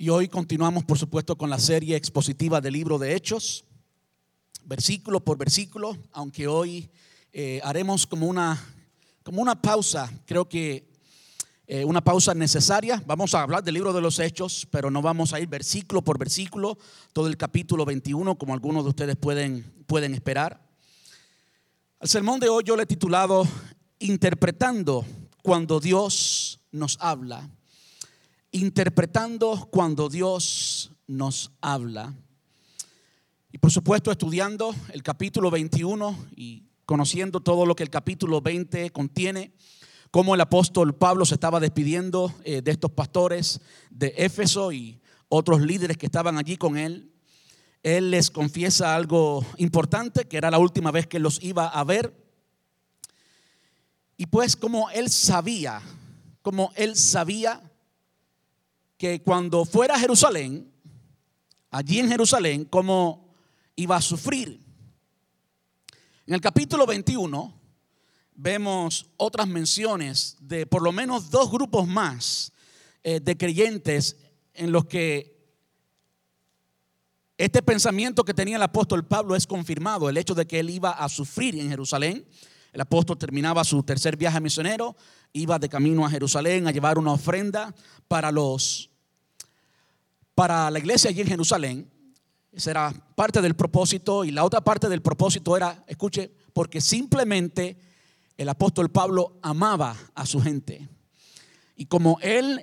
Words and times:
Y 0.00 0.10
hoy 0.10 0.28
continuamos, 0.28 0.84
por 0.84 0.96
supuesto, 0.96 1.36
con 1.36 1.50
la 1.50 1.58
serie 1.58 1.96
expositiva 1.96 2.60
del 2.60 2.74
libro 2.74 2.98
de 2.98 3.16
Hechos, 3.16 3.64
versículo 4.64 5.18
por 5.18 5.36
versículo, 5.36 5.98
aunque 6.12 6.46
hoy 6.46 6.88
eh, 7.32 7.60
haremos 7.64 8.06
como 8.06 8.28
una, 8.28 8.64
como 9.24 9.42
una 9.42 9.60
pausa, 9.60 10.08
creo 10.24 10.48
que 10.48 10.88
eh, 11.66 11.84
una 11.84 12.00
pausa 12.00 12.32
necesaria. 12.32 13.02
Vamos 13.06 13.34
a 13.34 13.42
hablar 13.42 13.64
del 13.64 13.74
libro 13.74 13.92
de 13.92 14.00
los 14.00 14.20
Hechos, 14.20 14.68
pero 14.70 14.88
no 14.88 15.02
vamos 15.02 15.32
a 15.32 15.40
ir 15.40 15.48
versículo 15.48 16.00
por 16.00 16.16
versículo, 16.16 16.78
todo 17.12 17.26
el 17.26 17.36
capítulo 17.36 17.84
21, 17.84 18.38
como 18.38 18.54
algunos 18.54 18.84
de 18.84 18.90
ustedes 18.90 19.16
pueden, 19.16 19.64
pueden 19.88 20.14
esperar. 20.14 20.64
Al 21.98 22.08
sermón 22.08 22.38
de 22.38 22.48
hoy 22.48 22.62
yo 22.64 22.76
le 22.76 22.84
he 22.84 22.86
titulado 22.86 23.48
Interpretando 23.98 25.04
cuando 25.42 25.80
Dios 25.80 26.60
nos 26.70 26.96
habla. 27.00 27.50
Interpretando 28.50 29.68
cuando 29.70 30.08
Dios 30.08 30.92
nos 31.06 31.52
habla. 31.60 32.14
Y 33.52 33.58
por 33.58 33.70
supuesto 33.70 34.10
estudiando 34.10 34.74
el 34.92 35.02
capítulo 35.02 35.50
21 35.50 36.28
y 36.34 36.64
conociendo 36.86 37.40
todo 37.40 37.66
lo 37.66 37.76
que 37.76 37.82
el 37.82 37.90
capítulo 37.90 38.40
20 38.40 38.90
contiene, 38.90 39.52
cómo 40.10 40.34
el 40.34 40.40
apóstol 40.40 40.94
Pablo 40.94 41.26
se 41.26 41.34
estaba 41.34 41.60
despidiendo 41.60 42.34
eh, 42.44 42.62
de 42.62 42.70
estos 42.70 42.90
pastores 42.92 43.60
de 43.90 44.14
Éfeso 44.16 44.72
y 44.72 44.98
otros 45.28 45.60
líderes 45.60 45.98
que 45.98 46.06
estaban 46.06 46.38
allí 46.38 46.56
con 46.56 46.78
él. 46.78 47.12
Él 47.82 48.10
les 48.10 48.30
confiesa 48.30 48.94
algo 48.94 49.44
importante, 49.58 50.26
que 50.26 50.38
era 50.38 50.50
la 50.50 50.58
última 50.58 50.90
vez 50.90 51.06
que 51.06 51.18
los 51.18 51.42
iba 51.42 51.68
a 51.68 51.84
ver. 51.84 52.14
Y 54.16 54.26
pues 54.26 54.56
como 54.56 54.90
él 54.90 55.10
sabía, 55.10 55.82
como 56.42 56.72
él 56.74 56.96
sabía 56.96 57.67
que 58.98 59.22
cuando 59.22 59.64
fuera 59.64 59.94
a 59.94 59.98
Jerusalén, 59.98 60.70
allí 61.70 62.00
en 62.00 62.08
Jerusalén, 62.08 62.64
como 62.64 63.34
iba 63.76 63.96
a 63.96 64.02
sufrir. 64.02 64.60
En 66.26 66.34
el 66.34 66.40
capítulo 66.40 66.84
21 66.84 67.58
vemos 68.34 69.06
otras 69.16 69.48
menciones 69.48 70.36
de 70.40 70.66
por 70.66 70.82
lo 70.82 70.92
menos 70.92 71.30
dos 71.30 71.50
grupos 71.50 71.86
más 71.86 72.52
eh, 73.02 73.20
de 73.20 73.36
creyentes 73.36 74.16
en 74.52 74.72
los 74.72 74.86
que 74.86 75.38
este 77.38 77.62
pensamiento 77.62 78.24
que 78.24 78.34
tenía 78.34 78.56
el 78.56 78.62
apóstol 78.62 79.06
Pablo 79.06 79.36
es 79.36 79.46
confirmado, 79.46 80.08
el 80.08 80.16
hecho 80.16 80.34
de 80.34 80.46
que 80.46 80.58
él 80.58 80.70
iba 80.70 80.90
a 80.90 81.08
sufrir 81.08 81.54
en 81.56 81.68
Jerusalén. 81.68 82.26
El 82.72 82.80
apóstol 82.80 83.16
terminaba 83.16 83.62
su 83.62 83.82
tercer 83.84 84.16
viaje 84.16 84.40
misionero, 84.40 84.96
iba 85.32 85.58
de 85.58 85.68
camino 85.68 86.04
a 86.04 86.10
Jerusalén 86.10 86.66
a 86.66 86.72
llevar 86.72 86.98
una 86.98 87.12
ofrenda 87.12 87.74
para 88.08 88.32
los 88.32 88.87
para 90.38 90.70
la 90.70 90.78
iglesia 90.78 91.10
allí 91.10 91.22
en 91.22 91.26
Jerusalén. 91.26 91.90
Esa 92.52 92.70
era 92.70 92.94
parte 93.16 93.42
del 93.42 93.56
propósito 93.56 94.24
y 94.24 94.30
la 94.30 94.44
otra 94.44 94.60
parte 94.60 94.88
del 94.88 95.02
propósito 95.02 95.56
era, 95.56 95.82
escuche, 95.88 96.30
porque 96.52 96.80
simplemente 96.80 97.76
el 98.36 98.48
apóstol 98.48 98.88
Pablo 98.88 99.40
amaba 99.42 99.96
a 100.14 100.24
su 100.26 100.40
gente. 100.40 100.88
Y 101.74 101.86
como 101.86 102.20
él 102.22 102.62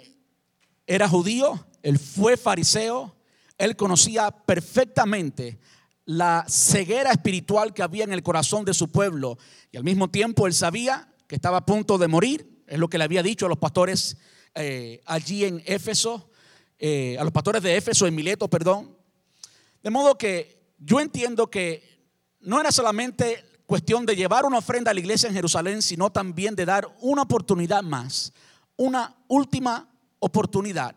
era 0.88 1.09
judío, 1.09 1.67
él 1.82 2.00
fue 2.00 2.38
fariseo, 2.38 3.14
él 3.58 3.76
conocía 3.76 4.32
perfectamente 4.32 5.60
la 6.06 6.45
ceguera 6.48 7.12
espiritual 7.12 7.73
que 7.73 7.84
había 7.84 8.06
en 8.06 8.14
el 8.14 8.23
corazón 8.23 8.64
de 8.64 8.73
su 8.73 8.89
pueblo. 8.89 9.38
Y 9.73 9.76
al 9.76 9.84
mismo 9.84 10.10
tiempo 10.10 10.48
él 10.48 10.54
sabía 10.54 11.14
que 11.28 11.36
estaba 11.36 11.58
a 11.58 11.66
punto 11.66 11.98
de 11.98 12.08
morir. 12.08 12.64
Es 12.67 12.80
lo 12.80 12.88
que 12.88 12.98
le 12.98 13.04
había 13.04 13.22
dicho 13.22 13.48
a 13.48 13.50
los 13.50 13.58
pastores 13.58 14.16
eh, 14.54 15.02
allí 15.06 15.44
en 15.44 15.62
Éfeso, 15.66 16.30
eh, 16.80 17.18
a 17.20 17.23
los 17.23 17.34
pastores 17.34 17.62
de 17.62 17.78
Éfeso, 17.78 18.08
en 18.08 18.16
Mileto, 18.16 18.48
perdón. 18.48 18.95
De 19.81 19.90
modo 19.90 20.18
que 20.18 20.73
yo 20.78 21.00
entiendo 21.00 21.50
que 21.50 21.83
no 22.42 22.60
era 22.60 22.72
solamente 22.72 23.44
cuestión 23.66 24.05
de 24.05 24.16
llevar 24.16 24.45
una 24.45 24.60
ofrenda 24.60 24.92
a 24.92 24.94
la 24.94 24.99
iglesia 24.99 25.27
en 25.30 25.36
Jerusalén, 25.36 25.82
sino 25.82 26.11
también 26.11 26.55
de 26.55 26.66
dar 26.66 26.88
una 27.02 27.23
oportunidad 27.23 27.83
más, 27.83 28.33
una 28.77 29.16
última 29.27 29.89
oportunidad 30.20 30.95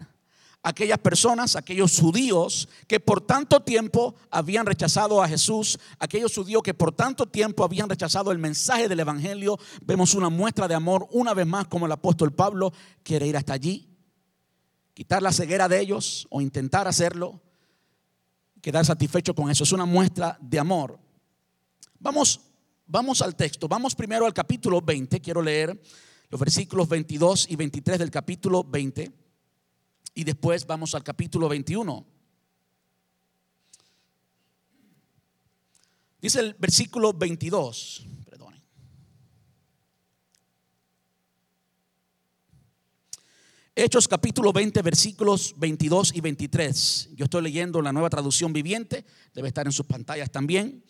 aquellas 0.62 0.98
personas, 0.98 1.56
aquellos 1.56 1.98
judíos 1.98 2.68
que 2.86 3.00
por 3.00 3.20
tanto 3.20 3.60
tiempo 3.60 4.14
habían 4.30 4.66
rechazado 4.66 5.22
a 5.22 5.28
Jesús, 5.28 5.78
aquellos 5.98 6.34
judíos 6.34 6.62
que 6.62 6.74
por 6.74 6.92
tanto 6.92 7.26
tiempo 7.26 7.64
habían 7.64 7.88
rechazado 7.88 8.32
el 8.32 8.38
mensaje 8.38 8.88
del 8.88 9.00
Evangelio, 9.00 9.58
vemos 9.82 10.14
una 10.14 10.28
muestra 10.28 10.68
de 10.68 10.74
amor 10.74 11.06
una 11.10 11.34
vez 11.34 11.46
más 11.46 11.66
como 11.68 11.86
el 11.86 11.92
apóstol 11.92 12.32
Pablo 12.32 12.72
quiere 13.02 13.26
ir 13.26 13.36
hasta 13.36 13.54
allí, 13.54 13.88
quitar 14.98 15.22
la 15.22 15.30
ceguera 15.30 15.68
de 15.68 15.78
ellos 15.78 16.26
o 16.28 16.40
intentar 16.40 16.88
hacerlo, 16.88 17.40
quedar 18.60 18.84
satisfecho 18.84 19.32
con 19.32 19.48
eso. 19.48 19.62
Es 19.62 19.70
una 19.70 19.84
muestra 19.84 20.36
de 20.40 20.58
amor. 20.58 20.98
Vamos, 22.00 22.40
vamos 22.84 23.22
al 23.22 23.36
texto, 23.36 23.68
vamos 23.68 23.94
primero 23.94 24.26
al 24.26 24.34
capítulo 24.34 24.80
20, 24.80 25.20
quiero 25.20 25.40
leer 25.40 25.80
los 26.30 26.40
versículos 26.40 26.88
22 26.88 27.46
y 27.48 27.54
23 27.54 28.00
del 28.00 28.10
capítulo 28.10 28.64
20 28.64 29.12
y 30.14 30.24
después 30.24 30.66
vamos 30.66 30.96
al 30.96 31.04
capítulo 31.04 31.48
21. 31.48 32.04
Dice 36.20 36.40
el 36.40 36.54
versículo 36.54 37.12
22, 37.12 38.04
Hechos 43.80 44.08
capítulo 44.08 44.52
20, 44.52 44.82
versículos 44.82 45.54
22 45.56 46.12
y 46.16 46.20
23. 46.20 47.10
Yo 47.14 47.26
estoy 47.26 47.42
leyendo 47.42 47.80
la 47.80 47.92
nueva 47.92 48.10
traducción 48.10 48.52
viviente, 48.52 49.04
debe 49.32 49.46
estar 49.46 49.66
en 49.66 49.72
sus 49.72 49.86
pantallas 49.86 50.32
también. 50.32 50.82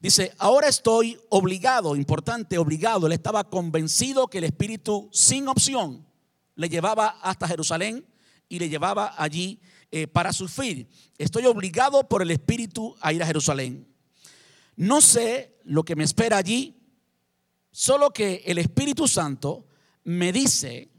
Dice, 0.00 0.32
ahora 0.38 0.68
estoy 0.68 1.18
obligado, 1.28 1.96
importante, 1.96 2.56
obligado. 2.56 3.08
Él 3.08 3.14
estaba 3.14 3.50
convencido 3.50 4.28
que 4.28 4.38
el 4.38 4.44
Espíritu 4.44 5.08
sin 5.12 5.48
opción 5.48 6.06
le 6.54 6.68
llevaba 6.68 7.18
hasta 7.20 7.48
Jerusalén 7.48 8.06
y 8.48 8.60
le 8.60 8.68
llevaba 8.68 9.16
allí 9.18 9.58
eh, 9.90 10.06
para 10.06 10.32
sufrir. 10.32 10.88
Estoy 11.18 11.46
obligado 11.46 12.08
por 12.08 12.22
el 12.22 12.30
Espíritu 12.30 12.94
a 13.00 13.12
ir 13.12 13.24
a 13.24 13.26
Jerusalén. 13.26 13.88
No 14.76 15.00
sé 15.00 15.58
lo 15.64 15.82
que 15.84 15.96
me 15.96 16.04
espera 16.04 16.36
allí, 16.36 16.76
solo 17.72 18.12
que 18.12 18.44
el 18.46 18.58
Espíritu 18.58 19.08
Santo 19.08 19.66
me 20.04 20.30
dice, 20.30 20.92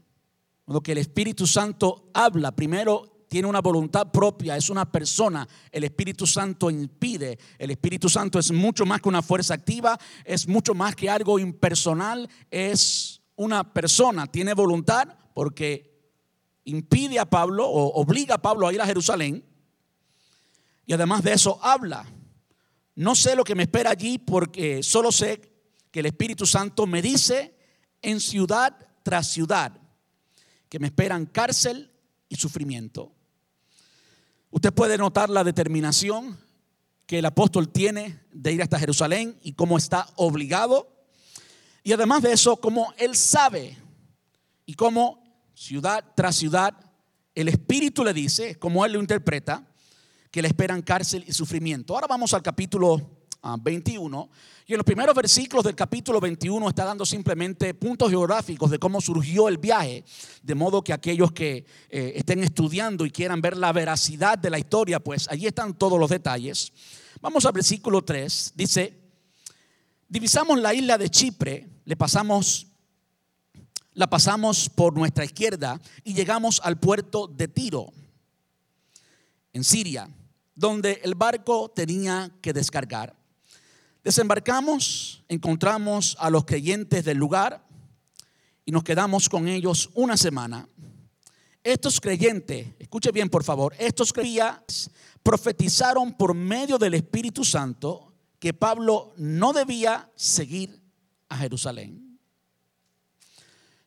lo 0.68 0.82
que 0.82 0.92
el 0.92 0.98
Espíritu 0.98 1.46
Santo 1.46 2.10
habla, 2.12 2.54
primero 2.54 3.24
tiene 3.28 3.48
una 3.48 3.60
voluntad 3.60 4.10
propia, 4.10 4.56
es 4.56 4.68
una 4.70 4.90
persona. 4.90 5.48
El 5.70 5.84
Espíritu 5.84 6.26
Santo 6.26 6.70
impide. 6.70 7.38
El 7.58 7.70
Espíritu 7.70 8.08
Santo 8.08 8.38
es 8.38 8.52
mucho 8.52 8.84
más 8.84 9.00
que 9.00 9.08
una 9.08 9.22
fuerza 9.22 9.54
activa, 9.54 9.98
es 10.24 10.46
mucho 10.46 10.74
más 10.74 10.94
que 10.94 11.08
algo 11.08 11.38
impersonal, 11.38 12.28
es 12.50 13.22
una 13.36 13.72
persona, 13.72 14.26
tiene 14.26 14.52
voluntad 14.54 15.08
porque 15.34 15.96
impide 16.64 17.18
a 17.18 17.28
Pablo 17.28 17.66
o 17.66 18.00
obliga 18.00 18.36
a 18.36 18.42
Pablo 18.42 18.66
a 18.66 18.72
ir 18.72 18.80
a 18.80 18.86
Jerusalén. 18.86 19.44
Y 20.84 20.92
además 20.92 21.22
de 21.22 21.32
eso 21.32 21.58
habla. 21.62 22.06
No 22.94 23.14
sé 23.14 23.36
lo 23.36 23.44
que 23.44 23.54
me 23.54 23.62
espera 23.62 23.90
allí 23.90 24.18
porque 24.18 24.82
solo 24.82 25.12
sé 25.12 25.40
que 25.90 26.00
el 26.00 26.06
Espíritu 26.06 26.46
Santo 26.46 26.86
me 26.86 27.00
dice 27.00 27.56
en 28.02 28.20
ciudad 28.20 28.76
tras 29.02 29.28
ciudad 29.28 29.87
que 30.68 30.78
me 30.78 30.88
esperan 30.88 31.26
cárcel 31.26 31.90
y 32.28 32.36
sufrimiento. 32.36 33.12
Usted 34.50 34.72
puede 34.72 34.98
notar 34.98 35.28
la 35.30 35.44
determinación 35.44 36.38
que 37.06 37.18
el 37.18 37.24
apóstol 37.24 37.70
tiene 37.70 38.20
de 38.32 38.52
ir 38.52 38.62
hasta 38.62 38.78
Jerusalén 38.78 39.38
y 39.42 39.54
cómo 39.54 39.78
está 39.78 40.08
obligado. 40.16 40.94
Y 41.82 41.92
además 41.92 42.22
de 42.22 42.32
eso, 42.32 42.56
cómo 42.56 42.92
él 42.98 43.16
sabe 43.16 43.76
y 44.66 44.74
cómo 44.74 45.22
ciudad 45.54 46.04
tras 46.14 46.36
ciudad, 46.36 46.74
el 47.34 47.48
Espíritu 47.48 48.04
le 48.04 48.12
dice, 48.12 48.58
como 48.58 48.84
él 48.84 48.92
lo 48.92 49.00
interpreta, 49.00 49.66
que 50.30 50.42
le 50.42 50.48
esperan 50.48 50.82
cárcel 50.82 51.24
y 51.26 51.32
sufrimiento. 51.32 51.94
Ahora 51.94 52.06
vamos 52.06 52.34
al 52.34 52.42
capítulo 52.42 53.17
21. 53.58 54.28
Ah, 54.30 54.36
y 54.66 54.72
en 54.74 54.78
los 54.78 54.84
primeros 54.84 55.14
versículos 55.14 55.64
del 55.64 55.74
capítulo 55.74 56.20
21 56.20 56.68
está 56.68 56.84
dando 56.84 57.06
simplemente 57.06 57.72
puntos 57.74 58.10
geográficos 58.10 58.70
de 58.70 58.78
cómo 58.78 59.00
surgió 59.00 59.48
el 59.48 59.58
viaje, 59.58 60.04
de 60.42 60.54
modo 60.54 60.82
que 60.82 60.92
aquellos 60.92 61.32
que 61.32 61.64
eh, 61.88 62.12
estén 62.16 62.42
estudiando 62.44 63.06
y 63.06 63.10
quieran 63.10 63.40
ver 63.40 63.56
la 63.56 63.72
veracidad 63.72 64.38
de 64.38 64.50
la 64.50 64.58
historia, 64.58 65.00
pues 65.00 65.28
allí 65.28 65.46
están 65.46 65.74
todos 65.74 65.98
los 65.98 66.10
detalles. 66.10 66.72
Vamos 67.20 67.46
al 67.46 67.52
versículo 67.52 68.02
3. 68.02 68.52
Dice, 68.54 68.98
divisamos 70.08 70.58
la 70.60 70.74
isla 70.74 70.98
de 70.98 71.08
Chipre, 71.08 71.68
le 71.84 71.96
pasamos 71.96 72.66
la 73.98 74.08
pasamos 74.08 74.70
por 74.70 74.94
nuestra 74.94 75.24
izquierda 75.24 75.80
y 76.04 76.14
llegamos 76.14 76.60
al 76.62 76.78
puerto 76.78 77.26
de 77.26 77.48
Tiro, 77.48 77.92
en 79.52 79.64
Siria, 79.64 80.08
donde 80.54 81.00
el 81.02 81.16
barco 81.16 81.72
tenía 81.74 82.30
que 82.40 82.52
descargar. 82.52 83.17
Desembarcamos, 84.08 85.22
encontramos 85.28 86.16
a 86.18 86.30
los 86.30 86.46
creyentes 86.46 87.04
del 87.04 87.18
lugar 87.18 87.62
y 88.64 88.72
nos 88.72 88.82
quedamos 88.82 89.28
con 89.28 89.46
ellos 89.48 89.90
una 89.92 90.16
semana. 90.16 90.66
Estos 91.62 92.00
creyentes, 92.00 92.68
escuche 92.78 93.12
bien 93.12 93.28
por 93.28 93.44
favor, 93.44 93.74
estos 93.78 94.14
creyentes 94.14 94.90
profetizaron 95.22 96.14
por 96.14 96.32
medio 96.32 96.78
del 96.78 96.94
Espíritu 96.94 97.44
Santo 97.44 98.14
que 98.38 98.54
Pablo 98.54 99.12
no 99.18 99.52
debía 99.52 100.10
seguir 100.16 100.80
a 101.28 101.36
Jerusalén. 101.36 102.18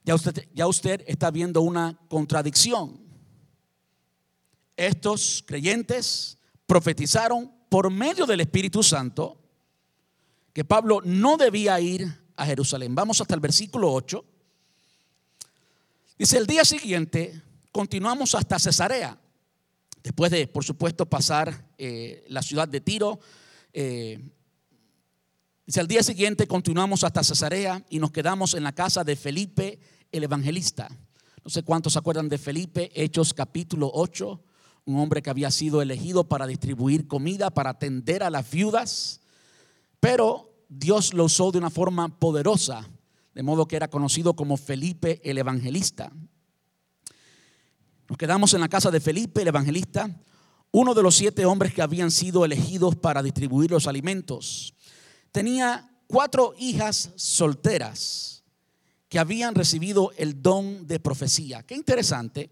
Ya 0.03 0.13
usted, 0.13 0.47
ya 0.53 0.67
usted 0.67 1.03
está 1.07 1.31
viendo 1.31 1.61
una 1.61 1.99
contradicción. 2.09 3.01
Estos 4.77 5.43
creyentes 5.47 6.37
profetizaron 6.67 7.51
por 7.69 7.89
medio 7.89 8.27
del 8.27 8.41
Espíritu 8.41 8.83
Santo 8.83 9.40
que 10.53 10.65
Pablo 10.65 11.01
no 11.03 11.37
debía 11.37 11.79
ir 11.79 12.07
a 12.35 12.45
Jerusalén. 12.45 12.95
Vamos 12.95 13.21
hasta 13.21 13.35
el 13.35 13.39
versículo 13.39 13.91
8. 13.93 14.25
Dice, 16.17 16.37
el 16.37 16.47
día 16.47 16.65
siguiente 16.65 17.41
continuamos 17.71 18.35
hasta 18.35 18.59
Cesarea. 18.59 19.17
Después 20.03 20.31
de, 20.31 20.47
por 20.47 20.63
supuesto, 20.63 21.05
pasar 21.05 21.69
eh, 21.77 22.25
la 22.27 22.41
ciudad 22.41 22.67
de 22.67 22.81
Tiro. 22.81 23.19
Eh, 23.73 24.19
dice, 25.65 25.79
al 25.79 25.87
día 25.87 26.03
siguiente 26.03 26.47
continuamos 26.47 27.03
hasta 27.03 27.23
Cesarea 27.23 27.85
y 27.89 27.99
nos 27.99 28.11
quedamos 28.11 28.53
en 28.53 28.63
la 28.63 28.73
casa 28.73 29.03
de 29.03 29.15
Felipe 29.15 29.79
el 30.11 30.23
evangelista. 30.23 30.89
No 31.43 31.49
sé 31.49 31.63
cuántos 31.63 31.93
se 31.93 31.99
acuerdan 31.99 32.29
de 32.29 32.37
Felipe, 32.37 32.91
Hechos 32.93 33.33
capítulo 33.33 33.89
8, 33.93 34.43
un 34.85 34.99
hombre 34.99 35.21
que 35.21 35.29
había 35.29 35.49
sido 35.49 35.81
elegido 35.81 36.27
para 36.27 36.45
distribuir 36.45 37.07
comida, 37.07 37.49
para 37.51 37.71
atender 37.71 38.21
a 38.21 38.29
las 38.29 38.49
viudas, 38.51 39.20
pero 40.01 40.65
Dios 40.67 41.13
lo 41.13 41.25
usó 41.25 41.51
de 41.51 41.59
una 41.59 41.69
forma 41.69 42.19
poderosa, 42.19 42.85
de 43.33 43.43
modo 43.43 43.67
que 43.67 43.77
era 43.77 43.87
conocido 43.87 44.33
como 44.33 44.57
Felipe 44.57 45.21
el 45.23 45.37
evangelista. 45.37 46.11
Nos 48.09 48.17
quedamos 48.17 48.53
en 48.53 48.59
la 48.59 48.67
casa 48.67 48.91
de 48.91 48.99
Felipe, 48.99 49.43
el 49.43 49.47
evangelista, 49.47 50.09
uno 50.71 50.93
de 50.93 51.03
los 51.03 51.15
siete 51.15 51.45
hombres 51.45 51.73
que 51.73 51.81
habían 51.81 52.11
sido 52.11 52.43
elegidos 52.43 52.95
para 52.95 53.21
distribuir 53.21 53.71
los 53.71 53.87
alimentos. 53.87 54.73
Tenía 55.31 55.89
cuatro 56.07 56.55
hijas 56.57 57.11
solteras 57.15 58.43
que 59.07 59.19
habían 59.19 59.53
recibido 59.53 60.11
el 60.17 60.41
don 60.41 60.87
de 60.87 60.99
profecía. 60.99 61.63
Qué 61.63 61.75
interesante. 61.75 62.49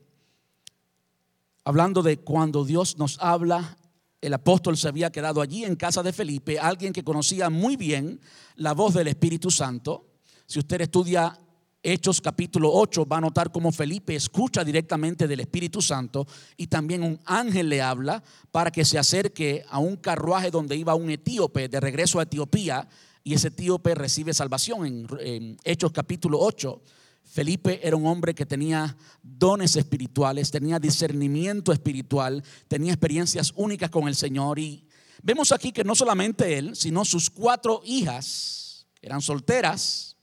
Hablando 1.64 2.04
de 2.04 2.20
cuando 2.20 2.64
Dios 2.64 2.98
nos 2.98 3.18
habla, 3.20 3.79
el 4.22 4.34
apóstol 4.34 4.78
se 4.78 4.88
había 4.88 5.12
quedado 5.12 5.42
allí 5.42 5.64
en 5.64 5.76
casa 5.76 6.04
de 6.04 6.14
Felipe, 6.14 6.60
alguien 6.60 6.94
que 6.94 7.04
conocía 7.04 7.50
muy 7.50 7.76
bien 7.76 8.20
la 8.56 8.74
voz 8.74 8.94
del 8.94 9.08
Espíritu 9.08 9.50
Santo. 9.50 10.08
Si 10.46 10.60
usted 10.60 10.82
estudia 10.82 11.38
Hechos 11.82 12.20
capítulo 12.20 12.72
8 12.74 13.06
va 13.06 13.18
a 13.18 13.22
notar 13.22 13.54
cómo 13.54 13.72
Felipe 13.72 14.14
escucha 14.14 14.66
directamente 14.66 15.30
del 15.30 15.40
Espíritu 15.40 15.82
Santo 15.82 16.28
y 16.58 16.68
también 16.68 17.04
un 17.04 17.18
ángel 17.24 17.70
le 17.70 17.82
habla 17.82 18.22
para 18.52 18.70
que 18.70 18.84
se 18.84 19.00
acerque 19.00 19.64
a 19.70 19.80
un 19.80 19.96
carruaje 19.96 20.52
donde 20.52 20.76
iba 20.76 20.94
un 20.94 21.10
etíope 21.10 21.70
de 21.70 21.80
regreso 21.80 22.20
a 22.20 22.24
Etiopía 22.24 22.86
y 23.24 23.34
ese 23.34 23.48
etíope 23.48 23.96
recibe 23.96 24.34
salvación 24.34 25.08
en, 25.22 25.58
Hechos 25.64 25.94
capítulo 25.94 26.40
8. 26.42 26.82
Felipe 27.32 27.80
era 27.88 27.96
un 27.96 28.08
hombre 28.08 28.34
que 28.34 28.46
tenía 28.46 28.98
dones 29.22 29.76
espirituales, 29.76 30.50
tenía 30.50 30.80
discernimiento 30.80 31.72
espiritual, 31.72 32.44
tenía 32.68 32.92
experiencias 32.92 33.54
únicas 33.56 33.92
con 33.92 34.08
el 34.08 34.16
Señor 34.16 34.58
y 34.58 34.88
vemos 35.22 35.52
aquí 35.52 35.72
que 35.72 35.84
no 35.84 35.94
solamente 35.94 36.58
él, 36.58 36.76
sino 36.76 37.06
sus 37.06 37.30
cuatro 37.30 37.82
hijas 37.86 38.88
eran 39.00 39.22
solteras. 39.22 40.18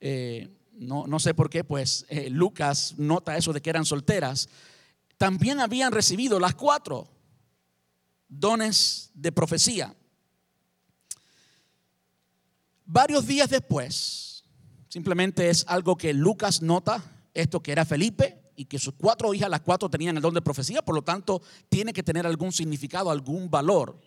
Eh, 0.00 0.48
no, 0.72 1.18
sé 1.20 1.34
por 1.34 1.50
qué, 1.50 1.62
pues 1.62 2.04
eh, 2.08 2.30
Lucas 2.30 2.94
nota 2.98 3.36
eso 3.36 3.52
de 3.52 3.60
que 3.60 3.70
eran 3.70 3.84
solteras, 3.84 4.48
también 5.16 5.60
habían 5.60 5.92
recibido 5.92 6.40
las 6.40 6.54
cuatro 6.54 7.08
dones 8.28 9.10
de 9.14 9.30
profecía. 9.30 9.94
Varios 12.84 13.26
días 13.26 13.50
después, 13.50 14.37
simplemente 14.88 15.50
es 15.50 15.64
algo 15.68 15.96
que 15.96 16.12
Lucas 16.12 16.62
nota, 16.62 17.02
esto 17.34 17.62
que 17.62 17.72
era 17.72 17.84
Felipe 17.84 18.42
y 18.56 18.64
que 18.64 18.78
sus 18.78 18.94
cuatro 18.94 19.32
hijas, 19.34 19.48
las 19.48 19.60
cuatro 19.60 19.88
tenían 19.88 20.16
el 20.16 20.22
don 20.22 20.34
de 20.34 20.42
profecía, 20.42 20.82
por 20.82 20.94
lo 20.94 21.02
tanto 21.02 21.42
tiene 21.68 21.92
que 21.92 22.02
tener 22.02 22.26
algún 22.26 22.52
significado, 22.52 23.10
algún 23.10 23.50
valor. 23.50 24.00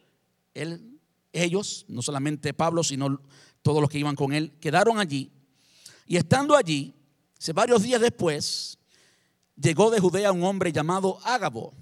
Él, 0.53 0.99
ellos, 1.31 1.85
no 1.87 2.01
solamente 2.01 2.53
Pablo, 2.53 2.83
sino 2.83 3.21
todos 3.61 3.79
los 3.79 3.89
que 3.89 3.99
iban 3.99 4.15
con 4.15 4.33
él, 4.33 4.53
quedaron 4.59 4.99
allí 4.99 5.31
y 6.11 6.17
estando 6.17 6.57
allí, 6.57 6.93
varios 7.53 7.83
días 7.83 8.01
después, 8.01 8.77
llegó 9.55 9.89
de 9.91 10.01
Judea 10.01 10.33
un 10.33 10.43
hombre 10.43 10.73
llamado 10.73 11.19
Ágabo, 11.23 11.73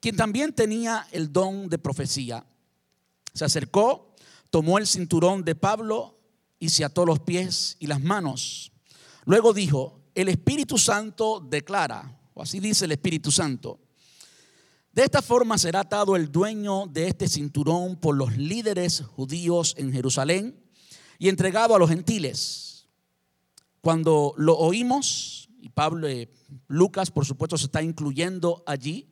quien 0.00 0.16
también 0.16 0.52
tenía 0.52 1.08
el 1.10 1.32
don 1.32 1.68
de 1.68 1.78
profecía. 1.78 2.46
Se 3.34 3.44
acercó, 3.44 4.14
tomó 4.50 4.78
el 4.78 4.86
cinturón 4.86 5.42
de 5.42 5.56
Pablo 5.56 6.16
y 6.62 6.68
se 6.68 6.84
ató 6.84 7.04
los 7.04 7.18
pies 7.18 7.76
y 7.80 7.88
las 7.88 8.00
manos. 8.00 8.70
Luego 9.24 9.52
dijo, 9.52 10.00
el 10.14 10.28
Espíritu 10.28 10.78
Santo 10.78 11.40
declara, 11.40 12.20
o 12.34 12.40
así 12.40 12.60
dice 12.60 12.84
el 12.84 12.92
Espíritu 12.92 13.32
Santo, 13.32 13.80
de 14.92 15.02
esta 15.02 15.22
forma 15.22 15.58
será 15.58 15.80
atado 15.80 16.14
el 16.14 16.30
dueño 16.30 16.86
de 16.86 17.08
este 17.08 17.26
cinturón 17.26 17.96
por 17.96 18.16
los 18.16 18.36
líderes 18.36 19.00
judíos 19.00 19.74
en 19.76 19.92
Jerusalén 19.92 20.64
y 21.18 21.28
entregado 21.30 21.74
a 21.74 21.80
los 21.80 21.90
gentiles 21.90 22.86
cuando 23.80 24.32
lo 24.36 24.56
oímos, 24.56 25.48
y 25.60 25.68
Pablo, 25.68 26.06
eh, 26.06 26.30
Lucas 26.68 27.10
por 27.10 27.26
supuesto 27.26 27.58
se 27.58 27.64
está 27.64 27.82
incluyendo 27.82 28.62
allí, 28.66 29.10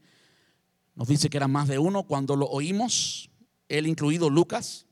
nos 0.94 1.08
dice 1.08 1.28
que 1.28 1.38
eran 1.38 1.50
más 1.50 1.66
de 1.66 1.80
uno, 1.80 2.04
cuando 2.04 2.36
lo 2.36 2.46
oímos, 2.46 3.28
él 3.68 3.88
incluido 3.88 4.30
Lucas, 4.30 4.86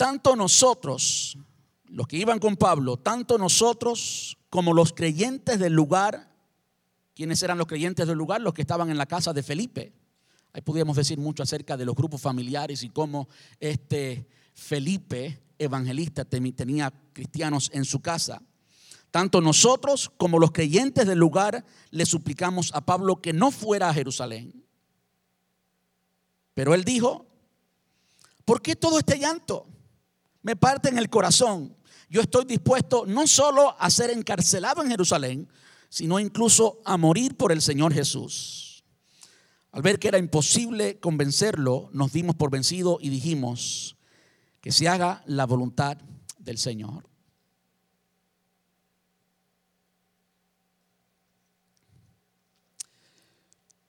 tanto 0.00 0.34
nosotros, 0.34 1.36
los 1.84 2.06
que 2.06 2.16
iban 2.16 2.38
con 2.38 2.56
Pablo, 2.56 2.96
tanto 2.96 3.36
nosotros 3.36 4.38
como 4.48 4.72
los 4.72 4.94
creyentes 4.94 5.58
del 5.58 5.74
lugar, 5.74 6.34
¿quiénes 7.14 7.42
eran 7.42 7.58
los 7.58 7.66
creyentes 7.66 8.06
del 8.08 8.16
lugar? 8.16 8.40
Los 8.40 8.54
que 8.54 8.62
estaban 8.62 8.88
en 8.88 8.96
la 8.96 9.04
casa 9.04 9.34
de 9.34 9.42
Felipe. 9.42 9.92
Ahí 10.54 10.62
podríamos 10.62 10.96
decir 10.96 11.18
mucho 11.18 11.42
acerca 11.42 11.76
de 11.76 11.84
los 11.84 11.94
grupos 11.94 12.22
familiares 12.22 12.82
y 12.82 12.88
cómo 12.88 13.28
este 13.58 14.26
Felipe 14.54 15.42
evangelista 15.58 16.24
tenía 16.24 16.90
cristianos 17.12 17.70
en 17.74 17.84
su 17.84 18.00
casa. 18.00 18.40
Tanto 19.10 19.42
nosotros 19.42 20.10
como 20.16 20.38
los 20.38 20.52
creyentes 20.52 21.06
del 21.06 21.18
lugar 21.18 21.62
le 21.90 22.06
suplicamos 22.06 22.72
a 22.72 22.86
Pablo 22.86 23.20
que 23.20 23.34
no 23.34 23.50
fuera 23.50 23.90
a 23.90 23.92
Jerusalén. 23.94 24.64
Pero 26.54 26.72
él 26.72 26.84
dijo, 26.84 27.26
¿por 28.46 28.62
qué 28.62 28.74
todo 28.74 28.98
este 28.98 29.18
llanto? 29.18 29.66
Me 30.42 30.56
parte 30.56 30.88
en 30.88 30.98
el 30.98 31.10
corazón. 31.10 31.76
Yo 32.08 32.20
estoy 32.20 32.44
dispuesto 32.44 33.04
no 33.06 33.26
solo 33.26 33.76
a 33.78 33.90
ser 33.90 34.10
encarcelado 34.10 34.82
en 34.82 34.90
Jerusalén, 34.90 35.48
sino 35.88 36.18
incluso 36.18 36.80
a 36.84 36.96
morir 36.96 37.36
por 37.36 37.52
el 37.52 37.62
Señor 37.62 37.92
Jesús. 37.92 38.84
Al 39.72 39.82
ver 39.82 39.98
que 39.98 40.08
era 40.08 40.18
imposible 40.18 40.98
convencerlo, 40.98 41.90
nos 41.92 42.12
dimos 42.12 42.34
por 42.34 42.50
vencido 42.50 42.98
y 43.00 43.10
dijimos, 43.10 43.96
que 44.60 44.72
se 44.72 44.88
haga 44.88 45.22
la 45.26 45.46
voluntad 45.46 45.96
del 46.38 46.58
Señor. 46.58 47.08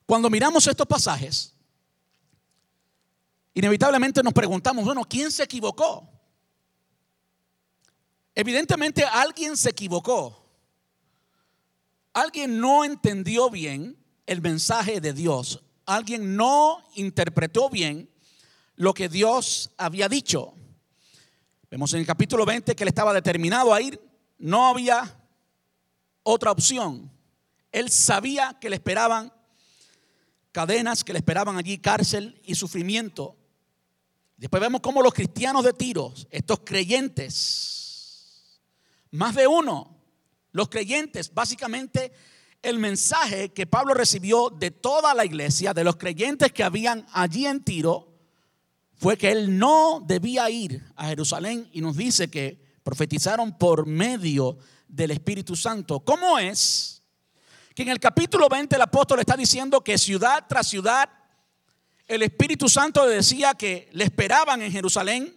Cuando 0.06 0.30
miramos 0.30 0.68
estos 0.68 0.86
pasajes, 0.88 1.56
inevitablemente 3.54 4.22
nos 4.22 4.34
preguntamos, 4.34 4.84
bueno, 4.84 5.04
¿quién 5.06 5.32
se 5.32 5.44
equivocó? 5.44 6.10
Evidentemente 8.36 9.04
alguien 9.04 9.58
se 9.58 9.70
equivocó. 9.70 10.42
Alguien 12.14 12.60
no 12.60 12.84
entendió 12.84 13.50
bien 13.50 13.98
el 14.26 14.42
mensaje 14.42 15.02
de 15.02 15.14
Dios. 15.14 15.64
Alguien 15.86 16.36
no 16.36 16.84
interpretó 16.96 17.70
bien 17.70 18.10
lo 18.76 18.94
que 18.94 19.10
Dios 19.10 19.72
había 19.78 20.08
dicho. 20.10 20.54
Vemos 21.70 21.94
en 21.94 22.02
el 22.02 22.06
capítulo 22.06 22.46
20 22.46 22.76
que 22.76 22.84
él 22.84 22.90
estaba 22.90 23.14
determinado 23.14 23.74
a 23.74 23.82
ir, 23.82 24.00
no 24.38 24.68
había 24.68 25.18
otra 26.24 26.52
opción. 26.52 27.12
Él 27.72 27.90
sabía 27.90 28.58
que 28.60 28.70
le 28.70 28.76
esperaban 28.76 29.32
cadenas, 30.52 31.04
que 31.04 31.14
le 31.14 31.20
esperaban 31.20 31.58
allí 31.58 31.78
cárcel 31.78 32.42
y 32.44 32.56
sufrimiento. 32.56 33.38
Después 34.36 34.60
vemos 34.60 34.82
cómo 34.82 35.02
los 35.02 35.14
cristianos 35.14 35.64
de 35.64 35.74
Tiro, 35.74 36.14
estos 36.30 36.60
creyentes, 36.66 37.81
más 39.12 39.36
de 39.36 39.48
uno, 39.48 39.98
los 40.52 40.70
creyentes, 40.70 41.34
básicamente 41.34 42.12
el 42.62 42.78
mensaje 42.80 43.50
que 43.50 43.66
Pablo 43.66 43.94
recibió 43.94 44.50
de 44.50 44.72
toda 44.72 45.14
la 45.14 45.26
iglesia, 45.26 45.74
de 45.74 45.84
los 45.84 45.96
creyentes 45.96 46.52
que 46.52 46.64
habían 46.64 47.06
allí 47.12 47.46
en 47.46 47.64
Tiro, 47.64 48.12
fue 48.96 49.18
que 49.18 49.32
él 49.32 49.58
no 49.58 50.04
debía 50.06 50.50
ir 50.50 50.86
a 50.96 51.08
Jerusalén 51.08 51.68
y 51.74 51.82
nos 51.82 51.98
dice 51.98 52.30
que 52.30 52.62
profetizaron 52.84 53.58
por 53.58 53.88
medio 53.88 54.58
del 54.88 55.12
Espíritu 55.12 55.56
Santo. 55.56 56.02
¿Cómo 56.02 56.38
es 56.38 57.02
que 57.74 57.82
en 57.82 57.90
el 57.90 58.00
capítulo 58.00 58.48
20 58.48 58.76
el 58.76 58.82
apóstol 58.82 59.20
está 59.20 59.36
diciendo 59.36 59.84
que 59.84 59.98
ciudad 59.98 60.46
tras 60.48 60.68
ciudad 60.68 61.10
el 62.08 62.22
Espíritu 62.22 62.70
Santo 62.70 63.08
le 63.08 63.16
decía 63.16 63.54
que 63.54 63.90
le 63.94 64.04
esperaban 64.04 64.62
en 64.62 64.72
Jerusalén 64.72 65.34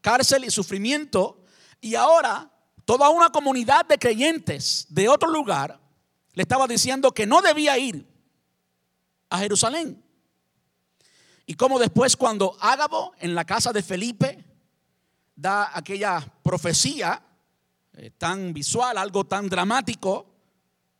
cárcel 0.00 0.44
y 0.44 0.50
sufrimiento 0.50 1.44
y 1.80 1.94
ahora 1.94 2.50
toda 2.84 3.10
una 3.10 3.30
comunidad 3.30 3.86
de 3.86 3.98
creyentes 3.98 4.86
de 4.88 5.08
otro 5.08 5.30
lugar 5.30 5.80
le 6.32 6.42
estaba 6.42 6.66
diciendo 6.66 7.12
que 7.12 7.26
no 7.26 7.42
debía 7.42 7.78
ir 7.78 8.06
a 9.30 9.38
Jerusalén. 9.38 10.02
Y 11.46 11.54
como 11.54 11.78
después 11.78 12.16
cuando 12.16 12.56
Ágabo 12.60 13.12
en 13.18 13.34
la 13.34 13.44
casa 13.44 13.72
de 13.72 13.82
Felipe 13.82 14.44
da 15.34 15.70
aquella 15.76 16.20
profecía 16.42 17.22
eh, 17.94 18.10
tan 18.10 18.52
visual, 18.52 18.98
algo 18.98 19.24
tan 19.24 19.48
dramático, 19.48 20.36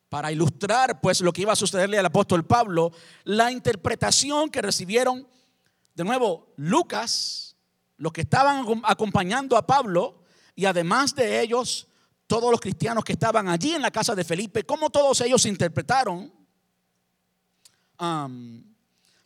para 0.09 0.31
ilustrar 0.31 1.01
pues 1.01 1.21
lo 1.21 1.33
que 1.33 1.41
iba 1.41 1.53
a 1.53 1.57
sucederle 1.57 1.99
al 1.99 2.05
apóstol 2.05 2.45
Pablo, 2.45 2.91
la 3.23 3.51
interpretación 3.51 4.49
que 4.49 4.61
recibieron 4.61 5.27
de 5.95 6.03
nuevo 6.03 6.53
Lucas, 6.55 7.55
los 7.97 8.13
que 8.13 8.21
estaban 8.21 8.63
acompañando 8.83 9.57
a 9.57 9.67
Pablo 9.67 10.23
y 10.57 10.65
además 10.65 11.13
de 11.13 11.39
ellos 11.39 11.87
todos 12.25 12.49
los 12.49 12.59
cristianos 12.59 13.05
que 13.05 13.13
estaban 13.13 13.47
allí 13.47 13.75
en 13.75 13.81
la 13.81 13.91
casa 13.91 14.15
de 14.15 14.23
Felipe, 14.25 14.65
cómo 14.65 14.89
todos 14.89 15.21
ellos 15.21 15.45
interpretaron 15.45 16.33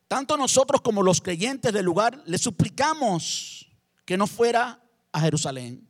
tanto 0.07 0.37
nosotros 0.37 0.81
como 0.81 1.01
los 1.01 1.21
creyentes 1.21 1.71
del 1.71 1.85
lugar 1.85 2.21
le 2.25 2.37
suplicamos 2.37 3.71
que 4.05 4.17
no 4.17 4.27
fuera 4.27 4.83
a 5.11 5.21
Jerusalén. 5.21 5.89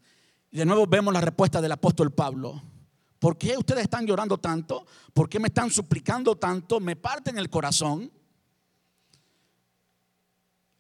Y 0.52 0.58
de 0.58 0.66
nuevo 0.66 0.86
vemos 0.86 1.12
la 1.12 1.22
respuesta 1.22 1.60
del 1.60 1.72
apóstol 1.72 2.14
Pablo. 2.14 2.62
¿Por 3.18 3.36
qué 3.38 3.58
ustedes 3.58 3.84
están 3.84 4.06
llorando 4.06 4.38
tanto? 4.38 4.86
¿Por 5.12 5.28
qué 5.28 5.40
me 5.40 5.48
están 5.48 5.72
suplicando 5.72 6.36
tanto? 6.36 6.80
Me 6.80 6.96
parten 6.96 7.40
el 7.40 7.50
corazón. 7.50 8.12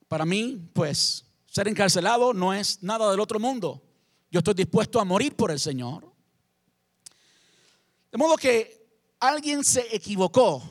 Para 0.07 0.25
mí, 0.25 0.69
pues, 0.73 1.25
ser 1.47 1.67
encarcelado 1.67 2.33
no 2.33 2.53
es 2.53 2.83
nada 2.83 3.09
del 3.09 3.19
otro 3.19 3.39
mundo. 3.39 3.81
Yo 4.31 4.39
estoy 4.39 4.53
dispuesto 4.53 5.00
a 5.00 5.05
morir 5.05 5.35
por 5.35 5.51
el 5.51 5.59
Señor. 5.59 6.11
De 8.11 8.17
modo 8.17 8.35
que 8.38 8.88
alguien 9.19 9.63
se 9.63 9.95
equivocó. 9.95 10.63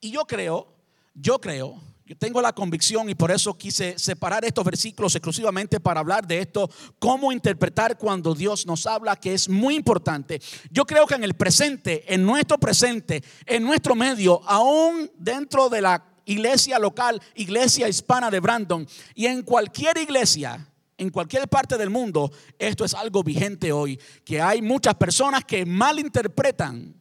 Y 0.00 0.10
yo 0.10 0.24
creo, 0.24 0.72
yo 1.14 1.40
creo 1.40 1.80
yo 2.06 2.16
tengo 2.16 2.40
la 2.40 2.52
convicción 2.52 3.10
y 3.10 3.16
por 3.16 3.32
eso 3.32 3.58
quise 3.58 3.98
separar 3.98 4.44
estos 4.44 4.64
versículos 4.64 5.16
exclusivamente 5.16 5.80
para 5.80 5.98
hablar 5.98 6.24
de 6.24 6.38
esto, 6.38 6.70
cómo 7.00 7.32
interpretar 7.32 7.98
cuando 7.98 8.32
Dios 8.32 8.64
nos 8.64 8.86
habla, 8.86 9.16
que 9.16 9.34
es 9.34 9.48
muy 9.48 9.74
importante. 9.74 10.40
Yo 10.70 10.86
creo 10.86 11.04
que 11.04 11.16
en 11.16 11.24
el 11.24 11.34
presente, 11.34 12.04
en 12.14 12.24
nuestro 12.24 12.58
presente, 12.58 13.24
en 13.44 13.64
nuestro 13.64 13.96
medio, 13.96 14.40
aún 14.46 15.10
dentro 15.18 15.68
de 15.68 15.80
la 15.80 16.04
iglesia 16.26 16.78
local, 16.78 17.20
iglesia 17.34 17.88
hispana 17.88 18.30
de 18.30 18.38
Brandon, 18.38 18.86
y 19.16 19.26
en 19.26 19.42
cualquier 19.42 19.98
iglesia, 19.98 20.64
en 20.98 21.10
cualquier 21.10 21.48
parte 21.48 21.76
del 21.76 21.90
mundo, 21.90 22.32
esto 22.58 22.84
es 22.84 22.94
algo 22.94 23.22
vigente 23.22 23.72
hoy, 23.72 24.00
que 24.24 24.40
hay 24.40 24.62
muchas 24.62 24.94
personas 24.94 25.44
que 25.44 25.66
malinterpretan 25.66 26.94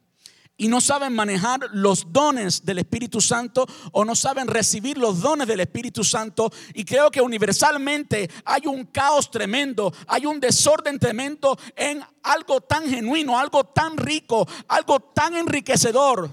y 0.58 0.68
no 0.68 0.80
saben 0.80 1.14
manejar 1.14 1.60
los 1.74 2.12
dones 2.14 2.64
del 2.64 2.80
Espíritu 2.80 3.20
Santo 3.20 3.66
o 3.92 4.06
no 4.06 4.16
saben 4.16 4.48
recibir 4.48 4.98
los 4.98 5.20
dones 5.20 5.48
del 5.48 5.60
Espíritu 5.60 6.04
Santo. 6.04 6.52
Y 6.74 6.86
creo 6.86 7.12
que 7.12 7.20
universalmente 7.20 8.30
hay 8.46 8.66
un 8.66 8.86
caos 8.86 9.30
tremendo, 9.30 9.94
hay 10.08 10.25
un 10.25 10.40
desorden 10.40 10.98
tremendo 10.98 11.58
en 11.75 12.02
algo 12.24 12.62
tan 12.62 12.88
genuino, 12.90 13.38
algo 13.38 13.66
tan 13.66 13.98
rico, 13.98 14.48
algo 14.70 15.00
tan 15.00 15.36
enriquecedor, 15.36 16.30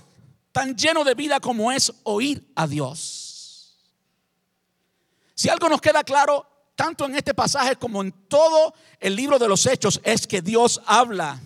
tan 0.52 0.76
lleno 0.76 1.02
de 1.02 1.14
vida 1.14 1.40
como 1.40 1.72
es 1.72 1.92
oír 2.04 2.48
a 2.54 2.68
Dios. 2.68 3.76
Si 5.34 5.48
algo 5.48 5.68
nos 5.68 5.80
queda 5.80 6.04
claro, 6.04 6.46
tanto 6.74 7.04
en 7.04 7.14
este 7.14 7.34
pasaje 7.34 7.76
como 7.76 8.02
en 8.02 8.12
todo 8.28 8.74
el 9.00 9.14
libro 9.14 9.38
de 9.38 9.48
los 9.48 9.66
Hechos, 9.66 10.00
es 10.04 10.26
que 10.26 10.42
Dios 10.42 10.80
habla 10.86 11.40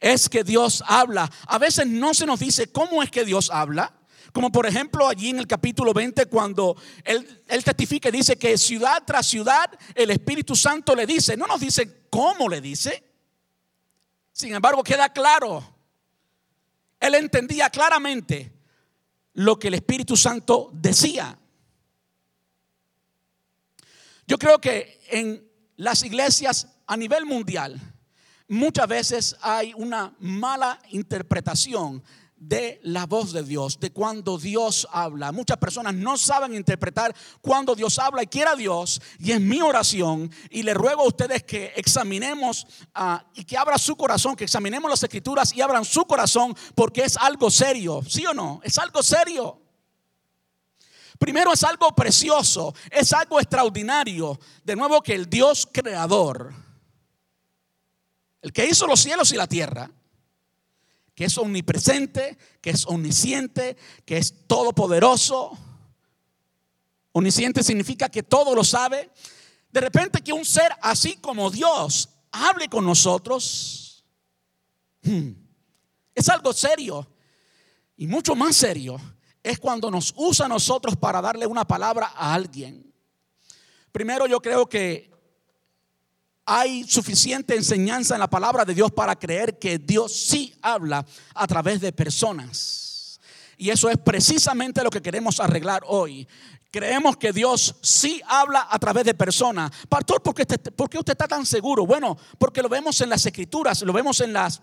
es 0.00 0.28
que 0.28 0.44
Dios 0.44 0.82
habla. 0.86 1.30
A 1.46 1.58
veces 1.58 1.86
no 1.86 2.14
se 2.14 2.26
nos 2.26 2.40
dice 2.40 2.70
cómo 2.70 3.02
es 3.02 3.10
que 3.10 3.24
Dios 3.24 3.50
habla. 3.50 3.92
Como 4.32 4.52
por 4.52 4.66
ejemplo 4.66 5.08
allí 5.08 5.30
en 5.30 5.38
el 5.38 5.46
capítulo 5.46 5.94
20 5.94 6.26
cuando 6.26 6.76
él, 7.04 7.42
él, 7.48 7.64
testifica 7.64 8.10
y 8.10 8.12
dice 8.12 8.36
que 8.36 8.58
ciudad 8.58 9.02
tras 9.06 9.26
ciudad 9.26 9.70
el 9.94 10.10
Espíritu 10.10 10.54
Santo 10.54 10.94
le 10.94 11.06
dice. 11.06 11.36
No 11.36 11.46
nos 11.46 11.60
dice 11.60 12.06
cómo 12.10 12.48
le 12.48 12.60
dice. 12.60 13.02
Sin 14.32 14.54
embargo 14.54 14.82
queda 14.82 15.08
claro. 15.10 15.64
Él 17.00 17.14
entendía 17.14 17.70
claramente 17.70 18.52
lo 19.34 19.58
que 19.58 19.68
el 19.68 19.74
Espíritu 19.74 20.16
Santo 20.16 20.70
decía. 20.72 21.38
Yo 24.26 24.38
creo 24.38 24.60
que 24.60 25.00
en 25.10 25.48
las 25.76 26.02
iglesias 26.02 26.66
a 26.86 26.96
nivel 26.96 27.26
mundial, 27.26 27.80
muchas 28.48 28.88
veces 28.88 29.36
hay 29.40 29.72
una 29.74 30.14
mala 30.18 30.80
interpretación 30.90 32.02
de 32.36 32.80
la 32.82 33.06
voz 33.06 33.32
de 33.32 33.42
Dios, 33.42 33.80
de 33.80 33.92
cuando 33.92 34.36
Dios 34.36 34.86
habla. 34.92 35.32
Muchas 35.32 35.56
personas 35.56 35.94
no 35.94 36.18
saben 36.18 36.54
interpretar 36.54 37.14
cuando 37.40 37.74
Dios 37.74 37.98
habla 37.98 38.22
y 38.22 38.26
quiera 38.26 38.54
Dios. 38.54 39.00
Y 39.18 39.32
es 39.32 39.40
mi 39.40 39.62
oración 39.62 40.30
y 40.50 40.62
le 40.62 40.74
ruego 40.74 41.02
a 41.02 41.08
ustedes 41.08 41.44
que 41.44 41.72
examinemos 41.76 42.66
ah, 42.94 43.24
y 43.34 43.44
que 43.44 43.56
abran 43.56 43.78
su 43.78 43.96
corazón, 43.96 44.36
que 44.36 44.44
examinemos 44.44 44.90
las 44.90 45.02
escrituras 45.02 45.54
y 45.54 45.62
abran 45.62 45.84
su 45.84 46.04
corazón 46.04 46.54
porque 46.74 47.04
es 47.04 47.16
algo 47.16 47.50
serio. 47.50 48.02
¿Sí 48.06 48.26
o 48.26 48.34
no? 48.34 48.60
Es 48.62 48.76
algo 48.78 49.02
serio. 49.02 49.65
Primero 51.18 51.52
es 51.52 51.64
algo 51.64 51.94
precioso, 51.94 52.74
es 52.90 53.12
algo 53.12 53.40
extraordinario. 53.40 54.38
De 54.64 54.76
nuevo 54.76 55.02
que 55.02 55.14
el 55.14 55.28
Dios 55.28 55.68
creador 55.72 56.66
el 58.46 58.52
que 58.52 58.64
hizo 58.64 58.86
los 58.86 59.00
cielos 59.00 59.32
y 59.32 59.36
la 59.36 59.48
tierra, 59.48 59.90
que 61.16 61.24
es 61.24 61.36
omnipresente, 61.36 62.38
que 62.60 62.70
es 62.70 62.86
omnisciente, 62.86 63.76
que 64.04 64.18
es 64.18 64.46
todopoderoso. 64.46 65.58
Omnisciente 67.10 67.64
significa 67.64 68.08
que 68.08 68.22
todo 68.22 68.54
lo 68.54 68.62
sabe. 68.62 69.10
De 69.72 69.80
repente 69.80 70.22
que 70.22 70.32
un 70.32 70.44
ser 70.44 70.70
así 70.80 71.16
como 71.16 71.50
Dios 71.50 72.08
hable 72.30 72.68
con 72.68 72.84
nosotros, 72.84 74.04
hmm, 75.02 75.30
es 76.14 76.28
algo 76.28 76.52
serio. 76.52 77.04
Y 77.96 78.06
mucho 78.06 78.36
más 78.36 78.54
serio 78.54 79.00
es 79.46 79.60
cuando 79.60 79.90
nos 79.90 80.12
usa 80.16 80.46
a 80.46 80.48
nosotros 80.48 80.96
para 80.96 81.20
darle 81.20 81.46
una 81.46 81.64
palabra 81.64 82.12
a 82.16 82.34
alguien. 82.34 82.92
Primero 83.92 84.26
yo 84.26 84.40
creo 84.40 84.68
que 84.68 85.10
hay 86.44 86.84
suficiente 86.84 87.54
enseñanza 87.54 88.14
en 88.14 88.20
la 88.20 88.30
palabra 88.30 88.64
de 88.64 88.74
Dios 88.74 88.92
para 88.92 89.16
creer 89.16 89.58
que 89.58 89.78
Dios 89.78 90.12
sí 90.12 90.54
habla 90.62 91.04
a 91.34 91.46
través 91.46 91.80
de 91.80 91.92
personas. 91.92 93.20
Y 93.56 93.70
eso 93.70 93.88
es 93.88 93.96
precisamente 93.98 94.82
lo 94.82 94.90
que 94.90 95.00
queremos 95.00 95.40
arreglar 95.40 95.82
hoy. 95.86 96.26
Creemos 96.70 97.16
que 97.16 97.32
Dios 97.32 97.76
sí 97.80 98.20
habla 98.26 98.66
a 98.70 98.78
través 98.78 99.04
de 99.04 99.14
personas. 99.14 99.70
Pastor, 99.88 100.22
¿por 100.22 100.34
qué, 100.34 100.42
usted 100.98 101.12
está 101.12 101.26
tan 101.26 101.46
seguro? 101.46 101.86
Bueno, 101.86 102.18
porque 102.38 102.62
lo 102.62 102.68
vemos 102.68 103.00
en 103.00 103.10
las 103.10 103.24
escrituras, 103.24 103.82
lo 103.82 103.92
vemos 103.92 104.20
en 104.20 104.32
las, 104.32 104.60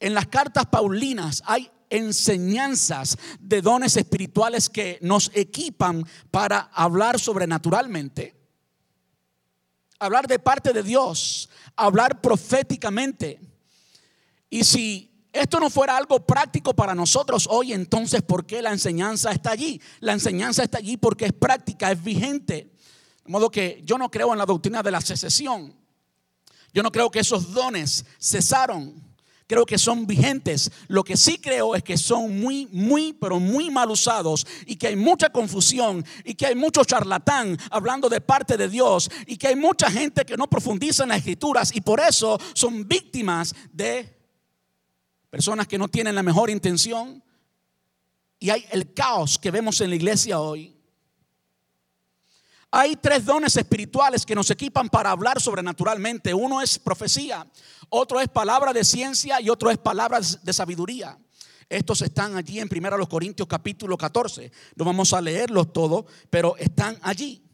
en 0.00 0.14
las 0.14 0.26
cartas 0.26 0.66
paulinas. 0.66 1.42
Hay 1.46 1.70
enseñanzas 1.90 3.18
de 3.40 3.62
dones 3.62 3.96
espirituales 3.96 4.68
que 4.68 4.98
nos 5.02 5.30
equipan 5.34 6.06
para 6.30 6.70
hablar 6.72 7.20
sobrenaturalmente 7.20 8.44
hablar 10.04 10.26
de 10.26 10.38
parte 10.38 10.72
de 10.72 10.82
Dios, 10.82 11.48
hablar 11.76 12.20
proféticamente. 12.20 13.40
Y 14.50 14.64
si 14.64 15.10
esto 15.32 15.58
no 15.58 15.70
fuera 15.70 15.96
algo 15.96 16.24
práctico 16.24 16.74
para 16.74 16.94
nosotros 16.94 17.48
hoy, 17.50 17.72
entonces 17.72 18.22
¿por 18.22 18.46
qué 18.46 18.62
la 18.62 18.70
enseñanza 18.70 19.32
está 19.32 19.50
allí? 19.50 19.80
La 20.00 20.12
enseñanza 20.12 20.62
está 20.62 20.78
allí 20.78 20.96
porque 20.96 21.26
es 21.26 21.32
práctica, 21.32 21.90
es 21.90 22.02
vigente. 22.02 22.72
De 23.24 23.32
modo 23.32 23.50
que 23.50 23.82
yo 23.84 23.98
no 23.98 24.10
creo 24.10 24.32
en 24.32 24.38
la 24.38 24.46
doctrina 24.46 24.82
de 24.82 24.90
la 24.90 25.00
secesión. 25.00 25.74
Yo 26.72 26.82
no 26.82 26.92
creo 26.92 27.10
que 27.10 27.20
esos 27.20 27.52
dones 27.52 28.04
cesaron 28.20 29.13
creo 29.46 29.66
que 29.66 29.78
son 29.78 30.06
vigentes. 30.06 30.70
Lo 30.88 31.04
que 31.04 31.16
sí 31.16 31.38
creo 31.38 31.74
es 31.74 31.82
que 31.82 31.96
son 31.96 32.40
muy, 32.40 32.68
muy, 32.72 33.12
pero 33.12 33.38
muy 33.38 33.70
mal 33.70 33.90
usados 33.90 34.46
y 34.66 34.76
que 34.76 34.88
hay 34.88 34.96
mucha 34.96 35.30
confusión 35.30 36.04
y 36.24 36.34
que 36.34 36.46
hay 36.46 36.54
mucho 36.54 36.84
charlatán 36.84 37.58
hablando 37.70 38.08
de 38.08 38.20
parte 38.20 38.56
de 38.56 38.68
Dios 38.68 39.10
y 39.26 39.36
que 39.36 39.48
hay 39.48 39.56
mucha 39.56 39.90
gente 39.90 40.24
que 40.24 40.36
no 40.36 40.48
profundiza 40.48 41.02
en 41.02 41.10
las 41.10 41.18
escrituras 41.18 41.74
y 41.74 41.80
por 41.80 42.00
eso 42.00 42.38
son 42.54 42.86
víctimas 42.86 43.54
de 43.72 44.14
personas 45.30 45.66
que 45.66 45.78
no 45.78 45.88
tienen 45.88 46.14
la 46.14 46.22
mejor 46.22 46.50
intención. 46.50 47.22
Y 48.38 48.50
hay 48.50 48.64
el 48.70 48.92
caos 48.92 49.38
que 49.38 49.50
vemos 49.50 49.80
en 49.80 49.90
la 49.90 49.96
iglesia 49.96 50.40
hoy. 50.40 50.73
Hay 52.76 52.96
tres 52.96 53.24
dones 53.24 53.56
espirituales 53.56 54.26
que 54.26 54.34
nos 54.34 54.50
equipan 54.50 54.88
para 54.88 55.12
hablar 55.12 55.40
sobrenaturalmente. 55.40 56.34
Uno 56.34 56.60
es 56.60 56.76
profecía, 56.76 57.46
otro 57.88 58.20
es 58.20 58.26
palabra 58.26 58.72
de 58.72 58.82
ciencia 58.82 59.40
y 59.40 59.48
otro 59.48 59.70
es 59.70 59.78
palabra 59.78 60.18
de 60.18 60.52
sabiduría. 60.52 61.16
Estos 61.68 62.02
están 62.02 62.36
allí 62.36 62.58
en 62.58 62.68
1 62.68 63.08
Corintios 63.08 63.46
capítulo 63.46 63.96
14. 63.96 64.50
No 64.74 64.84
vamos 64.84 65.12
a 65.12 65.20
leerlos 65.20 65.72
todos, 65.72 66.06
pero 66.30 66.56
están 66.56 66.98
allí. 67.02 67.44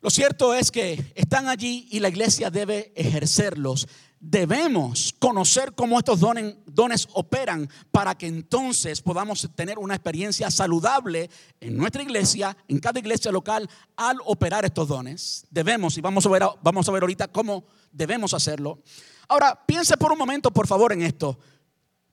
Lo 0.00 0.08
cierto 0.08 0.54
es 0.54 0.70
que 0.70 1.12
están 1.14 1.46
allí 1.46 1.86
y 1.90 2.00
la 2.00 2.08
iglesia 2.08 2.48
debe 2.48 2.94
ejercerlos. 2.96 3.86
Debemos 4.22 5.14
conocer 5.18 5.72
cómo 5.74 5.98
estos 5.98 6.20
dones, 6.20 7.08
operan 7.14 7.70
para 7.90 8.14
que 8.14 8.26
entonces 8.26 9.00
podamos 9.00 9.48
tener 9.54 9.78
una 9.78 9.94
experiencia 9.94 10.50
saludable 10.50 11.30
en 11.58 11.78
nuestra 11.78 12.02
iglesia, 12.02 12.54
en 12.68 12.80
cada 12.80 13.00
iglesia 13.00 13.32
local, 13.32 13.68
al 13.96 14.18
operar 14.26 14.66
estos 14.66 14.88
dones. 14.88 15.46
Debemos, 15.50 15.96
y 15.96 16.02
vamos 16.02 16.26
a 16.26 16.28
ver, 16.28 16.42
vamos 16.62 16.86
a 16.86 16.92
ver 16.92 17.02
ahorita 17.02 17.28
cómo 17.28 17.64
debemos 17.90 18.34
hacerlo. 18.34 18.82
Ahora, 19.26 19.58
piense 19.64 19.96
por 19.96 20.12
un 20.12 20.18
momento, 20.18 20.50
por 20.50 20.66
favor, 20.66 20.92
en 20.92 21.00
esto. 21.00 21.38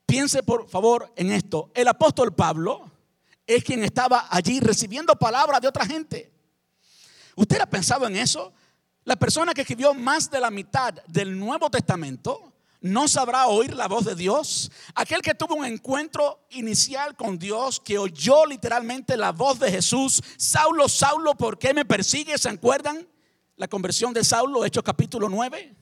Piense 0.06 0.42
por 0.42 0.66
favor 0.66 1.12
en 1.14 1.30
esto. 1.30 1.70
El 1.74 1.88
apóstol 1.88 2.34
Pablo 2.34 2.90
es 3.46 3.62
quien 3.62 3.84
estaba 3.84 4.28
allí 4.30 4.60
recibiendo 4.60 5.14
palabras 5.16 5.60
de 5.60 5.68
otra 5.68 5.84
gente. 5.84 6.32
¿Usted 7.36 7.60
ha 7.60 7.66
pensado 7.66 8.06
en 8.06 8.16
eso? 8.16 8.54
La 9.08 9.16
persona 9.16 9.54
que 9.54 9.62
escribió 9.62 9.94
más 9.94 10.30
de 10.30 10.38
la 10.38 10.50
mitad 10.50 10.92
del 11.06 11.38
Nuevo 11.38 11.70
Testamento 11.70 12.52
no 12.82 13.08
sabrá 13.08 13.46
oír 13.46 13.74
la 13.74 13.88
voz 13.88 14.04
de 14.04 14.14
Dios. 14.14 14.70
Aquel 14.94 15.22
que 15.22 15.34
tuvo 15.34 15.54
un 15.54 15.64
encuentro 15.64 16.46
inicial 16.50 17.16
con 17.16 17.38
Dios, 17.38 17.80
que 17.80 17.96
oyó 17.96 18.44
literalmente 18.44 19.16
la 19.16 19.32
voz 19.32 19.60
de 19.60 19.70
Jesús. 19.70 20.22
Saulo, 20.36 20.90
Saulo, 20.90 21.34
¿por 21.36 21.58
qué 21.58 21.72
me 21.72 21.86
persigues? 21.86 22.42
¿Se 22.42 22.50
acuerdan? 22.50 23.08
La 23.56 23.66
conversión 23.66 24.12
de 24.12 24.22
Saulo, 24.22 24.62
Hechos 24.66 24.82
capítulo 24.84 25.30
9. 25.30 25.74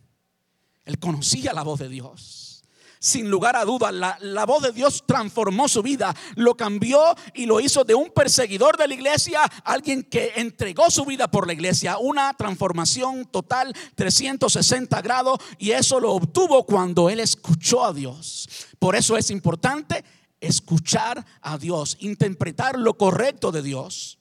Él 0.85 0.99
conocía 1.01 1.53
la 1.53 1.65
voz 1.65 1.81
de 1.81 1.89
Dios 1.89 2.56
sin 2.99 3.31
lugar 3.31 3.57
a 3.57 3.65
dudas, 3.65 3.93
la, 3.93 4.47
voz 4.47 4.63
de 4.63 4.73
Dios 4.73 5.05
transformó 5.07 5.69
su 5.69 5.83
vida, 5.83 6.15
lo 6.35 6.57
cambió 6.57 7.15
y 7.35 7.47
lo 7.47 7.61
hizo 7.61 7.85
de 7.85 7.95
un 7.95 8.11
perseguidor 8.11 8.77
de 8.77 8.89
la 8.89 8.95
iglesia, 8.95 9.43
alguien 9.65 10.03
que 10.03 10.33
entregó 10.37 10.91
su 10.91 11.05
vida 11.05 11.29
por 11.29 11.47
la 11.47 11.53
iglesia, 11.53 11.99
una 11.99 12.33
transformación 12.35 13.27
total 13.27 13.75
360 13.95 15.01
grados 15.03 15.39
y 15.59 15.73
eso 15.73 16.01
lo 16.01 16.13
obtuvo 16.13 16.65
cuando 16.65 17.11
él 17.11 17.21
escuchó 17.21 17.85
a 17.85 17.93
Dios. 17.93 18.49
Por 18.79 18.97
eso 18.97 19.17
es 19.17 19.31
importante 19.31 20.05
escuchar 20.41 21.25
a 21.41 21.59
Dios, 21.59 21.97
interpretar 22.01 22.79
lo 22.79 22.97
correcto 22.97 23.53
de 23.53 23.63
Dios. 23.63 24.19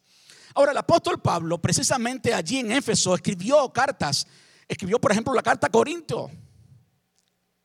Ahora, 0.54 0.72
el 0.72 0.78
apóstol 0.78 1.22
Pablo, 1.22 1.58
precisamente 1.62 2.34
allí 2.34 2.60
en 2.60 2.72
Éfeso, 2.72 3.14
escribió 3.14 3.72
cartas. 3.74 4.26
Escribió, 4.68 5.00
por 5.00 5.12
ejemplo, 5.12 5.34
la 5.34 5.44
carta 5.44 5.68
a 5.68 5.70
Corinto 5.70 6.32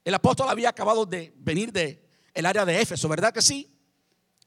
el 0.05 0.15
apóstol 0.15 0.49
había 0.49 0.69
acabado 0.69 1.07
de 1.07 1.33
venir 1.37 1.73
de 1.73 2.09
el 2.33 2.47
área 2.47 2.65
de 2.65 2.81
Éfeso, 2.81 3.09
¿verdad 3.09 3.33
que 3.33 3.43
sí? 3.43 3.71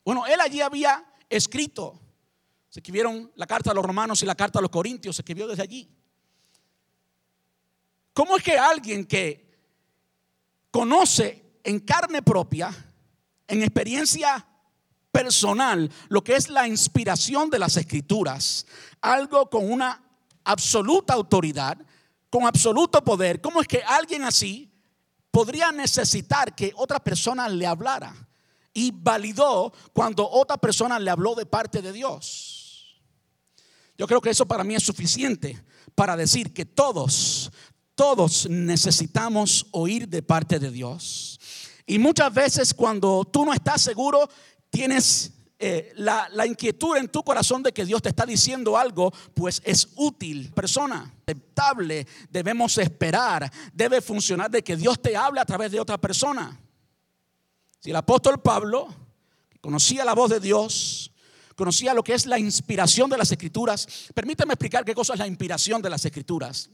Bueno, 0.03 0.25
él 0.25 0.39
allí 0.39 0.61
había 0.61 1.05
escrito. 1.29 1.99
Se 2.69 2.79
escribieron 2.79 3.31
la 3.35 3.45
carta 3.45 3.71
a 3.71 3.73
los 3.73 3.85
romanos 3.85 4.21
y 4.23 4.25
la 4.25 4.35
carta 4.35 4.59
a 4.59 4.61
los 4.61 4.71
corintios, 4.71 5.15
se 5.15 5.21
escribió 5.21 5.47
desde 5.47 5.63
allí. 5.63 5.89
¿Cómo 8.13 8.37
es 8.37 8.43
que 8.43 8.57
alguien 8.57 9.05
que 9.05 9.43
conoce 10.71 11.57
en 11.63 11.79
carne 11.79 12.21
propia, 12.21 12.73
en 13.47 13.61
experiencia 13.61 14.45
personal, 15.11 15.91
lo 16.09 16.23
que 16.23 16.35
es 16.35 16.49
la 16.49 16.67
inspiración 16.67 17.49
de 17.51 17.59
las 17.59 17.77
escrituras, 17.77 18.65
algo 19.01 19.49
con 19.49 19.71
una 19.71 20.01
absoluta 20.43 21.13
autoridad, 21.13 21.77
con 22.29 22.45
absoluto 22.45 23.03
poder, 23.03 23.39
cómo 23.39 23.61
es 23.61 23.67
que 23.67 23.83
alguien 23.83 24.23
así 24.23 24.72
podría 25.33 25.71
necesitar 25.71 26.53
que 26.53 26.71
otra 26.75 26.99
persona 26.99 27.49
le 27.49 27.65
hablara. 27.65 28.13
Y 28.71 28.91
validó 28.91 29.73
cuando 29.91 30.29
otra 30.29 30.57
persona 30.57 30.99
le 30.99 31.09
habló 31.09 31.33
de 31.33 31.47
parte 31.47 31.81
de 31.81 31.91
Dios. 31.91 33.01
Yo 33.97 34.05
creo 34.05 34.21
que 34.21 34.29
eso 34.29 34.45
para 34.45 34.63
mí 34.63 34.75
es 34.75 34.83
suficiente 34.83 35.59
para 35.95 36.15
decir 36.15 36.53
que 36.53 36.65
todos, 36.65 37.51
todos 37.95 38.47
necesitamos 38.47 39.65
oír 39.71 40.07
de 40.07 40.21
parte 40.21 40.59
de 40.59 40.69
Dios. 40.69 41.39
Y 41.87 41.97
muchas 41.97 42.31
veces 42.31 42.71
cuando 42.71 43.25
tú 43.25 43.43
no 43.43 43.53
estás 43.53 43.81
seguro, 43.81 44.29
tienes 44.69 45.31
eh, 45.65 45.93
la, 45.95 46.45
inquietud 46.45 46.97
en 46.97 47.07
tu 47.07 47.23
corazón 47.23 47.63
de 47.63 47.71
que 47.71 47.85
Dios 47.85 48.01
te 48.01 48.09
está 48.09 48.25
diciendo 48.25 48.77
algo, 48.77 49.13
pues 49.33 49.61
es 49.63 49.93
útil. 49.95 50.51
Persona 50.51 51.13
aceptable, 51.21 52.05
debemos 52.29 52.77
esperar, 52.77 53.49
debe 53.71 54.01
funcionar 54.01 54.51
de 54.51 54.61
que 54.61 54.75
Dios 54.75 55.01
te 55.01 55.15
hable 55.15 55.39
a 55.39 55.45
través 55.45 55.71
de 55.71 55.79
otra 55.79 55.97
persona. 55.97 56.59
Si 57.79 57.91
el 57.91 57.95
apóstol 57.95 58.41
Pablo 58.41 58.93
conocía 59.61 60.03
la 60.03 60.13
voz 60.13 60.31
de 60.31 60.41
Dios, 60.41 61.13
conocía 61.55 61.93
lo 61.93 62.03
que 62.03 62.13
es 62.13 62.25
la 62.25 62.37
inspiración 62.37 63.09
de 63.09 63.17
las 63.17 63.31
escrituras, 63.31 63.87
permítame 64.13 64.55
explicar 64.55 64.83
qué 64.83 64.93
cosa 64.93 65.13
es 65.13 65.19
la 65.19 65.27
inspiración 65.27 65.81
de 65.81 65.89
las 65.89 66.03
escrituras. 66.03 66.69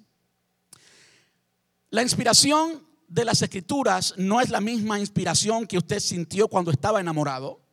La 1.92 2.02
inspiración 2.02 2.84
de 3.08 3.24
las 3.24 3.44
escrituras 3.44 4.16
no 4.18 4.42
es 4.42 4.50
la 4.50 4.62
misma 4.62 5.00
inspiración 5.00 5.68
que 5.68 5.78
usted 5.78 6.00
sintió 6.00 6.48
cuando 6.48 6.72
estaba 6.72 7.00
enamorado. 7.00 7.69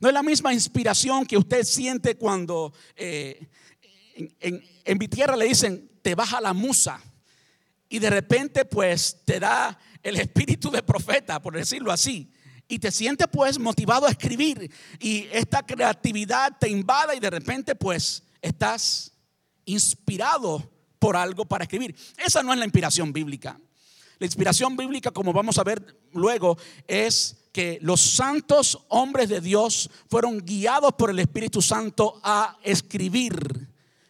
No 0.00 0.08
es 0.08 0.14
la 0.14 0.22
misma 0.22 0.52
inspiración 0.52 1.24
que 1.24 1.38
usted 1.38 1.64
siente 1.64 2.16
cuando 2.16 2.72
eh, 2.96 3.48
en, 4.40 4.98
mi 4.98 5.08
tierra 5.08 5.36
le 5.36 5.46
dicen, 5.46 5.90
te 6.02 6.14
baja 6.14 6.40
la 6.40 6.52
musa. 6.52 7.00
Y 7.88 7.98
de 7.98 8.10
repente 8.10 8.64
pues 8.64 9.22
te 9.24 9.40
da 9.40 9.78
el 10.02 10.16
espíritu 10.16 10.70
de 10.70 10.82
profeta, 10.82 11.40
por 11.40 11.54
decirlo 11.54 11.92
así. 11.92 12.30
Y 12.68 12.78
te 12.78 12.90
sientes 12.90 13.26
pues 13.30 13.58
motivado 13.58 14.06
a 14.06 14.10
escribir. 14.10 14.70
Y 15.00 15.28
esta 15.32 15.64
creatividad 15.64 16.56
te 16.58 16.68
invada 16.68 17.14
y 17.14 17.20
de 17.20 17.30
repente 17.30 17.74
pues 17.74 18.22
estás 18.42 19.12
inspirado 19.64 20.70
por 20.98 21.16
algo 21.16 21.44
para 21.44 21.64
escribir. 21.64 21.94
Esa 22.18 22.42
no 22.42 22.52
es 22.52 22.58
la 22.58 22.64
inspiración 22.64 23.12
bíblica. 23.12 23.58
La 24.18 24.26
inspiración 24.26 24.76
bíblica, 24.76 25.10
como 25.10 25.32
vamos 25.32 25.58
a 25.58 25.64
ver 25.64 25.96
luego, 26.12 26.56
es 26.86 27.45
que 27.56 27.78
los 27.80 28.02
santos 28.02 28.84
hombres 28.88 29.30
de 29.30 29.40
Dios 29.40 29.88
fueron 30.10 30.44
guiados 30.44 30.92
por 30.92 31.08
el 31.08 31.18
Espíritu 31.18 31.62
Santo 31.62 32.20
a 32.22 32.58
escribir 32.62 33.66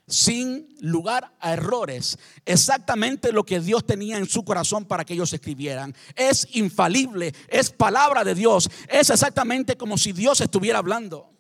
sin 0.09 0.75
lugar 0.81 1.33
a 1.39 1.53
errores, 1.53 2.19
exactamente 2.45 3.31
lo 3.31 3.47
que 3.47 3.61
Dios 3.61 3.87
tenía 3.87 4.19
en 4.19 4.27
su 4.27 4.45
corazón 4.45 4.85
para 4.85 5.05
que 5.05 5.15
ellos 5.15 5.33
escribieran. 5.33 5.95
Es 6.17 6.49
infalible, 6.57 7.33
es 7.47 7.71
palabra 7.71 8.25
de 8.25 8.35
Dios, 8.35 8.69
es 8.89 9.11
exactamente 9.11 9.77
como 9.77 9.97
si 9.97 10.13
Dios 10.13 10.41
estuviera 10.41 10.81
hablando. 10.81 11.31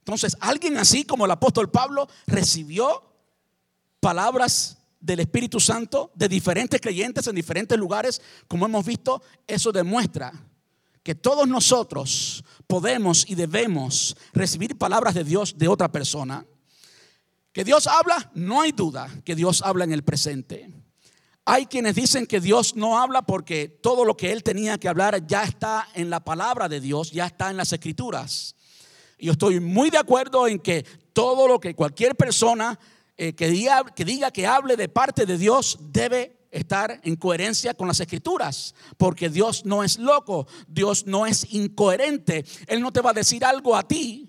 Entonces, 0.00 0.36
alguien 0.38 0.76
así 0.76 1.04
como 1.04 1.24
el 1.24 1.30
apóstol 1.30 1.70
Pablo 1.70 2.10
recibió 2.26 3.10
palabras 4.00 4.81
del 5.02 5.20
Espíritu 5.20 5.60
Santo 5.60 6.12
de 6.14 6.28
diferentes 6.28 6.80
creyentes 6.80 7.26
en 7.26 7.34
diferentes 7.34 7.76
lugares, 7.76 8.22
como 8.48 8.66
hemos 8.66 8.86
visto, 8.86 9.22
eso 9.46 9.72
demuestra 9.72 10.32
que 11.02 11.16
todos 11.16 11.48
nosotros 11.48 12.44
podemos 12.68 13.28
y 13.28 13.34
debemos 13.34 14.16
recibir 14.32 14.78
palabras 14.78 15.14
de 15.14 15.24
Dios 15.24 15.58
de 15.58 15.66
otra 15.66 15.90
persona. 15.90 16.46
Que 17.52 17.64
Dios 17.64 17.88
habla, 17.88 18.30
no 18.34 18.62
hay 18.62 18.72
duda 18.72 19.10
que 19.24 19.34
Dios 19.34 19.60
habla 19.62 19.84
en 19.84 19.92
el 19.92 20.04
presente. 20.04 20.70
Hay 21.44 21.66
quienes 21.66 21.96
dicen 21.96 22.26
que 22.26 22.40
Dios 22.40 22.76
no 22.76 23.00
habla 23.00 23.22
porque 23.22 23.68
todo 23.68 24.04
lo 24.04 24.16
que 24.16 24.30
Él 24.30 24.44
tenía 24.44 24.78
que 24.78 24.88
hablar 24.88 25.26
ya 25.26 25.42
está 25.42 25.88
en 25.94 26.08
la 26.08 26.20
palabra 26.20 26.68
de 26.68 26.80
Dios, 26.80 27.10
ya 27.10 27.26
está 27.26 27.50
en 27.50 27.56
las 27.56 27.72
escrituras. 27.72 28.54
Yo 29.18 29.32
estoy 29.32 29.58
muy 29.58 29.90
de 29.90 29.98
acuerdo 29.98 30.46
en 30.46 30.60
que 30.60 30.84
todo 31.12 31.48
lo 31.48 31.58
que 31.58 31.74
cualquier 31.74 32.14
persona 32.14 32.78
eh, 33.16 33.34
que, 33.34 33.48
diga, 33.48 34.30
que 34.30 34.46
hable 34.46 34.76
de 34.76 34.88
parte 34.88 35.26
de 35.26 35.38
Dios 35.38 35.78
debe 35.80 36.48
estar 36.50 37.00
en 37.02 37.16
coherencia 37.16 37.74
con 37.74 37.88
las 37.88 38.00
escrituras, 38.00 38.74
porque 38.96 39.28
Dios 39.28 39.64
no 39.64 39.84
es 39.84 39.98
loco, 39.98 40.46
Dios 40.68 41.06
no 41.06 41.26
es 41.26 41.52
incoherente. 41.52 42.44
Él 42.66 42.80
no 42.80 42.92
te 42.92 43.00
va 43.00 43.10
a 43.10 43.14
decir 43.14 43.44
algo 43.44 43.76
a 43.76 43.86
ti 43.86 44.28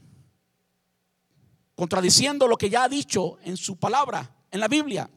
contradiciendo 1.76 2.48
lo 2.48 2.58
que 2.58 2.70
ya 2.70 2.84
ha 2.84 2.90
dicho 2.90 3.38
en 3.44 3.58
su 3.58 3.78
palabra, 3.78 4.36
en 4.52 4.60
la 4.60 4.68
Biblia. 4.68 5.10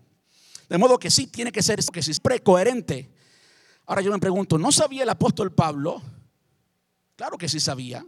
De 0.68 0.79
modo 0.79 0.98
que 0.98 1.11
sí 1.11 1.26
tiene 1.26 1.52
que 1.52 1.62
ser 1.62 1.85
que 1.92 2.02
siempre 2.02 2.40
coherente. 2.40 3.12
Ahora 3.87 4.02
yo 4.02 4.11
me 4.11 4.18
pregunto, 4.18 4.59
¿no 4.59 4.72
sabía 4.72 5.05
el 5.05 5.09
apóstol 5.09 5.52
Pablo? 5.52 6.02
Claro 7.14 7.38
que 7.38 7.48
sí 7.48 7.61
sabía. 7.61 8.05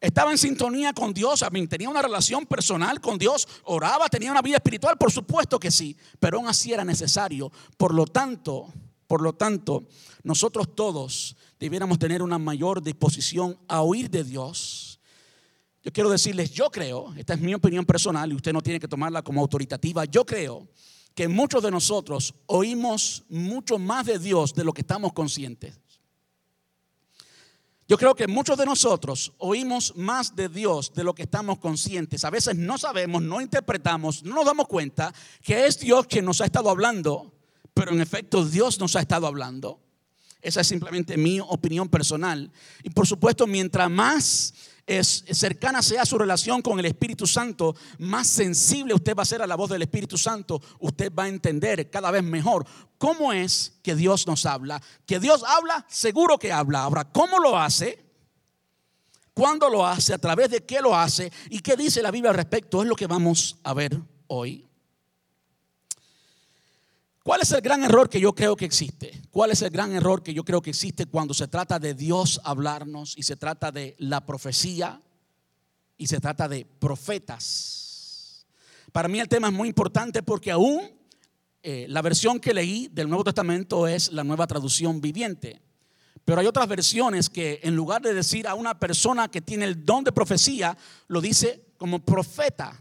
Estaba 0.00 0.30
en 0.30 0.38
sintonía 0.38 0.92
con 0.92 1.12
Dios, 1.12 1.44
tenía 1.68 1.90
una 1.90 2.02
relación 2.02 2.46
personal 2.46 3.00
con 3.00 3.18
Dios, 3.18 3.48
oraba, 3.64 4.08
tenía 4.08 4.30
una 4.30 4.42
vida 4.42 4.56
espiritual, 4.56 4.96
por 4.96 5.10
supuesto 5.10 5.58
que 5.58 5.72
sí, 5.72 5.96
pero 6.20 6.38
aún 6.38 6.46
así 6.46 6.72
era 6.72 6.84
necesario. 6.84 7.50
Por 7.76 7.92
lo 7.92 8.06
tanto, 8.06 8.72
por 9.08 9.22
lo 9.22 9.32
tanto, 9.32 9.88
nosotros 10.22 10.76
todos 10.76 11.36
debiéramos 11.58 11.98
tener 11.98 12.22
una 12.22 12.38
mayor 12.38 12.80
disposición 12.80 13.58
a 13.66 13.82
oír 13.82 14.08
de 14.08 14.22
Dios. 14.22 15.00
Yo 15.82 15.92
quiero 15.92 16.10
decirles, 16.10 16.52
yo 16.52 16.70
creo, 16.70 17.12
esta 17.16 17.34
es 17.34 17.40
mi 17.40 17.54
opinión 17.54 17.84
personal 17.84 18.30
y 18.30 18.36
usted 18.36 18.52
no 18.52 18.62
tiene 18.62 18.78
que 18.78 18.86
tomarla 18.86 19.22
como 19.22 19.40
autoritativa, 19.40 20.04
yo 20.04 20.24
creo 20.24 20.68
que 21.12 21.26
muchos 21.26 21.60
de 21.60 21.72
nosotros 21.72 22.34
oímos 22.46 23.24
mucho 23.28 23.78
más 23.78 24.06
de 24.06 24.20
Dios 24.20 24.54
de 24.54 24.62
lo 24.62 24.72
que 24.72 24.82
estamos 24.82 25.12
conscientes. 25.12 25.80
Yo 27.88 27.96
creo 27.96 28.14
que 28.14 28.28
muchos 28.28 28.58
de 28.58 28.66
nosotros 28.66 29.32
oímos 29.38 29.96
más 29.96 30.36
de 30.36 30.50
Dios 30.50 30.92
de 30.92 31.04
lo 31.04 31.14
que 31.14 31.22
estamos 31.22 31.58
conscientes. 31.58 32.22
A 32.22 32.28
veces 32.28 32.54
no 32.54 32.76
sabemos, 32.76 33.22
no 33.22 33.40
interpretamos, 33.40 34.22
no 34.24 34.34
nos 34.34 34.44
damos 34.44 34.68
cuenta 34.68 35.14
que 35.42 35.66
es 35.66 35.80
Dios 35.80 36.06
quien 36.06 36.26
nos 36.26 36.42
ha 36.42 36.44
estado 36.44 36.68
hablando, 36.68 37.32
pero 37.72 37.92
en 37.92 38.02
efecto 38.02 38.44
Dios 38.44 38.78
nos 38.78 38.94
ha 38.94 39.00
estado 39.00 39.26
hablando. 39.26 39.80
Esa 40.42 40.60
es 40.60 40.66
simplemente 40.66 41.16
mi 41.16 41.40
opinión 41.40 41.88
personal. 41.88 42.52
Y 42.82 42.90
por 42.90 43.06
supuesto, 43.06 43.46
mientras 43.46 43.90
más 43.90 44.52
es 44.88 45.24
cercana 45.30 45.82
sea 45.82 46.06
su 46.06 46.18
relación 46.18 46.62
con 46.62 46.78
el 46.78 46.86
Espíritu 46.86 47.26
Santo, 47.26 47.76
más 47.98 48.26
sensible 48.26 48.94
usted 48.94 49.14
va 49.14 49.22
a 49.22 49.26
ser 49.26 49.42
a 49.42 49.46
la 49.46 49.54
voz 49.54 49.70
del 49.70 49.82
Espíritu 49.82 50.16
Santo, 50.16 50.60
usted 50.80 51.12
va 51.16 51.24
a 51.24 51.28
entender 51.28 51.90
cada 51.90 52.10
vez 52.10 52.22
mejor 52.22 52.66
cómo 52.96 53.32
es 53.32 53.78
que 53.82 53.94
Dios 53.94 54.26
nos 54.26 54.46
habla. 54.46 54.82
Que 55.06 55.20
Dios 55.20 55.44
habla, 55.44 55.86
seguro 55.88 56.38
que 56.38 56.52
habla. 56.52 56.82
Ahora, 56.82 57.04
¿cómo 57.04 57.38
lo 57.38 57.58
hace? 57.58 58.04
¿Cuándo 59.34 59.68
lo 59.68 59.86
hace? 59.86 60.14
¿A 60.14 60.18
través 60.18 60.50
de 60.50 60.64
qué 60.64 60.80
lo 60.80 60.96
hace? 60.96 61.30
¿Y 61.50 61.60
qué 61.60 61.76
dice 61.76 62.02
la 62.02 62.10
Biblia 62.10 62.30
al 62.30 62.36
respecto? 62.36 62.82
Es 62.82 62.88
lo 62.88 62.96
que 62.96 63.06
vamos 63.06 63.58
a 63.62 63.74
ver 63.74 64.00
hoy. 64.26 64.67
¿Cuál 67.28 67.42
es 67.42 67.52
el 67.52 67.60
gran 67.60 67.84
error 67.84 68.08
que 68.08 68.20
yo 68.20 68.34
creo 68.34 68.56
que 68.56 68.64
existe? 68.64 69.20
¿Cuál 69.30 69.50
es 69.50 69.60
el 69.60 69.68
gran 69.68 69.92
error 69.92 70.22
que 70.22 70.32
yo 70.32 70.46
creo 70.46 70.62
que 70.62 70.70
existe 70.70 71.04
cuando 71.04 71.34
se 71.34 71.46
trata 71.46 71.78
de 71.78 71.92
Dios 71.92 72.40
hablarnos 72.42 73.12
y 73.18 73.22
se 73.22 73.36
trata 73.36 73.70
de 73.70 73.94
la 73.98 74.24
profecía 74.24 75.02
y 75.98 76.06
se 76.06 76.20
trata 76.20 76.48
de 76.48 76.64
profetas? 76.64 78.46
Para 78.92 79.08
mí 79.08 79.20
el 79.20 79.28
tema 79.28 79.48
es 79.48 79.52
muy 79.52 79.68
importante 79.68 80.22
porque 80.22 80.50
aún 80.50 80.90
eh, 81.62 81.84
la 81.90 82.00
versión 82.00 82.40
que 82.40 82.54
leí 82.54 82.88
del 82.92 83.10
Nuevo 83.10 83.24
Testamento 83.24 83.86
es 83.86 84.10
la 84.10 84.24
nueva 84.24 84.46
traducción 84.46 84.98
viviente. 84.98 85.60
Pero 86.24 86.40
hay 86.40 86.46
otras 86.46 86.66
versiones 86.66 87.28
que 87.28 87.60
en 87.62 87.76
lugar 87.76 88.00
de 88.00 88.14
decir 88.14 88.48
a 88.48 88.54
una 88.54 88.78
persona 88.78 89.30
que 89.30 89.42
tiene 89.42 89.66
el 89.66 89.84
don 89.84 90.02
de 90.02 90.12
profecía, 90.12 90.78
lo 91.08 91.20
dice 91.20 91.62
como 91.76 91.98
profeta. 91.98 92.80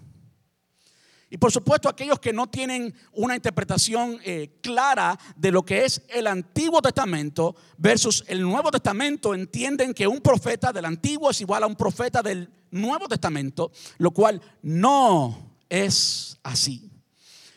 Y 1.30 1.38
por 1.38 1.52
supuesto 1.52 1.90
aquellos 1.90 2.20
que 2.20 2.32
no 2.32 2.48
tienen 2.48 2.94
una 3.12 3.36
interpretación 3.36 4.20
eh, 4.24 4.60
clara 4.62 5.20
de 5.36 5.52
lo 5.52 5.64
que 5.64 5.84
es 5.84 6.02
el 6.10 6.26
Antiguo 6.26 6.82
Testamento 6.82 7.56
versus 7.78 8.24
el 8.28 8.42
Nuevo 8.42 8.72
Testamento 8.72 9.34
entienden 9.34 9.94
que 9.94 10.08
un 10.08 10.22
profeta 10.22 10.72
del 10.72 10.86
Antiguo 10.86 11.30
es 11.30 11.42
igual 11.42 11.64
a 11.64 11.68
un 11.68 11.76
profeta 11.76 12.22
del 12.22 12.50
Nuevo 12.72 13.10
Testamento, 13.10 13.72
lo 13.98 14.12
cual 14.12 14.42
no 14.62 15.54
es 15.70 16.38
así. 16.44 16.90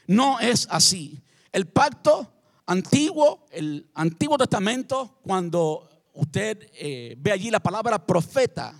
No 0.08 0.40
es 0.40 0.66
así. 0.70 1.22
El 1.52 1.68
pacto 1.68 2.32
antiguo, 2.66 3.46
el 3.52 3.88
Antiguo 3.94 4.36
Testamento, 4.36 5.18
cuando 5.22 5.88
usted 6.14 6.70
eh, 6.74 7.14
ve 7.18 7.30
allí 7.30 7.50
la 7.50 7.60
palabra 7.60 8.04
profeta, 8.04 8.74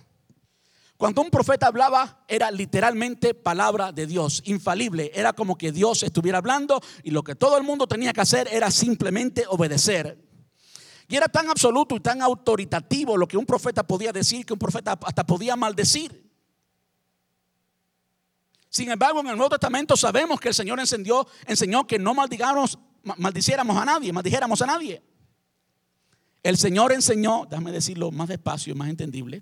cuando 1.01 1.23
un 1.23 1.31
profeta 1.31 1.65
hablaba 1.65 2.23
era 2.27 2.51
literalmente 2.51 3.33
palabra 3.33 3.91
de 3.91 4.05
Dios, 4.05 4.43
infalible. 4.45 5.09
Era 5.15 5.33
como 5.33 5.57
que 5.57 5.71
Dios 5.71 6.03
estuviera 6.03 6.37
hablando 6.37 6.79
y 7.01 7.09
lo 7.09 7.23
que 7.23 7.33
todo 7.33 7.57
el 7.57 7.63
mundo 7.63 7.87
tenía 7.87 8.13
que 8.13 8.21
hacer 8.21 8.47
era 8.51 8.69
simplemente 8.69 9.45
obedecer. 9.47 10.23
Y 11.07 11.15
era 11.15 11.27
tan 11.27 11.49
absoluto 11.49 11.95
y 11.95 12.01
tan 12.01 12.21
autoritativo 12.21 13.17
lo 13.17 13.27
que 13.27 13.35
un 13.35 13.47
profeta 13.47 13.81
podía 13.81 14.11
decir 14.11 14.45
que 14.45 14.53
un 14.53 14.59
profeta 14.59 14.91
hasta 15.03 15.25
podía 15.25 15.55
maldecir. 15.55 16.23
Sin 18.69 18.91
embargo, 18.91 19.21
en 19.21 19.29
el 19.29 19.37
Nuevo 19.37 19.49
Testamento 19.49 19.97
sabemos 19.97 20.39
que 20.39 20.49
el 20.49 20.53
Señor 20.53 20.79
enseñó, 20.79 21.25
enseñó 21.47 21.87
que 21.87 21.97
no 21.97 22.13
maldigamos, 22.13 22.77
maldiciéramos 23.17 23.75
a 23.75 23.85
nadie, 23.85 24.13
maldijéramos 24.13 24.61
a 24.61 24.67
nadie. 24.67 25.01
El 26.43 26.57
Señor 26.59 26.91
enseñó, 26.91 27.47
déjame 27.49 27.71
decirlo 27.71 28.11
más 28.11 28.27
despacio, 28.27 28.75
más 28.75 28.87
entendible 28.87 29.41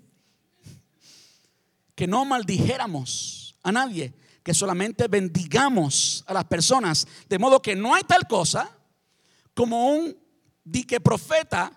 que 2.00 2.06
no 2.06 2.24
maldijéramos 2.24 3.56
a 3.62 3.70
nadie, 3.70 4.14
que 4.42 4.54
solamente 4.54 5.06
bendigamos 5.06 6.24
a 6.26 6.32
las 6.32 6.44
personas. 6.44 7.06
De 7.28 7.38
modo 7.38 7.60
que 7.60 7.76
no 7.76 7.94
hay 7.94 8.04
tal 8.04 8.26
cosa 8.26 8.74
como 9.52 9.90
un 9.90 10.16
dique 10.64 10.98
profeta 10.98 11.70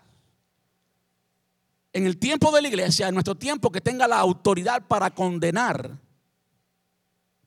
en 1.92 2.08
el 2.08 2.18
tiempo 2.20 2.54
de 2.54 2.62
la 2.62 2.70
iglesia, 2.70 3.10
en 3.10 3.16
nuestro 3.16 3.36
tiempo, 3.36 3.70
que 3.70 3.82
tenga 3.82 4.08
la 4.08 4.18
autoridad 4.20 4.88
para 4.88 5.14
condenar, 5.14 6.00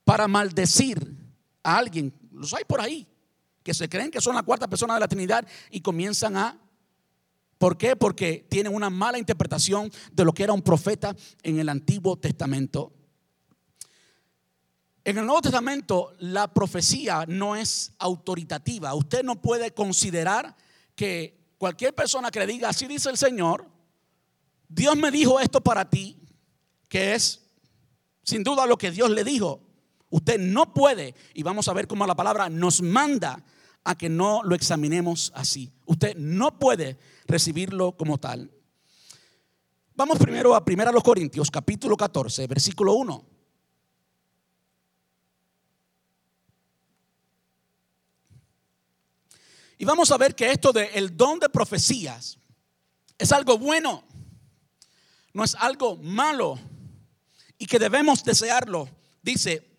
para 0.05 0.29
maldecir 0.29 1.17
a 1.63 1.79
alguien. 1.79 2.13
Los 2.31 2.53
hay 2.53 2.65
por 2.65 2.83
ahí, 2.83 3.09
que 3.63 3.73
se 3.73 3.89
creen 3.89 4.11
que 4.11 4.21
son 4.21 4.35
la 4.35 4.43
cuarta 4.43 4.69
persona 4.69 4.93
de 4.93 5.01
la 5.01 5.09
Trinidad 5.09 5.49
y 5.71 5.81
comienzan 5.81 6.37
a 6.37 6.59
¿Por 7.59 7.79
qué? 7.79 7.97
Porque 7.97 8.47
tienen 8.49 8.75
una 8.75 8.91
mala 8.91 9.19
interpretación 9.19 9.91
de 10.13 10.25
lo 10.25 10.33
que 10.33 10.43
era 10.43 10.53
un 10.53 10.63
profeta 10.63 11.17
en 11.43 11.59
el 11.59 11.69
Antiguo 11.69 12.19
Testamento. 12.19 12.93
En 15.05 15.19
el 15.19 15.25
Nuevo 15.25 15.41
Testamento 15.41 16.13
la 16.19 16.53
profecía 16.53 17.25
no 17.29 17.57
es 17.57 17.93
autoritativa. 17.99 18.95
Usted 18.95 19.23
no 19.23 19.41
puede 19.41 19.73
considerar 19.73 20.57
que 20.95 21.55
cualquier 21.59 21.95
persona 21.95 22.31
que 22.31 22.41
le 22.41 22.47
diga, 22.47 22.69
así 22.69 22.87
dice 22.87 23.09
el 23.09 23.17
Señor, 23.17 23.71
Dios 24.69 24.97
me 24.97 25.11
dijo 25.11 25.41
esto 25.41 25.61
para 25.63 25.89
ti, 25.89 26.19
que 26.89 27.15
es 27.15 27.43
sin 28.23 28.43
duda 28.43 28.67
lo 28.67 28.77
que 28.77 28.91
Dios 28.91 29.11
le 29.11 29.25
dijo. 29.25 29.63
Usted 30.11 30.39
no 30.39 30.75
puede, 30.75 31.15
y 31.35 31.43
vamos 31.43 31.69
a 31.69 31.73
ver 31.73 31.87
cómo 31.87 32.07
la 32.07 32.17
palabra 32.17 32.49
nos 32.49 32.83
manda 32.83 33.45
a 33.87 33.95
que 33.95 34.09
no 34.09 34.43
lo 34.43 34.57
examinemos 34.57 35.33
así. 35.35 35.73
Usted 35.87 36.17
no 36.17 36.59
puede 36.59 36.99
recibirlo 37.27 37.97
como 37.97 38.19
tal. 38.19 38.51
Vamos 39.95 40.19
primero 40.19 40.57
a 40.57 40.65
1 40.67 41.01
Corintios, 41.03 41.51
capítulo 41.53 41.97
14, 41.97 42.49
versículo 42.49 42.95
1. 42.95 43.25
Y 49.79 49.85
vamos 49.85 50.11
a 50.11 50.19
ver 50.19 50.35
que 50.35 50.51
esto 50.51 50.73
de 50.73 50.87
el 50.95 51.17
don 51.17 51.39
de 51.39 51.49
profecías 51.49 52.39
es 53.19 53.31
algo 53.31 53.57
bueno, 53.57 54.03
no 55.33 55.45
es 55.45 55.55
algo 55.55 55.97
malo 55.97 56.59
y 57.57 57.67
que 57.67 57.79
debemos 57.79 58.25
desearlo. 58.25 58.89
Dice, 59.23 59.76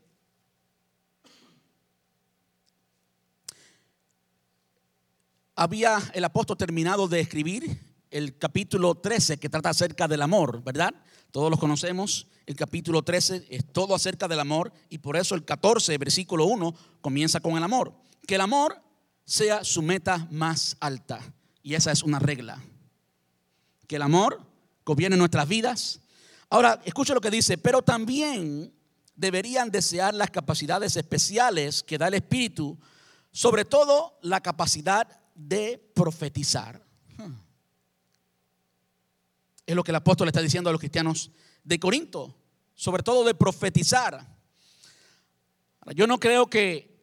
había 5.57 5.99
el 6.13 6.23
apóstol 6.23 6.55
terminado 6.55 7.07
de 7.07 7.19
escribir 7.19 7.81
el 8.11 8.37
capítulo 8.37 8.95
13 8.95 9.37
que 9.37 9.49
trata 9.49 9.69
acerca 9.69 10.07
del 10.07 10.21
amor, 10.21 10.63
¿verdad? 10.63 10.93
Todos 11.31 11.49
los 11.49 11.59
conocemos. 11.59 12.27
El 12.45 12.55
capítulo 12.55 13.01
13 13.01 13.47
es 13.49 13.65
todo 13.73 13.95
acerca 13.95 14.27
del 14.27 14.39
amor 14.39 14.71
y 14.89 14.99
por 14.99 15.17
eso 15.17 15.33
el 15.33 15.43
14, 15.43 15.97
versículo 15.97 16.45
1, 16.45 16.73
comienza 17.01 17.39
con 17.39 17.57
el 17.57 17.63
amor. 17.63 17.91
Que 18.27 18.35
el 18.35 18.41
amor 18.41 18.79
sea 19.25 19.63
su 19.63 19.81
meta 19.81 20.27
más 20.29 20.77
alta. 20.79 21.19
Y 21.63 21.73
esa 21.73 21.91
es 21.91 22.03
una 22.03 22.19
regla. 22.19 22.63
Que 23.87 23.95
el 23.95 24.03
amor 24.03 24.39
gobierne 24.85 25.17
nuestras 25.17 25.47
vidas. 25.47 26.01
Ahora, 26.51 26.79
escucha 26.85 27.15
lo 27.15 27.19
que 27.19 27.31
dice, 27.31 27.57
pero 27.57 27.81
también 27.81 28.71
deberían 29.15 29.71
desear 29.71 30.13
las 30.13 30.29
capacidades 30.29 30.95
especiales 30.95 31.81
que 31.81 31.97
da 31.97 32.09
el 32.09 32.13
Espíritu, 32.13 32.77
sobre 33.31 33.65
todo 33.65 34.19
la 34.21 34.39
capacidad 34.41 35.19
de 35.37 35.77
profetizar. 35.93 36.83
Es 39.65 39.75
lo 39.75 39.83
que 39.83 39.91
el 39.91 39.95
apóstol 39.95 40.27
está 40.27 40.41
diciendo 40.41 40.69
a 40.69 40.73
los 40.73 40.79
cristianos 40.79 41.31
de 41.63 41.79
Corinto, 41.79 42.35
sobre 42.73 43.03
todo 43.03 43.23
de 43.23 43.35
profetizar. 43.35 44.35
Yo 45.93 46.07
no 46.07 46.19
creo 46.19 46.47
que 46.47 46.97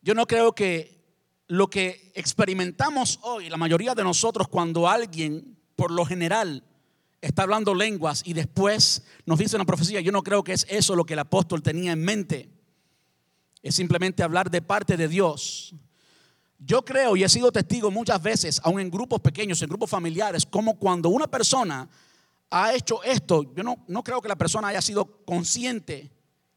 yo 0.00 0.14
no 0.14 0.26
creo 0.26 0.54
que 0.54 1.04
lo 1.48 1.68
que 1.68 2.12
experimentamos 2.14 3.18
hoy, 3.22 3.50
la 3.50 3.56
mayoría 3.56 3.94
de 3.94 4.04
nosotros 4.04 4.48
cuando 4.48 4.88
alguien 4.88 5.58
por 5.76 5.90
lo 5.90 6.06
general 6.06 6.64
está 7.20 7.42
hablando 7.42 7.74
lenguas 7.74 8.22
y 8.24 8.32
después 8.32 9.04
nos 9.26 9.38
dice 9.38 9.56
una 9.56 9.66
profecía, 9.66 10.00
yo 10.00 10.12
no 10.12 10.22
creo 10.22 10.44
que 10.44 10.52
es 10.52 10.66
eso 10.68 10.94
lo 10.94 11.04
que 11.04 11.14
el 11.14 11.18
apóstol 11.18 11.62
tenía 11.62 11.92
en 11.92 12.04
mente. 12.04 12.48
Es 13.62 13.74
simplemente 13.74 14.22
hablar 14.22 14.50
de 14.50 14.62
parte 14.62 14.96
de 14.96 15.08
Dios 15.08 15.74
yo 16.58 16.84
creo 16.84 17.16
y 17.16 17.24
he 17.24 17.28
sido 17.28 17.52
testigo 17.52 17.90
muchas 17.90 18.20
veces, 18.22 18.60
aún 18.64 18.80
en 18.80 18.90
grupos 18.90 19.20
pequeños, 19.20 19.62
en 19.62 19.68
grupos 19.68 19.90
familiares, 19.90 20.44
como 20.44 20.78
cuando 20.78 21.08
una 21.08 21.28
persona 21.28 21.88
ha 22.50 22.74
hecho 22.74 23.02
esto, 23.02 23.54
yo 23.54 23.62
no, 23.62 23.84
no 23.86 24.02
creo 24.02 24.20
que 24.20 24.28
la 24.28 24.36
persona 24.36 24.68
haya 24.68 24.82
sido 24.82 25.24
consciente, 25.24 26.10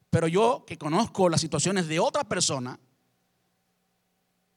pero 0.10 0.28
yo 0.28 0.64
que 0.66 0.78
conozco 0.78 1.30
las 1.30 1.42
situaciones 1.42 1.88
de 1.88 2.00
otra 2.00 2.24
persona, 2.24 2.80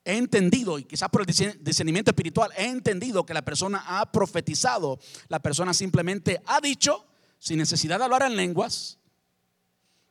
he 0.05 0.17
entendido, 0.17 0.79
y 0.79 0.85
quizás 0.85 1.09
por 1.09 1.23
el 1.23 1.27
discernimiento 1.61 2.11
espiritual, 2.11 2.51
he 2.57 2.67
entendido 2.67 3.25
que 3.25 3.35
la 3.35 3.43
persona 3.43 3.83
ha 3.87 4.11
profetizado, 4.13 4.99
la 5.29 5.41
persona 5.41 5.73
simplemente 5.73 6.43
ha 6.47 6.61
dicho, 6.61 7.07
sin 7.39 7.59
necesidad 7.59 7.99
de 7.99 8.05
hablar 8.05 8.23
en 8.23 8.37
lenguas, 8.37 8.99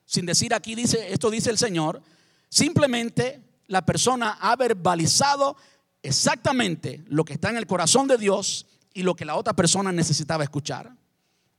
sin 0.05 0.25
decir 0.25 0.53
aquí 0.53 0.75
dice, 0.75 1.11
esto 1.13 1.29
dice 1.29 1.49
el 1.49 1.57
Señor, 1.57 2.01
simplemente 2.49 3.41
la 3.73 3.85
persona 3.85 4.37
ha 4.39 4.55
verbalizado 4.55 5.57
exactamente 6.03 7.03
lo 7.07 7.25
que 7.25 7.33
está 7.33 7.49
en 7.49 7.57
el 7.57 7.65
corazón 7.65 8.07
de 8.07 8.19
Dios 8.19 8.67
y 8.93 9.01
lo 9.01 9.15
que 9.15 9.25
la 9.25 9.35
otra 9.35 9.53
persona 9.53 9.91
necesitaba 9.91 10.43
escuchar. 10.43 10.95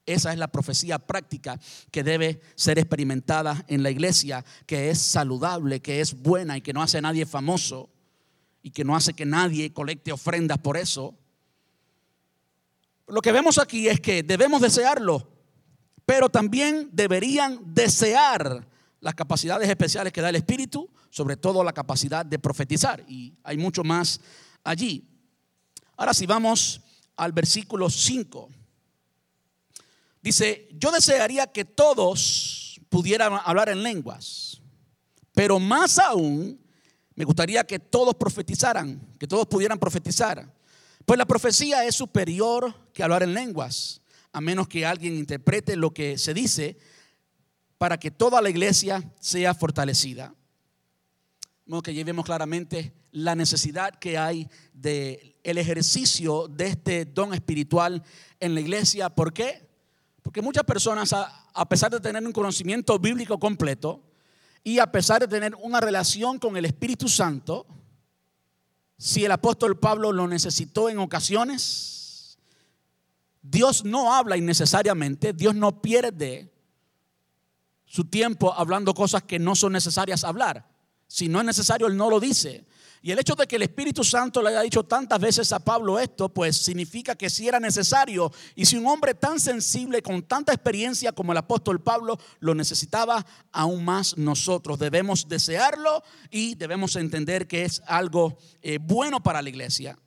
Esa 0.06 0.32
es 0.32 0.38
la 0.38 0.46
profecía 0.46 1.00
práctica 1.00 1.58
que 1.90 2.04
debe 2.04 2.40
ser 2.54 2.78
experimentada 2.78 3.64
en 3.66 3.82
la 3.82 3.90
iglesia, 3.90 4.44
que 4.64 4.90
es 4.90 5.00
saludable, 5.00 5.80
que 5.80 6.00
es 6.00 6.22
buena 6.22 6.56
y 6.56 6.60
que 6.60 6.72
no 6.72 6.82
hace 6.82 6.98
a 6.98 7.02
nadie 7.02 7.26
famoso 7.26 7.90
y 8.62 8.70
que 8.70 8.84
no 8.84 8.94
hace 8.94 9.14
que 9.14 9.26
nadie 9.26 9.72
colecte 9.72 10.12
ofrendas 10.12 10.58
por 10.58 10.76
eso. 10.76 11.16
Lo 13.08 13.20
que 13.22 13.32
vemos 13.32 13.58
aquí 13.58 13.88
es 13.88 13.98
que 13.98 14.22
debemos 14.22 14.60
desearlo, 14.60 15.26
pero 16.06 16.28
también 16.28 16.90
deberían 16.92 17.58
desear 17.74 18.68
las 19.04 19.14
capacidades 19.14 19.68
especiales 19.68 20.14
que 20.14 20.22
da 20.22 20.30
el 20.30 20.36
Espíritu, 20.36 20.88
sobre 21.10 21.36
todo 21.36 21.62
la 21.62 21.74
capacidad 21.74 22.24
de 22.24 22.38
profetizar. 22.38 23.04
Y 23.06 23.34
hay 23.44 23.58
mucho 23.58 23.84
más 23.84 24.18
allí. 24.64 25.06
Ahora 25.98 26.14
si 26.14 26.24
vamos 26.24 26.80
al 27.14 27.32
versículo 27.32 27.90
5. 27.90 28.48
Dice, 30.22 30.70
yo 30.72 30.90
desearía 30.90 31.46
que 31.46 31.66
todos 31.66 32.80
pudieran 32.88 33.38
hablar 33.44 33.68
en 33.68 33.82
lenguas, 33.82 34.62
pero 35.34 35.60
más 35.60 35.98
aún 35.98 36.58
me 37.14 37.26
gustaría 37.26 37.62
que 37.64 37.78
todos 37.78 38.14
profetizaran, 38.14 38.98
que 39.18 39.26
todos 39.26 39.46
pudieran 39.46 39.78
profetizar. 39.78 40.50
Pues 41.04 41.18
la 41.18 41.26
profecía 41.26 41.84
es 41.84 41.94
superior 41.94 42.74
que 42.94 43.02
hablar 43.02 43.22
en 43.22 43.34
lenguas, 43.34 44.00
a 44.32 44.40
menos 44.40 44.66
que 44.66 44.86
alguien 44.86 45.14
interprete 45.14 45.76
lo 45.76 45.92
que 45.92 46.16
se 46.16 46.32
dice 46.32 46.78
para 47.84 47.98
que 47.98 48.10
toda 48.10 48.40
la 48.40 48.48
iglesia 48.48 49.04
sea 49.20 49.52
fortalecida. 49.52 50.34
Que 51.82 51.92
llevemos 51.92 52.24
claramente 52.24 52.94
la 53.12 53.34
necesidad 53.34 53.94
que 53.96 54.16
hay 54.16 54.48
del 54.72 55.36
el 55.42 55.58
ejercicio 55.58 56.48
de 56.48 56.68
este 56.68 57.04
don 57.04 57.34
espiritual 57.34 58.02
en 58.40 58.54
la 58.54 58.62
iglesia. 58.62 59.10
¿Por 59.10 59.34
qué? 59.34 59.68
Porque 60.22 60.40
muchas 60.40 60.64
personas, 60.64 61.12
a 61.12 61.68
pesar 61.68 61.90
de 61.90 62.00
tener 62.00 62.26
un 62.26 62.32
conocimiento 62.32 62.98
bíblico 62.98 63.38
completo 63.38 64.02
y 64.62 64.78
a 64.78 64.90
pesar 64.90 65.20
de 65.20 65.28
tener 65.28 65.54
una 65.56 65.78
relación 65.78 66.38
con 66.38 66.56
el 66.56 66.64
Espíritu 66.64 67.06
Santo, 67.06 67.66
si 68.96 69.26
el 69.26 69.32
apóstol 69.32 69.78
Pablo 69.78 70.10
lo 70.10 70.26
necesitó 70.26 70.88
en 70.88 71.00
ocasiones, 71.00 72.38
Dios 73.42 73.84
no 73.84 74.14
habla 74.14 74.38
innecesariamente, 74.38 75.34
Dios 75.34 75.54
no 75.54 75.82
pierde 75.82 76.53
su 77.86 78.04
tiempo 78.04 78.52
hablando 78.52 78.94
cosas 78.94 79.22
que 79.22 79.38
no 79.38 79.54
son 79.54 79.72
necesarias 79.72 80.24
hablar. 80.24 80.68
Si 81.06 81.28
no 81.28 81.38
es 81.40 81.46
necesario, 81.46 81.86
Él 81.86 81.96
no 81.96 82.10
lo 82.10 82.18
dice. 82.18 82.66
Y 83.04 83.10
el 83.10 83.18
hecho 83.18 83.34
de 83.34 83.46
que 83.46 83.56
el 83.56 83.62
Espíritu 83.62 84.02
Santo 84.02 84.40
le 84.40 84.48
haya 84.48 84.62
dicho 84.62 84.82
tantas 84.84 85.20
veces 85.20 85.52
a 85.52 85.58
Pablo 85.58 85.98
esto, 85.98 86.30
pues 86.30 86.56
significa 86.56 87.14
que 87.14 87.28
si 87.28 87.46
era 87.46 87.60
necesario. 87.60 88.32
Y 88.54 88.64
si 88.64 88.78
un 88.78 88.86
hombre 88.86 89.12
tan 89.12 89.38
sensible, 89.38 90.00
con 90.00 90.22
tanta 90.22 90.54
experiencia 90.54 91.12
como 91.12 91.32
el 91.32 91.36
apóstol 91.36 91.82
Pablo, 91.82 92.18
lo 92.40 92.54
necesitaba, 92.54 93.26
aún 93.52 93.84
más 93.84 94.16
nosotros 94.16 94.78
debemos 94.78 95.28
desearlo 95.28 96.02
y 96.30 96.54
debemos 96.54 96.96
entender 96.96 97.46
que 97.46 97.64
es 97.64 97.82
algo 97.86 98.38
eh, 98.62 98.78
bueno 98.80 99.22
para 99.22 99.42
la 99.42 99.50
iglesia. 99.50 99.98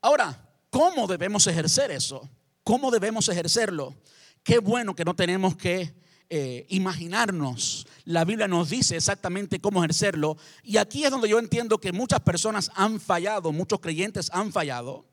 Ahora, 0.00 0.48
¿cómo 0.70 1.06
debemos 1.06 1.46
ejercer 1.48 1.90
eso? 1.90 2.30
¿Cómo 2.64 2.90
debemos 2.90 3.28
ejercerlo? 3.28 3.94
Qué 4.42 4.58
bueno 4.58 4.94
que 4.94 5.04
no 5.04 5.14
tenemos 5.14 5.54
que 5.54 5.94
eh, 6.30 6.66
imaginarnos. 6.68 7.86
La 8.04 8.24
Biblia 8.24 8.46
nos 8.48 8.70
dice 8.70 8.96
exactamente 8.96 9.60
cómo 9.60 9.82
ejercerlo. 9.82 10.36
Y 10.62 10.76
aquí 10.76 11.04
es 11.04 11.10
donde 11.10 11.28
yo 11.28 11.38
entiendo 11.38 11.78
que 11.78 11.92
muchas 11.92 12.20
personas 12.20 12.70
han 12.74 13.00
fallado, 13.00 13.52
muchos 13.52 13.80
creyentes 13.80 14.30
han 14.32 14.52
fallado. 14.52 15.06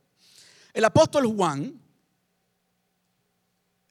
El 0.73 0.83
apóstol 0.83 1.25
Juan, 1.27 1.81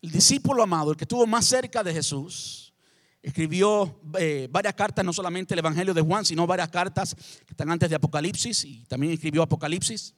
el 0.02 0.10
discípulo 0.10 0.62
amado, 0.62 0.90
el 0.90 0.98
que 0.98 1.04
estuvo 1.04 1.26
más 1.26 1.46
cerca 1.46 1.82
de 1.82 1.94
Jesús, 1.94 2.74
escribió 3.22 4.02
eh, 4.18 4.48
varias 4.50 4.74
cartas, 4.74 5.02
no 5.02 5.14
solamente 5.14 5.54
el 5.54 5.60
Evangelio 5.60 5.94
de 5.94 6.02
Juan, 6.02 6.26
sino 6.26 6.46
varias 6.46 6.68
cartas 6.68 7.14
que 7.14 7.52
están 7.52 7.70
antes 7.70 7.88
de 7.88 7.96
Apocalipsis 7.96 8.64
y 8.66 8.84
también 8.84 9.14
escribió 9.14 9.42
Apocalipsis. 9.42 10.14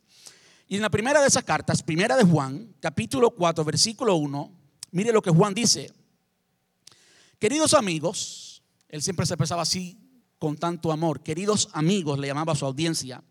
Y 0.66 0.74
en 0.74 0.82
la 0.82 0.90
primera 0.90 1.20
de 1.20 1.28
esas 1.28 1.44
cartas, 1.44 1.84
primera 1.84 2.16
de 2.16 2.24
Juan, 2.24 2.74
capítulo 2.80 3.30
4, 3.30 3.64
versículo 3.64 4.16
1, 4.16 4.50
mire 4.90 5.12
lo 5.12 5.22
que 5.22 5.30
Juan 5.30 5.54
dice. 5.54 5.92
Queridos 7.38 7.74
amigos, 7.74 8.62
él 8.88 9.02
siempre 9.02 9.26
se 9.26 9.34
expresaba 9.34 9.62
así 9.62 9.98
con 10.38 10.56
tanto 10.56 10.92
amor. 10.92 11.22
Queridos 11.22 11.68
amigos, 11.72 12.18
le 12.18 12.28
llamaba 12.28 12.52
a 12.52 12.56
su 12.56 12.64
audiencia. 12.64 13.22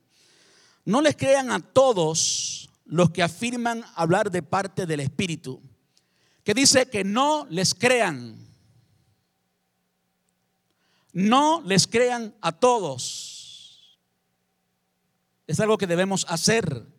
No 0.84 1.02
les 1.02 1.16
crean 1.16 1.52
a 1.52 1.60
todos 1.60 2.70
los 2.86 3.10
que 3.10 3.24
afirman 3.24 3.84
hablar 3.96 4.30
de 4.30 4.44
parte 4.44 4.86
del 4.86 5.00
Espíritu. 5.00 5.62
Que 6.44 6.54
dice 6.54 6.88
que 6.90 7.04
no 7.04 7.48
les 7.50 7.74
crean. 7.74 8.38
No 11.12 11.62
les 11.66 11.88
crean 11.88 12.36
a 12.42 12.52
todos. 12.52 13.98
Es 15.48 15.60
algo 15.60 15.78
que 15.78 15.88
debemos 15.88 16.26
hacer. 16.30 16.95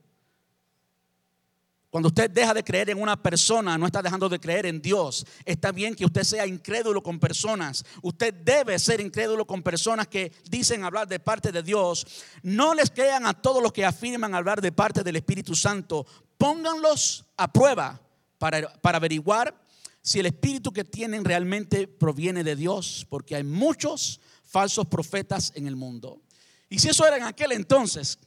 Cuando 1.97 2.09
usted 2.09 2.31
deja 2.31 2.53
de 2.53 2.63
creer 2.63 2.91
en 2.91 3.01
una 3.01 3.17
persona, 3.17 3.79
no 3.79 3.87
está 3.87 4.03
dejando 4.03 4.29
de 4.29 4.39
creer 4.39 4.67
en 4.67 4.83
Dios. 4.83 5.25
Está 5.47 5.73
bien 5.73 5.95
que 5.95 6.05
usted 6.05 6.25
sea 6.25 6.47
incrédulo 6.47 7.03
con 7.03 7.19
personas. 7.19 7.87
Usted 8.03 8.35
debe 8.35 8.79
ser 8.79 9.01
incrédulo 9.01 9.47
con 9.47 9.63
personas 9.63 10.07
que 10.07 10.31
dicen 10.51 10.85
hablar 10.85 11.09
de 11.09 11.19
parte 11.19 11.51
de 11.51 11.63
Dios. 11.63 12.07
No 12.43 12.75
les 12.75 12.91
crean 12.91 13.25
a 13.25 13.33
todos 13.33 13.63
los 13.63 13.73
que 13.73 13.87
afirman 13.87 14.35
hablar 14.35 14.61
de 14.61 14.73
parte 14.73 15.03
del 15.03 15.17
Espíritu 15.17 15.55
Santo. 15.55 16.07
Pónganlos 16.37 17.25
a 17.39 17.51
prueba 17.51 17.99
para, 18.37 18.71
para 18.83 18.99
averiguar 18.99 19.59
si 20.03 20.21
el 20.21 20.27
espíritu 20.27 20.75
que 20.75 20.85
tienen 20.85 21.25
realmente 21.25 21.89
proviene 21.89 22.45
de 22.45 22.57
Dios, 22.57 23.07
porque 23.09 23.37
hay 23.37 23.45
muchos 23.45 24.21
falsos 24.45 24.87
profetas 24.87 25.51
en 25.55 25.67
el 25.67 25.77
mundo. 25.77 26.21
Y 26.69 26.79
si 26.79 26.91
eso 26.91 27.07
era 27.07 27.17
en 27.17 27.23
aquel 27.23 27.53
entonces, 27.53 28.19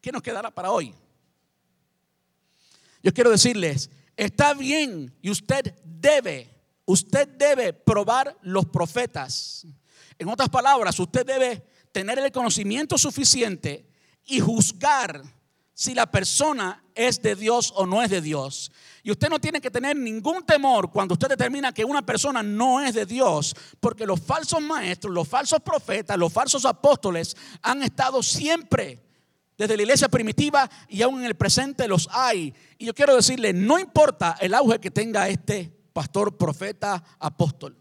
¿qué 0.00 0.12
nos 0.12 0.22
quedará 0.22 0.52
para 0.52 0.70
hoy? 0.70 0.94
Yo 3.04 3.12
quiero 3.12 3.30
decirles, 3.30 3.90
está 4.16 4.54
bien 4.54 5.14
y 5.20 5.28
usted 5.28 5.74
debe, 5.84 6.50
usted 6.86 7.28
debe 7.28 7.74
probar 7.74 8.34
los 8.40 8.64
profetas. 8.64 9.66
En 10.18 10.30
otras 10.30 10.48
palabras, 10.48 10.98
usted 10.98 11.26
debe 11.26 11.62
tener 11.92 12.18
el 12.18 12.32
conocimiento 12.32 12.96
suficiente 12.96 13.86
y 14.24 14.40
juzgar 14.40 15.22
si 15.74 15.92
la 15.92 16.10
persona 16.10 16.82
es 16.94 17.20
de 17.20 17.36
Dios 17.36 17.74
o 17.76 17.84
no 17.84 18.02
es 18.02 18.08
de 18.08 18.22
Dios. 18.22 18.72
Y 19.02 19.10
usted 19.10 19.28
no 19.28 19.38
tiene 19.38 19.60
que 19.60 19.70
tener 19.70 19.94
ningún 19.94 20.46
temor 20.46 20.90
cuando 20.90 21.12
usted 21.12 21.28
determina 21.28 21.74
que 21.74 21.84
una 21.84 22.00
persona 22.00 22.42
no 22.42 22.80
es 22.80 22.94
de 22.94 23.04
Dios, 23.04 23.54
porque 23.80 24.06
los 24.06 24.18
falsos 24.18 24.62
maestros, 24.62 25.12
los 25.12 25.28
falsos 25.28 25.60
profetas, 25.60 26.16
los 26.16 26.32
falsos 26.32 26.64
apóstoles 26.64 27.36
han 27.60 27.82
estado 27.82 28.22
siempre 28.22 29.04
desde 29.56 29.76
la 29.76 29.82
iglesia 29.82 30.08
primitiva 30.08 30.68
y 30.88 31.02
aún 31.02 31.20
en 31.20 31.26
el 31.26 31.36
presente 31.36 31.88
los 31.88 32.08
hay. 32.12 32.54
Y 32.78 32.86
yo 32.86 32.94
quiero 32.94 33.14
decirle, 33.14 33.52
no 33.52 33.78
importa 33.78 34.36
el 34.40 34.54
auge 34.54 34.80
que 34.80 34.90
tenga 34.90 35.28
este 35.28 35.72
pastor, 35.92 36.36
profeta, 36.36 37.02
apóstol. 37.18 37.76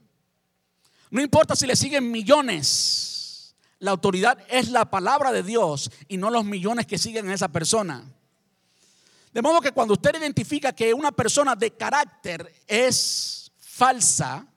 No 1.10 1.22
importa 1.22 1.56
si 1.56 1.68
le 1.68 1.76
siguen 1.76 2.12
millones. 2.12 3.56
La 3.80 3.92
autoridad 3.92 4.38
es 4.50 4.70
la 4.70 4.90
palabra 4.90 5.32
de 5.32 5.44
Dios 5.44 5.92
y 6.08 6.18
no 6.18 6.30
los 6.30 6.46
millones 6.46 6.88
que 6.88 6.98
siguen 6.98 7.30
a 7.30 7.34
esa 7.34 7.50
persona. 7.50 8.04
De 9.34 9.42
modo 9.42 9.62
que 9.62 9.72
cuando 9.72 9.96
usted 9.96 10.16
identifica 10.18 10.74
que 10.74 10.94
una 10.94 11.12
persona 11.12 11.56
de 11.56 11.72
carácter 11.72 12.54
es 12.68 13.52
falsa, 13.58 14.48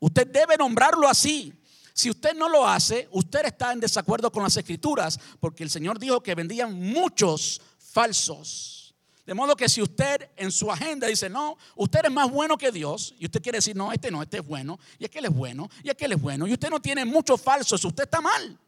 usted 0.00 0.26
debe 0.26 0.56
nombrarlo 0.56 1.06
así. 1.06 1.52
Si 1.94 2.10
usted 2.10 2.34
no 2.34 2.48
lo 2.48 2.66
hace, 2.66 3.08
usted 3.10 3.44
está 3.44 3.72
en 3.72 3.80
desacuerdo 3.80 4.32
con 4.32 4.42
las 4.42 4.56
escrituras, 4.56 5.18
porque 5.40 5.62
el 5.62 5.70
Señor 5.70 5.98
dijo 5.98 6.22
que 6.22 6.34
vendían 6.34 6.72
muchos 6.74 7.60
falsos. 7.78 8.94
De 9.26 9.34
modo 9.34 9.54
que 9.54 9.68
si 9.68 9.80
usted 9.80 10.30
en 10.36 10.50
su 10.50 10.70
agenda 10.70 11.06
dice, 11.06 11.30
no, 11.30 11.56
usted 11.76 12.00
es 12.04 12.10
más 12.10 12.30
bueno 12.30 12.58
que 12.58 12.72
Dios, 12.72 13.14
y 13.18 13.26
usted 13.26 13.40
quiere 13.40 13.58
decir, 13.58 13.76
no, 13.76 13.92
este 13.92 14.10
no, 14.10 14.22
este 14.22 14.38
es 14.38 14.46
bueno, 14.46 14.80
y 14.98 15.04
aquel 15.04 15.26
es 15.26 15.30
bueno, 15.32 15.68
y 15.84 15.90
aquel 15.90 16.12
es 16.12 16.20
bueno, 16.20 16.46
y 16.46 16.52
usted 16.52 16.70
no 16.70 16.80
tiene 16.80 17.04
muchos 17.04 17.40
falsos, 17.40 17.84
usted 17.84 18.04
está 18.04 18.20
mal. 18.20 18.58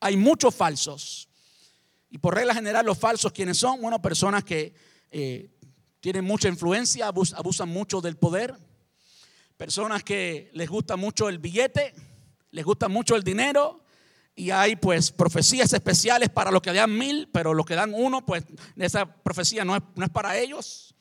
Hay 0.00 0.16
muchos 0.16 0.54
falsos. 0.54 1.28
Y 2.10 2.18
por 2.18 2.34
regla 2.34 2.54
general, 2.54 2.84
los 2.84 2.98
falsos, 2.98 3.32
¿quiénes 3.32 3.58
son? 3.58 3.80
Bueno, 3.80 4.00
personas 4.00 4.44
que 4.44 4.74
eh, 5.10 5.50
tienen 6.00 6.24
mucha 6.24 6.48
influencia, 6.48 7.08
abusan 7.08 7.68
mucho 7.68 8.00
del 8.00 8.16
poder, 8.16 8.54
personas 9.58 10.04
que 10.04 10.50
les 10.54 10.70
gusta 10.70 10.96
mucho 10.96 11.28
el 11.28 11.38
billete, 11.38 11.92
les 12.52 12.64
gusta 12.64 12.88
mucho 12.88 13.16
el 13.16 13.24
dinero 13.24 13.82
y 14.36 14.50
hay 14.50 14.76
pues 14.76 15.10
profecías 15.10 15.72
especiales 15.72 16.30
para 16.30 16.52
los 16.52 16.62
que 16.62 16.72
dan 16.72 16.96
mil, 16.96 17.28
pero 17.32 17.52
los 17.52 17.66
que 17.66 17.74
dan 17.74 17.92
uno, 17.92 18.24
pues 18.24 18.44
esa 18.76 19.04
profecía 19.04 19.64
no 19.64 19.74
es, 19.76 19.82
no 19.96 20.04
es 20.04 20.10
para 20.10 20.38
ellos. 20.38 20.94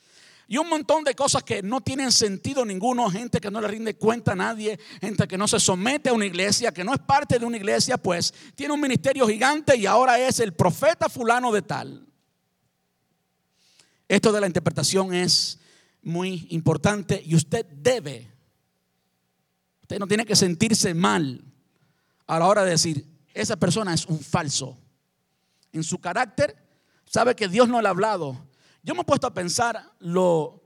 Y 0.48 0.58
un 0.58 0.70
montón 0.70 1.04
de 1.04 1.14
cosas 1.14 1.44
que 1.44 1.62
no 1.62 1.82
tienen 1.82 2.12
sentido 2.12 2.66
ninguno, 2.66 3.12
gente 3.12 3.40
que 3.40 3.52
no 3.52 3.62
le 3.62 3.68
rinde 3.68 3.96
cuenta 3.96 4.32
a 4.32 4.36
nadie, 4.36 4.80
gente 5.02 5.28
que 5.28 5.38
no 5.38 5.48
se 5.48 5.60
somete 5.60 6.10
a 6.10 6.14
una 6.14 6.26
iglesia, 6.26 6.74
que 6.74 6.84
no 6.84 6.94
es 6.94 7.00
parte 7.00 7.38
de 7.38 7.46
una 7.46 7.58
iglesia, 7.58 7.98
pues 7.98 8.34
tiene 8.56 8.74
un 8.74 8.82
ministerio 8.82 9.28
gigante 9.28 9.78
y 9.78 9.86
ahora 9.86 10.18
es 10.20 10.40
el 10.40 10.54
profeta 10.54 11.10
fulano 11.10 11.52
de 11.52 11.62
tal. 11.62 12.08
Esto 14.08 14.32
de 14.32 14.42
la 14.42 14.48
interpretación 14.48 15.14
es 15.14 15.60
muy 16.02 16.48
importante 16.52 17.22
y 17.24 17.36
usted 17.36 17.66
debe, 17.66 18.37
usted 19.88 20.00
no 20.00 20.08
tiene 20.08 20.26
que 20.26 20.36
sentirse 20.36 20.94
mal 20.94 21.42
a 22.28 22.40
la 22.40 22.48
hora 22.48 22.66
de 22.66 22.72
decir, 22.72 23.08
esa 23.34 23.56
persona 23.56 23.94
es 23.94 24.06
un 24.06 24.20
falso. 24.20 24.78
En 25.72 25.82
su 25.82 25.98
carácter, 26.00 26.62
sabe 27.06 27.38
que 27.38 27.48
Dios 27.48 27.70
no 27.70 27.82
le 27.82 27.88
ha 27.88 27.92
hablado. 27.92 28.50
Yo 28.84 28.94
me 28.96 29.02
he 29.02 29.06
puesto 29.06 29.28
a 29.28 29.34
pensar 29.34 29.94
lo, 30.00 30.62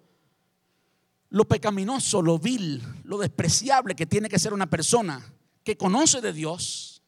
lo 1.29 1.47
pecaminoso, 1.47 2.23
lo 2.23 2.39
vil, 2.39 2.81
lo 3.03 3.19
despreciable 3.19 3.93
que 3.93 4.07
tiene 4.07 4.27
que 4.27 4.39
ser 4.39 4.55
una 4.55 4.67
persona 4.67 5.23
que 5.63 5.77
conoce 5.77 6.19
de 6.19 6.33
Dios. 6.33 7.03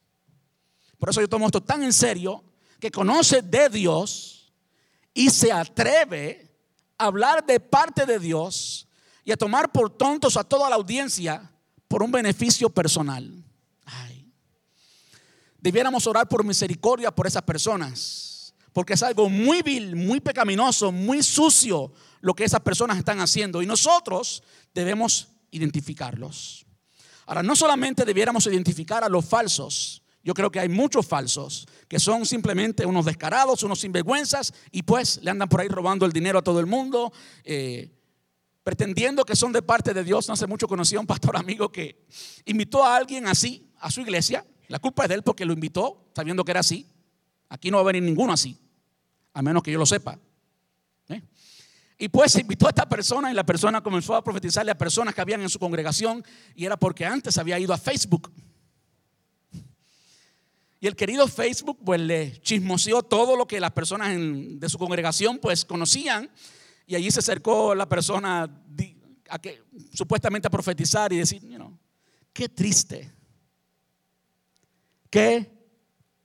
Por 1.00 1.10
eso 1.10 1.20
yo 1.20 1.28
tomo 1.28 1.48
esto 1.48 1.64
tan 1.64 1.82
en 1.82 1.94
serio, 1.94 2.44
que 2.80 2.92
conoce 2.92 3.42
de 3.42 3.70
Dios 3.70 4.54
y 5.16 5.32
se 5.32 5.52
atreve 5.52 6.56
a 7.00 7.06
hablar 7.06 7.44
de 7.44 7.60
parte 7.60 8.06
de 8.06 8.20
Dios 8.20 8.88
y 9.26 9.32
a 9.32 9.38
tomar 9.38 9.72
por 9.72 9.90
tontos 9.90 10.38
a 10.38 10.44
toda 10.44 10.70
la 10.70 10.76
audiencia 10.76 11.50
por 11.94 12.02
un 12.02 12.12
beneficio 12.12 12.72
personal. 12.72 13.32
Ay. 13.86 14.28
Debiéramos 15.60 16.08
orar 16.08 16.28
por 16.28 16.44
misericordia 16.44 17.12
por 17.12 17.28
esas 17.28 17.44
personas, 17.44 18.56
porque 18.72 18.94
es 18.94 19.04
algo 19.04 19.30
muy 19.30 19.62
vil, 19.62 19.96
muy 19.96 20.20
pecaminoso, 20.20 20.92
muy 20.92 21.22
sucio 21.22 21.94
lo 22.20 22.34
que 22.34 22.46
esas 22.46 22.62
personas 22.62 22.98
están 22.98 23.20
haciendo 23.20 23.62
y 23.62 23.68
nosotros 23.68 24.42
debemos 24.74 25.28
identificarlos. 25.52 26.66
Ahora, 27.28 27.44
no 27.44 27.56
solamente 27.56 28.06
debiéramos 28.06 28.48
identificar 28.48 29.04
a 29.04 29.08
los 29.08 29.24
falsos, 29.24 30.02
yo 30.24 30.34
creo 30.34 30.50
que 30.50 30.62
hay 30.62 30.70
muchos 30.70 31.06
falsos 31.06 31.68
que 31.88 32.00
son 32.00 32.26
simplemente 32.26 32.88
unos 32.88 33.06
descarados, 33.06 33.62
unos 33.62 33.82
sinvergüenzas 33.82 34.52
y 34.72 34.82
pues 34.82 35.20
le 35.22 35.30
andan 35.30 35.48
por 35.48 35.62
ahí 35.62 35.68
robando 35.68 36.08
el 36.08 36.12
dinero 36.12 36.40
a 36.40 36.44
todo 36.44 36.60
el 36.60 36.66
mundo, 36.66 37.14
eh, 37.44 37.92
pretendiendo 38.64 39.26
que 39.26 39.36
son 39.36 39.52
de 39.52 39.62
parte 39.62 39.94
de 39.94 40.04
Dios. 40.04 40.28
No 40.28 40.34
hace 40.34 40.48
mucho 40.48 40.68
conocí 40.68 40.96
a 40.96 41.00
un 41.00 41.08
pastor 41.08 41.38
amigo 41.38 41.72
que 41.72 42.06
invitó 42.46 42.84
a 42.84 42.96
alguien 42.96 43.28
así 43.28 43.70
a 43.80 43.92
su 43.92 44.02
iglesia. 44.02 44.46
La 44.68 44.80
culpa 44.80 45.04
es 45.04 45.10
de 45.10 45.16
él 45.16 45.24
porque 45.24 45.46
lo 45.46 45.54
invitó 45.54 46.10
sabiendo 46.16 46.44
que 46.44 46.52
era 46.52 46.62
así. 46.62 46.88
Aquí 47.50 47.70
no 47.70 47.78
va 47.78 47.84
a 47.84 47.86
venir 47.88 48.04
ninguno 48.04 48.34
así, 48.34 48.58
a 49.34 49.42
menos 49.42 49.62
que 49.62 49.72
yo 49.72 49.78
lo 49.78 49.86
sepa. 49.86 50.18
¿eh? 51.10 51.22
Y 52.00 52.10
pues 52.10 52.36
invitó 52.36 52.66
a 52.66 52.70
esta 52.70 52.88
persona 52.88 53.30
y 53.30 53.36
la 53.36 53.46
persona 53.46 53.82
comenzó 53.82 54.16
a 54.16 54.24
profetizarle 54.24 54.72
a 54.72 54.78
personas 54.78 55.14
que 55.14 55.22
habían 55.22 55.42
en 55.42 55.50
su 55.50 55.60
congregación 55.60 56.24
y 56.56 56.66
era 56.66 56.78
porque 56.78 57.06
antes 57.06 57.38
había 57.38 57.60
ido 57.60 57.74
a 57.74 57.78
Facebook. 57.78 58.32
Y 60.80 60.88
el 60.88 60.96
querido 60.96 61.28
Facebook 61.28 61.80
pues 61.86 62.02
le 62.02 62.42
chismoseó 62.42 63.04
todo 63.04 63.38
lo 63.38 63.48
que 63.48 63.60
las 63.60 63.72
personas 63.72 64.18
de 64.18 64.70
su 64.70 64.78
congregación 64.78 65.38
pues 65.38 65.64
conocían. 65.64 66.30
Y 66.86 66.96
allí 66.96 67.10
se 67.12 67.20
acercó 67.20 67.74
la 67.74 67.88
persona 67.88 68.50
a 69.30 69.40
que, 69.40 69.64
supuestamente 69.94 70.48
a 70.48 70.52
profetizar 70.52 71.12
y 71.14 71.18
decir, 71.18 71.42
qué 72.34 72.50
triste, 72.50 73.14
qué 75.10 75.52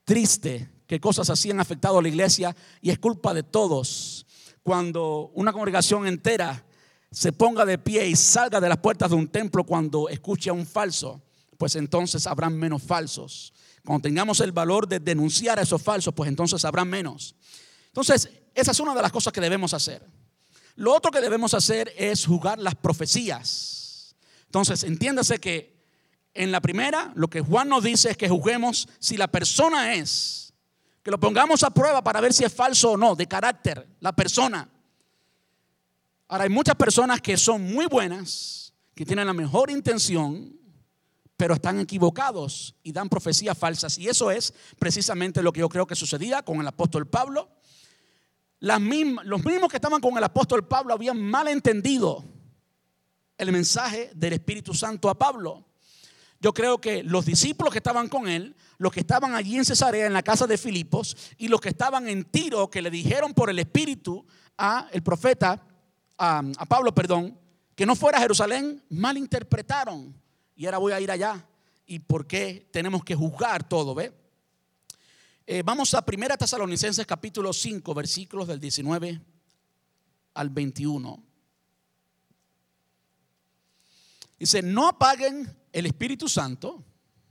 triste 0.04 0.70
que 0.86 1.00
cosas 1.00 1.28
así 1.30 1.50
han 1.50 1.60
afectado 1.60 1.98
a 1.98 2.02
la 2.02 2.08
iglesia 2.08 2.56
y 2.80 2.90
es 2.90 2.98
culpa 2.98 3.34
de 3.34 3.42
todos. 3.42 4.26
Cuando 4.62 5.30
una 5.34 5.52
congregación 5.52 6.06
entera 6.06 6.64
se 7.10 7.32
ponga 7.32 7.64
de 7.64 7.78
pie 7.78 8.06
y 8.08 8.16
salga 8.16 8.60
de 8.60 8.68
las 8.68 8.78
puertas 8.78 9.10
de 9.10 9.16
un 9.16 9.28
templo 9.28 9.64
cuando 9.64 10.08
escuche 10.08 10.50
a 10.50 10.52
un 10.52 10.66
falso, 10.66 11.22
pues 11.56 11.76
entonces 11.76 12.26
habrán 12.26 12.56
menos 12.56 12.82
falsos. 12.82 13.52
Cuando 13.84 14.02
tengamos 14.02 14.40
el 14.40 14.52
valor 14.52 14.86
de 14.86 15.00
denunciar 15.00 15.58
a 15.58 15.62
esos 15.62 15.80
falsos, 15.80 16.12
pues 16.14 16.28
entonces 16.28 16.64
habrá 16.64 16.84
menos. 16.84 17.34
Entonces, 17.86 18.28
esa 18.54 18.70
es 18.70 18.80
una 18.80 18.94
de 18.94 19.02
las 19.02 19.12
cosas 19.12 19.32
que 19.32 19.40
debemos 19.40 19.72
hacer. 19.74 20.06
Lo 20.78 20.94
otro 20.94 21.10
que 21.10 21.20
debemos 21.20 21.54
hacer 21.54 21.92
es 21.96 22.24
jugar 22.24 22.60
las 22.60 22.76
profecías. 22.76 24.14
Entonces, 24.44 24.84
entiéndase 24.84 25.40
que 25.40 25.76
en 26.34 26.52
la 26.52 26.60
primera, 26.60 27.10
lo 27.16 27.28
que 27.28 27.40
Juan 27.40 27.68
nos 27.68 27.82
dice 27.82 28.12
es 28.12 28.16
que 28.16 28.28
juguemos 28.28 28.88
si 29.00 29.16
la 29.16 29.26
persona 29.26 29.94
es, 29.94 30.54
que 31.02 31.10
lo 31.10 31.18
pongamos 31.18 31.64
a 31.64 31.70
prueba 31.70 32.04
para 32.04 32.20
ver 32.20 32.32
si 32.32 32.44
es 32.44 32.54
falso 32.54 32.92
o 32.92 32.96
no, 32.96 33.16
de 33.16 33.26
carácter, 33.26 33.88
la 33.98 34.12
persona. 34.12 34.68
Ahora, 36.28 36.44
hay 36.44 36.50
muchas 36.50 36.76
personas 36.76 37.20
que 37.20 37.36
son 37.36 37.60
muy 37.60 37.86
buenas, 37.86 38.72
que 38.94 39.04
tienen 39.04 39.26
la 39.26 39.34
mejor 39.34 39.72
intención, 39.72 40.56
pero 41.36 41.54
están 41.54 41.80
equivocados 41.80 42.76
y 42.84 42.92
dan 42.92 43.08
profecías 43.08 43.58
falsas. 43.58 43.98
Y 43.98 44.06
eso 44.06 44.30
es 44.30 44.54
precisamente 44.78 45.42
lo 45.42 45.52
que 45.52 45.58
yo 45.58 45.68
creo 45.68 45.88
que 45.88 45.96
sucedía 45.96 46.42
con 46.42 46.60
el 46.60 46.68
apóstol 46.68 47.08
Pablo. 47.08 47.50
Los 48.60 48.80
mismos 48.80 49.70
que 49.70 49.76
estaban 49.76 50.00
con 50.00 50.16
el 50.16 50.24
apóstol 50.24 50.66
Pablo 50.66 50.94
habían 50.94 51.20
mal 51.20 51.48
entendido 51.48 52.24
el 53.36 53.52
mensaje 53.52 54.10
del 54.14 54.32
Espíritu 54.34 54.74
Santo 54.74 55.08
a 55.08 55.16
Pablo. 55.16 55.64
Yo 56.40 56.52
creo 56.52 56.80
que 56.80 57.02
los 57.02 57.24
discípulos 57.24 57.72
que 57.72 57.78
estaban 57.78 58.08
con 58.08 58.28
él, 58.28 58.54
los 58.78 58.92
que 58.92 59.00
estaban 59.00 59.34
allí 59.34 59.56
en 59.56 59.64
Cesarea, 59.64 60.06
en 60.06 60.12
la 60.12 60.22
casa 60.22 60.46
de 60.46 60.58
Filipos, 60.58 61.16
y 61.36 61.48
los 61.48 61.60
que 61.60 61.70
estaban 61.70 62.08
en 62.08 62.24
Tiro, 62.24 62.70
que 62.70 62.82
le 62.82 62.90
dijeron 62.90 63.34
por 63.34 63.50
el 63.50 63.58
Espíritu 63.58 64.24
a 64.56 64.88
el 64.92 65.02
profeta, 65.02 65.62
a, 66.16 66.42
a 66.58 66.66
Pablo, 66.66 66.94
perdón, 66.94 67.38
que 67.74 67.86
no 67.86 67.94
fuera 67.94 68.18
a 68.18 68.20
Jerusalén, 68.20 68.82
malinterpretaron 68.88 70.14
y 70.56 70.66
ahora 70.66 70.78
voy 70.78 70.92
a 70.92 71.00
ir 71.00 71.10
allá. 71.10 71.46
¿Y 71.86 72.00
por 72.00 72.26
qué 72.26 72.68
tenemos 72.72 73.04
que 73.04 73.14
juzgar 73.14 73.68
todo? 73.68 73.94
¿Ve? 73.94 74.12
Eh, 75.50 75.62
vamos 75.64 75.94
a 75.94 76.04
1 76.06 76.36
Tesalonicenses 76.36 77.06
capítulo 77.06 77.54
5, 77.54 77.94
versículos 77.94 78.46
del 78.48 78.60
19 78.60 79.18
al 80.34 80.50
21. 80.50 81.24
Dice, 84.38 84.60
no 84.60 84.88
apaguen 84.88 85.56
el 85.72 85.86
Espíritu 85.86 86.28
Santo. 86.28 86.84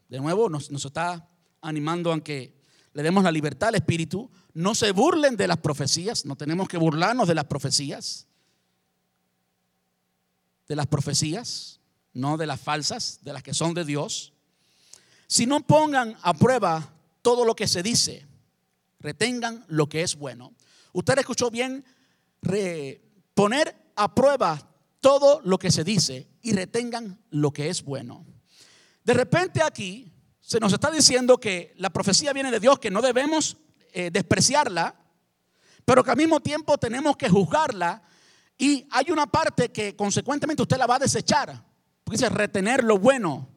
De 0.09 0.19
nuevo 0.19 0.49
nos, 0.49 0.71
nos 0.71 0.83
está 0.83 1.29
animando 1.61 2.11
a 2.11 2.23
que 2.23 2.59
le 2.93 3.03
demos 3.03 3.23
la 3.23 3.31
libertad 3.31 3.69
al 3.69 3.75
Espíritu. 3.75 4.31
No 4.55 4.73
se 4.73 4.91
burlen 4.93 5.37
de 5.37 5.47
las 5.47 5.57
profecías. 5.57 6.25
No 6.25 6.35
tenemos 6.35 6.67
que 6.67 6.77
burlarnos 6.77 7.27
de 7.27 7.35
las 7.35 7.45
profecías. 7.45 8.25
De 10.67 10.75
las 10.75 10.87
profecías 10.87 11.79
no 12.13 12.35
de 12.35 12.47
las 12.47 12.59
falsas, 12.59 13.19
de 13.21 13.31
las 13.31 13.43
que 13.43 13.53
son 13.53 13.75
de 13.75 13.85
Dios, 13.85 14.33
si 15.27 15.45
no 15.45 15.59
pongan 15.59 16.17
a 16.23 16.33
prueba 16.33 16.96
todo 17.27 17.43
lo 17.43 17.57
que 17.57 17.67
se 17.67 17.83
dice, 17.83 18.25
retengan 19.01 19.65
lo 19.67 19.89
que 19.89 20.01
es 20.01 20.15
bueno. 20.15 20.55
Usted 20.93 21.19
escuchó 21.19 21.51
bien, 21.51 21.83
poner 23.33 23.91
a 23.97 24.15
prueba 24.15 24.71
todo 25.01 25.41
lo 25.43 25.59
que 25.59 25.69
se 25.69 25.83
dice 25.83 26.29
y 26.41 26.53
retengan 26.53 27.19
lo 27.31 27.51
que 27.51 27.67
es 27.67 27.83
bueno. 27.83 28.25
De 29.03 29.13
repente 29.13 29.61
aquí 29.61 30.09
se 30.39 30.61
nos 30.61 30.71
está 30.71 30.89
diciendo 30.89 31.37
que 31.37 31.73
la 31.75 31.89
profecía 31.89 32.31
viene 32.31 32.49
de 32.49 32.61
Dios, 32.61 32.79
que 32.79 32.91
no 32.91 33.01
debemos 33.01 33.57
eh, 33.91 34.09
despreciarla, 34.09 34.95
pero 35.83 36.05
que 36.05 36.11
al 36.11 36.17
mismo 36.17 36.39
tiempo 36.39 36.77
tenemos 36.77 37.17
que 37.17 37.27
juzgarla 37.27 38.03
y 38.57 38.87
hay 38.89 39.11
una 39.11 39.27
parte 39.27 39.67
que 39.67 39.97
consecuentemente 39.97 40.61
usted 40.61 40.77
la 40.77 40.87
va 40.87 40.95
a 40.95 40.99
desechar. 40.99 41.61
Porque 42.05 42.19
dice 42.19 42.29
retener 42.29 42.85
lo 42.85 42.97
bueno. 42.97 43.49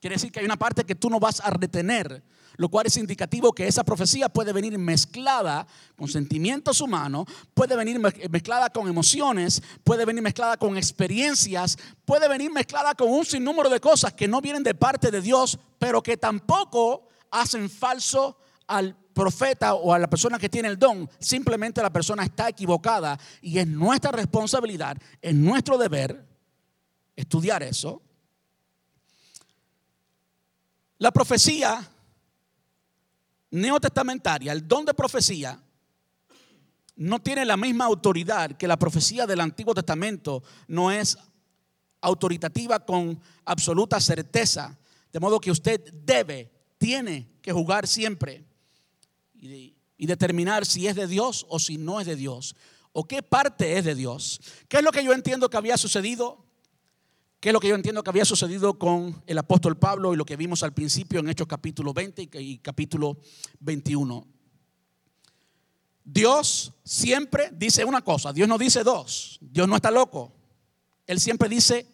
Quiere 0.00 0.16
decir 0.16 0.32
que 0.32 0.40
hay 0.40 0.44
una 0.44 0.58
parte 0.58 0.82
que 0.82 0.96
tú 0.96 1.08
no 1.08 1.20
vas 1.20 1.38
a 1.38 1.50
retener, 1.50 2.24
lo 2.62 2.68
cual 2.68 2.86
es 2.86 2.96
indicativo 2.96 3.52
que 3.52 3.66
esa 3.66 3.82
profecía 3.82 4.28
puede 4.28 4.52
venir 4.52 4.78
mezclada 4.78 5.66
con 5.96 6.06
sentimientos 6.06 6.80
humanos, 6.80 7.26
puede 7.54 7.74
venir 7.74 7.98
mezclada 7.98 8.70
con 8.70 8.86
emociones, 8.86 9.60
puede 9.82 10.04
venir 10.04 10.22
mezclada 10.22 10.56
con 10.56 10.76
experiencias, 10.76 11.76
puede 12.04 12.28
venir 12.28 12.52
mezclada 12.52 12.94
con 12.94 13.10
un 13.10 13.24
sinnúmero 13.24 13.68
de 13.68 13.80
cosas 13.80 14.12
que 14.12 14.28
no 14.28 14.40
vienen 14.40 14.62
de 14.62 14.76
parte 14.76 15.10
de 15.10 15.20
Dios, 15.20 15.58
pero 15.80 16.00
que 16.04 16.16
tampoco 16.16 17.08
hacen 17.32 17.68
falso 17.68 18.36
al 18.68 18.94
profeta 19.12 19.74
o 19.74 19.92
a 19.92 19.98
la 19.98 20.08
persona 20.08 20.38
que 20.38 20.48
tiene 20.48 20.68
el 20.68 20.78
don, 20.78 21.10
simplemente 21.18 21.82
la 21.82 21.92
persona 21.92 22.22
está 22.22 22.48
equivocada 22.48 23.18
y 23.40 23.58
es 23.58 23.66
nuestra 23.66 24.12
responsabilidad, 24.12 24.96
es 25.20 25.34
nuestro 25.34 25.76
deber 25.76 26.24
estudiar 27.16 27.64
eso. 27.64 28.00
La 30.98 31.10
profecía 31.10 31.90
neotestamentaria, 33.52 34.52
el 34.52 34.66
don 34.66 34.84
de 34.84 34.94
profecía, 34.94 35.62
no 36.96 37.20
tiene 37.20 37.44
la 37.44 37.56
misma 37.56 37.84
autoridad 37.84 38.56
que 38.56 38.68
la 38.68 38.78
profecía 38.78 39.26
del 39.26 39.40
Antiguo 39.40 39.74
Testamento, 39.74 40.42
no 40.66 40.90
es 40.90 41.16
autoritativa 42.00 42.84
con 42.84 43.20
absoluta 43.44 44.00
certeza, 44.00 44.78
de 45.12 45.20
modo 45.20 45.40
que 45.40 45.50
usted 45.50 45.92
debe, 45.92 46.50
tiene 46.78 47.28
que 47.40 47.52
jugar 47.52 47.86
siempre 47.86 48.44
y, 49.34 49.74
determinar 49.98 50.66
si 50.66 50.88
es 50.88 50.96
de 50.96 51.06
Dios 51.06 51.46
o 51.48 51.60
si 51.60 51.78
no 51.78 52.00
es 52.00 52.06
de 52.06 52.16
Dios, 52.16 52.56
o 52.92 53.04
qué 53.04 53.22
parte 53.22 53.78
es 53.78 53.84
de 53.84 53.94
Dios. 53.94 54.40
¿Qué 54.68 54.78
es 54.78 54.82
lo 54.82 54.90
que 54.90 55.04
yo 55.04 55.12
entiendo 55.12 55.48
que 55.48 55.56
había 55.56 55.76
sucedido? 55.76 56.41
¿Qué 57.42 57.48
es 57.48 57.52
lo 57.52 57.58
que 57.58 57.66
yo 57.66 57.74
entiendo 57.74 58.04
que 58.04 58.10
había 58.10 58.24
sucedido 58.24 58.78
con 58.78 59.20
el 59.26 59.36
apóstol 59.36 59.76
Pablo 59.76 60.14
y 60.14 60.16
lo 60.16 60.24
que 60.24 60.36
vimos 60.36 60.62
al 60.62 60.72
principio 60.72 61.18
en 61.18 61.28
Hechos 61.28 61.48
capítulo 61.48 61.92
20 61.92 62.30
y 62.34 62.58
capítulo 62.58 63.18
21? 63.58 64.24
Dios 66.04 66.72
siempre 66.84 67.50
dice 67.52 67.84
una 67.84 68.02
cosa, 68.02 68.32
Dios 68.32 68.48
no 68.48 68.58
dice 68.58 68.84
dos, 68.84 69.40
Dios 69.40 69.66
no 69.66 69.74
está 69.74 69.90
loco. 69.90 70.32
Él 71.04 71.18
siempre 71.18 71.48
dice, 71.48 71.84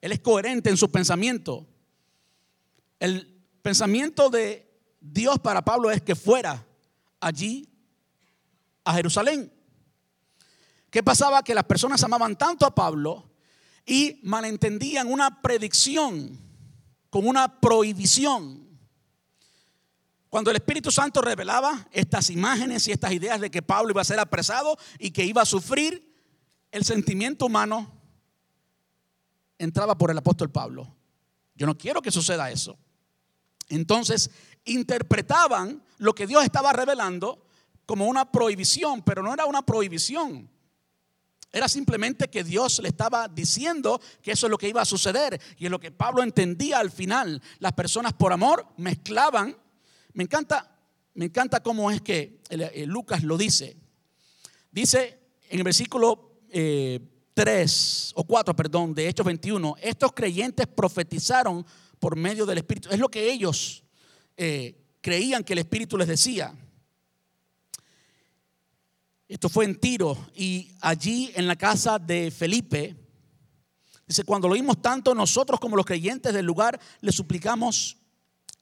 Él 0.00 0.12
es 0.12 0.20
coherente 0.20 0.70
en 0.70 0.78
su 0.78 0.90
pensamiento. 0.90 1.66
El 2.98 3.44
pensamiento 3.60 4.30
de 4.30 4.74
Dios 5.02 5.38
para 5.38 5.62
Pablo 5.62 5.90
es 5.90 6.00
que 6.00 6.16
fuera 6.16 6.66
allí 7.20 7.68
a 8.84 8.94
Jerusalén. 8.94 9.52
¿Qué 10.88 11.02
pasaba? 11.02 11.42
Que 11.42 11.54
las 11.54 11.64
personas 11.64 12.02
amaban 12.02 12.36
tanto 12.36 12.64
a 12.64 12.74
Pablo 12.74 13.33
y 13.86 14.20
malentendían 14.22 15.10
una 15.10 15.42
predicción 15.42 16.38
con 17.10 17.26
una 17.26 17.60
prohibición. 17.60 18.64
Cuando 20.28 20.50
el 20.50 20.56
Espíritu 20.56 20.90
Santo 20.90 21.20
revelaba 21.20 21.86
estas 21.92 22.30
imágenes 22.30 22.88
y 22.88 22.92
estas 22.92 23.12
ideas 23.12 23.40
de 23.40 23.50
que 23.50 23.62
Pablo 23.62 23.90
iba 23.90 24.00
a 24.00 24.04
ser 24.04 24.18
apresado 24.18 24.76
y 24.98 25.12
que 25.12 25.24
iba 25.24 25.42
a 25.42 25.46
sufrir, 25.46 26.12
el 26.72 26.84
sentimiento 26.84 27.46
humano 27.46 27.92
entraba 29.58 29.96
por 29.96 30.10
el 30.10 30.18
apóstol 30.18 30.50
Pablo. 30.50 30.92
Yo 31.54 31.66
no 31.66 31.78
quiero 31.78 32.02
que 32.02 32.10
suceda 32.10 32.50
eso. 32.50 32.76
Entonces 33.68 34.30
interpretaban 34.64 35.84
lo 35.98 36.14
que 36.14 36.26
Dios 36.26 36.42
estaba 36.42 36.72
revelando 36.72 37.46
como 37.86 38.06
una 38.06 38.30
prohibición, 38.30 39.02
pero 39.02 39.22
no 39.22 39.32
era 39.32 39.46
una 39.46 39.64
prohibición. 39.64 40.50
Era 41.54 41.68
simplemente 41.68 42.28
que 42.28 42.44
Dios 42.44 42.80
le 42.80 42.88
estaba 42.88 43.28
diciendo 43.28 44.00
que 44.20 44.32
eso 44.32 44.46
es 44.46 44.50
lo 44.50 44.58
que 44.58 44.68
iba 44.68 44.82
a 44.82 44.84
suceder. 44.84 45.40
Y 45.56 45.66
es 45.66 45.70
lo 45.70 45.78
que 45.78 45.92
Pablo 45.92 46.22
entendía 46.22 46.80
al 46.80 46.90
final. 46.90 47.40
Las 47.60 47.72
personas 47.72 48.12
por 48.12 48.32
amor 48.32 48.66
mezclaban 48.76 49.56
me 50.14 50.22
encanta, 50.22 50.78
me 51.14 51.26
encanta 51.26 51.60
cómo 51.60 51.90
es 51.90 52.00
que 52.00 52.40
Lucas 52.86 53.22
lo 53.22 53.36
dice. 53.36 53.76
Dice 54.70 55.18
en 55.48 55.58
el 55.58 55.64
versículo 55.64 56.40
3 56.50 56.52
eh, 56.52 58.12
o 58.14 58.24
4, 58.24 58.56
perdón, 58.56 58.94
de 58.94 59.08
Hechos 59.08 59.26
21, 59.26 59.76
estos 59.82 60.12
creyentes 60.12 60.66
profetizaron 60.68 61.66
por 61.98 62.16
medio 62.16 62.46
del 62.46 62.58
Espíritu. 62.58 62.88
Es 62.90 62.98
lo 62.98 63.08
que 63.08 63.32
ellos 63.32 63.82
eh, 64.36 64.80
creían 65.00 65.42
que 65.42 65.52
el 65.52 65.60
Espíritu 65.60 65.98
les 65.98 66.08
decía. 66.08 66.54
Esto 69.34 69.48
fue 69.48 69.64
en 69.64 69.80
Tiro 69.80 70.16
y 70.36 70.70
allí 70.80 71.32
en 71.34 71.48
la 71.48 71.56
casa 71.56 71.98
de 71.98 72.30
Felipe. 72.30 72.94
Dice, 74.06 74.22
cuando 74.22 74.46
lo 74.46 74.54
oímos 74.54 74.80
tanto 74.80 75.12
nosotros 75.12 75.58
como 75.58 75.74
los 75.74 75.84
creyentes 75.84 76.32
del 76.32 76.46
lugar, 76.46 76.78
le 77.00 77.10
suplicamos 77.10 77.96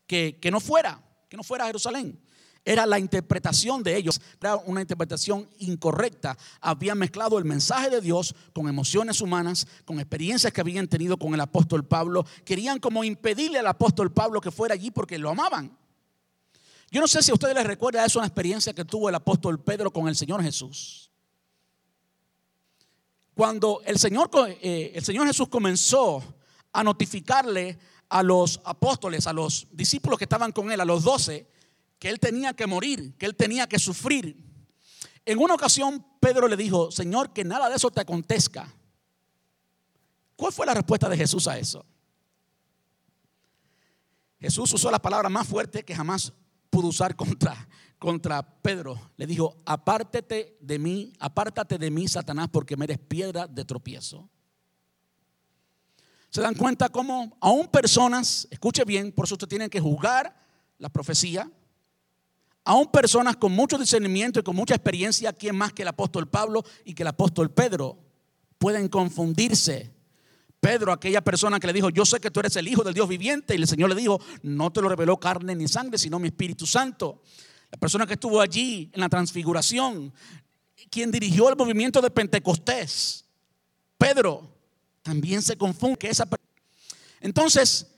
que, 0.07 0.39
que 0.41 0.51
no 0.51 0.61
fuera 0.61 0.99
que 1.29 1.37
no 1.37 1.43
fuera 1.43 1.65
a 1.65 1.67
Jerusalén. 1.67 2.19
Era 2.65 2.87
la 2.87 2.99
interpretación 2.99 3.83
de 3.83 3.99
ellos, 3.99 4.19
era 4.41 4.57
una 4.57 4.81
interpretación 4.81 5.47
incorrecta. 5.59 6.39
Habían 6.63 6.97
mezclado 6.97 7.37
el 7.37 7.45
mensaje 7.45 7.91
de 7.91 8.01
Dios 8.01 8.35
con 8.55 8.67
emociones 8.67 9.21
humanas, 9.21 9.67
con 9.85 10.01
experiencias 10.01 10.55
que 10.55 10.63
habían 10.63 10.89
tenido 10.89 11.19
con 11.19 11.35
el 11.35 11.41
apóstol 11.41 11.87
Pablo. 11.87 12.25
Querían 12.47 12.79
como 12.81 13.05
impedirle 13.05 13.59
al 13.59 13.67
apóstol 13.67 14.11
Pablo 14.11 14.41
que 14.41 14.51
fuera 14.51 14.73
allí 14.73 14.91
porque 14.91 15.19
lo 15.19 15.29
amaban. 15.29 15.77
Yo 16.93 17.01
no 17.01 17.09
sé 17.09 17.23
si 17.23 17.31
a 17.31 17.35
ustedes 17.35 17.55
les 17.55 17.67
recuerda 17.67 18.05
eso, 18.05 18.19
una 18.19 18.29
experiencia 18.29 18.75
que 18.75 18.85
tuvo 18.85 19.09
el 19.09 19.15
apóstol 19.15 19.59
Pedro 19.59 19.91
con 19.91 20.09
el 20.09 20.15
Señor 20.15 20.43
Jesús. 20.43 21.11
Cuando 23.33 23.81
el 23.87 23.99
Señor, 23.99 24.29
eh, 24.61 24.93
el 24.95 25.03
Señor 25.03 25.27
Jesús 25.27 25.49
comenzó 25.49 26.23
a 26.71 26.85
notificarle 26.85 27.79
a 28.11 28.23
los 28.23 28.61
apóstoles, 28.67 29.27
a 29.27 29.33
los 29.33 29.69
discípulos 29.73 30.19
que 30.19 30.27
estaban 30.27 30.53
con 30.53 30.71
él, 30.71 30.83
a 30.83 30.85
los 30.85 31.03
doce, 31.03 31.49
que 31.99 32.11
él 32.11 32.21
tenía 32.21 32.53
que 32.53 32.67
morir, 32.67 33.17
que 33.17 33.25
él 33.25 33.37
tenía 33.37 33.67
que 33.67 33.79
sufrir. 33.79 34.37
En 35.25 35.39
una 35.39 35.55
ocasión 35.55 36.05
Pedro 36.21 36.47
le 36.47 36.59
dijo, 36.59 36.91
Señor, 36.91 37.33
que 37.33 37.43
nada 37.43 37.71
de 37.71 37.77
eso 37.77 37.91
te 37.91 38.03
acontezca. 38.03 38.71
¿Cuál 40.37 40.53
fue 40.53 40.67
la 40.67 40.75
respuesta 40.75 41.09
de 41.09 41.17
Jesús 41.17 41.49
a 41.49 41.59
eso? 41.59 41.87
Jesús 44.39 44.71
usó 44.75 44.91
la 44.91 45.01
palabra 45.01 45.31
más 45.31 45.49
fuerte 45.49 45.83
que 45.83 45.97
jamás 45.97 46.35
pudo 46.73 46.89
usar 46.89 47.15
contra, 47.15 47.69
contra 47.99 48.43
Pedro. 48.43 48.99
Le 49.19 49.27
dijo, 49.27 49.59
apártate 49.67 50.57
de 50.59 50.79
mí, 50.79 51.13
apártate 51.19 51.77
de 51.77 51.91
mí, 51.91 52.09
Satanás, 52.09 52.49
porque 52.51 52.79
me 52.79 52.87
eres 52.87 52.99
piedra 52.99 53.47
de 53.47 53.63
tropiezo. 53.67 54.27
Se 56.31 56.41
dan 56.41 56.55
cuenta 56.55 56.89
cómo 56.89 57.37
aún 57.43 57.69
personas, 57.69 58.49
escuche 58.51 58.85
bien, 58.87 59.13
por 59.13 59.27
eso 59.27 59.35
usted 59.35 59.49
tiene 59.49 59.69
que 59.69 59.81
juzgar 59.81 60.35
la 60.79 60.89
profecía, 60.89 61.51
aún 62.65 62.91
personas 62.91 63.37
con 63.37 63.53
mucho 63.53 63.77
discernimiento 63.77 64.41
y 64.41 64.43
con 64.43 64.57
mucha 64.57 64.75
experiencia, 64.75 65.35
¿quién 65.35 65.55
más 65.55 65.75
que 65.75 65.83
el 65.83 65.89
apóstol 65.89 66.27
Pablo 66.27 66.65
y 66.87 66.95
que 66.95 67.03
el 67.03 67.09
apóstol 67.09 67.51
Pedro? 67.51 67.99
Pueden 68.57 68.89
confundirse. 68.89 69.92
Pedro, 70.63 70.93
aquella 70.93 71.23
persona 71.23 71.59
que 71.59 71.67
le 71.67 71.73
dijo, 71.73 71.91
yo 71.91 72.07
sé 72.07 72.21
que 72.21 72.31
tú 72.31 72.39
eres 72.39 72.55
el 72.55 72.69
Hijo 72.69 72.85
del 72.85 72.95
Dios 72.95 73.09
viviente, 73.09 73.53
y 73.53 73.61
el 73.61 73.67
Señor 73.67 73.89
le 73.91 73.97
dijo, 73.97 74.21
no 74.45 74.73
te 74.73 74.81
lo 74.81 74.89
reveló 74.89 75.19
carne 75.19 75.57
ni 75.57 75.67
sangre, 75.67 75.99
sino 75.99 76.21
mi 76.21 76.29
Espíritu 76.29 76.67
Santo. 76.67 77.21
La 77.69 77.79
persona 77.79 78.07
que 78.07 78.13
estuvo 78.13 78.41
allí 78.41 78.89
en 78.95 79.01
la 79.01 79.09
transfiguración, 79.09 80.15
quien 80.89 81.11
dirigió 81.11 81.49
el 81.49 81.57
movimiento 81.57 82.01
de 82.01 82.13
Pentecostés, 82.13 83.25
Pedro, 83.99 84.55
también 85.03 85.43
se 85.43 85.57
confunde 85.57 86.13
Entonces, 87.21 87.89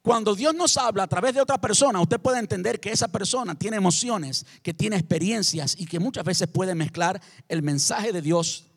cuando 0.00 0.36
Dios 0.36 0.54
nos 0.54 0.76
habla 0.76 1.02
a 1.02 1.08
través 1.08 1.34
de 1.34 1.40
otra 1.40 1.60
persona, 1.60 2.00
usted 2.00 2.20
puede 2.20 2.38
entender 2.38 2.78
que 2.78 2.92
esa 2.92 3.08
persona 3.08 3.56
tiene 3.56 3.76
emociones, 3.76 4.46
que 4.62 4.72
tiene 4.72 4.94
experiencias 4.94 5.74
y 5.76 5.86
que 5.86 5.98
muchas 5.98 6.22
veces 6.22 6.46
puede 6.46 6.76
mezclar 6.76 7.20
el 7.48 7.64
mensaje 7.64 8.12
de 8.12 8.22
Dios. 8.22 8.67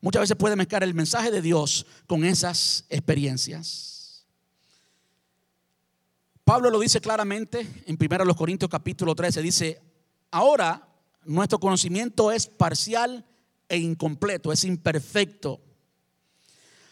Muchas 0.00 0.22
veces 0.22 0.36
puede 0.36 0.56
mezclar 0.56 0.82
el 0.82 0.94
mensaje 0.94 1.30
de 1.30 1.42
Dios 1.42 1.86
con 2.06 2.24
esas 2.24 2.84
experiencias. 2.88 4.24
Pablo 6.44 6.70
lo 6.70 6.80
dice 6.80 7.00
claramente 7.00 7.84
en 7.86 7.98
1 8.00 8.34
Corintios 8.34 8.70
capítulo 8.70 9.14
13, 9.14 9.42
dice, 9.42 9.82
ahora 10.30 10.88
nuestro 11.24 11.60
conocimiento 11.60 12.32
es 12.32 12.46
parcial 12.46 13.24
e 13.68 13.76
incompleto, 13.76 14.52
es 14.52 14.64
imperfecto. 14.64 15.60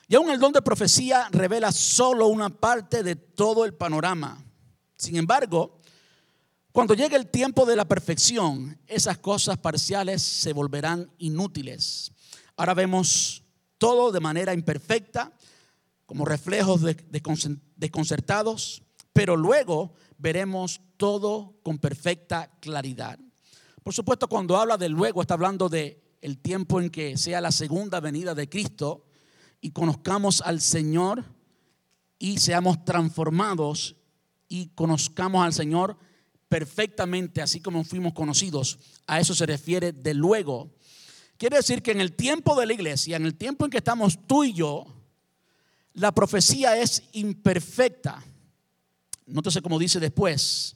Y 0.06 0.14
aún 0.14 0.30
el 0.30 0.38
don 0.38 0.52
de 0.52 0.62
profecía 0.62 1.28
revela 1.32 1.72
solo 1.72 2.28
una 2.28 2.50
parte 2.50 3.02
de 3.02 3.16
todo 3.16 3.64
el 3.64 3.74
panorama. 3.74 4.42
Sin 4.96 5.16
embargo, 5.16 5.80
cuando 6.72 6.94
llegue 6.94 7.16
el 7.16 7.26
tiempo 7.26 7.66
de 7.66 7.76
la 7.76 7.86
perfección, 7.86 8.78
esas 8.86 9.18
cosas 9.18 9.58
parciales 9.58 10.22
se 10.22 10.52
volverán 10.52 11.10
inútiles. 11.18 12.12
Ahora 12.58 12.74
vemos 12.74 13.44
todo 13.78 14.10
de 14.10 14.18
manera 14.18 14.52
imperfecta, 14.52 15.32
como 16.06 16.24
reflejos 16.24 16.80
desconcertados, 17.76 18.82
pero 19.12 19.36
luego 19.36 19.94
veremos 20.18 20.80
todo 20.96 21.54
con 21.62 21.78
perfecta 21.78 22.50
claridad. 22.60 23.16
Por 23.84 23.94
supuesto, 23.94 24.28
cuando 24.28 24.56
habla 24.56 24.76
de 24.76 24.88
luego, 24.88 25.22
está 25.22 25.34
hablando 25.34 25.68
de 25.68 26.02
el 26.20 26.38
tiempo 26.38 26.80
en 26.80 26.90
que 26.90 27.16
sea 27.16 27.40
la 27.40 27.52
segunda 27.52 28.00
venida 28.00 28.34
de 28.34 28.48
Cristo 28.48 29.06
y 29.60 29.70
conozcamos 29.70 30.40
al 30.40 30.60
Señor 30.60 31.24
y 32.18 32.38
seamos 32.38 32.84
transformados 32.84 33.94
y 34.48 34.70
conozcamos 34.70 35.44
al 35.44 35.52
Señor 35.52 35.96
perfectamente, 36.48 37.40
así 37.40 37.60
como 37.60 37.84
fuimos 37.84 38.14
conocidos. 38.14 38.80
A 39.06 39.20
eso 39.20 39.32
se 39.32 39.46
refiere 39.46 39.92
de 39.92 40.14
luego. 40.14 40.74
Quiere 41.38 41.58
decir 41.58 41.82
que 41.82 41.92
en 41.92 42.00
el 42.00 42.16
tiempo 42.16 42.58
de 42.58 42.66
la 42.66 42.72
iglesia, 42.72 43.16
en 43.16 43.24
el 43.24 43.36
tiempo 43.36 43.64
en 43.64 43.70
que 43.70 43.78
estamos 43.78 44.26
tú 44.26 44.42
y 44.42 44.52
yo, 44.52 44.86
la 45.92 46.12
profecía 46.12 46.76
es 46.76 47.04
imperfecta. 47.12 48.24
Nótese 49.26 49.62
como 49.62 49.78
dice 49.78 50.00
después. 50.00 50.74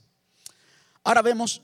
Ahora 1.03 1.21
vemos 1.21 1.63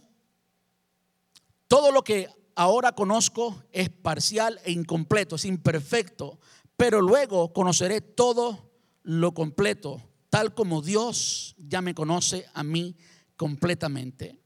todo 1.68 1.92
lo 1.92 2.02
que 2.02 2.28
ahora 2.56 2.92
conozco 2.92 3.62
es 3.70 3.88
parcial 3.88 4.60
e 4.64 4.72
incompleto, 4.72 5.36
es 5.36 5.44
imperfecto, 5.44 6.40
pero 6.76 7.00
luego 7.00 7.52
conoceré 7.52 8.00
todo 8.00 8.72
lo 9.04 9.32
completo, 9.32 10.02
tal 10.28 10.54
como 10.54 10.82
Dios 10.82 11.54
ya 11.56 11.82
me 11.82 11.94
conoce 11.94 12.46
a 12.52 12.64
mí 12.64 12.96
completamente. 13.36 14.40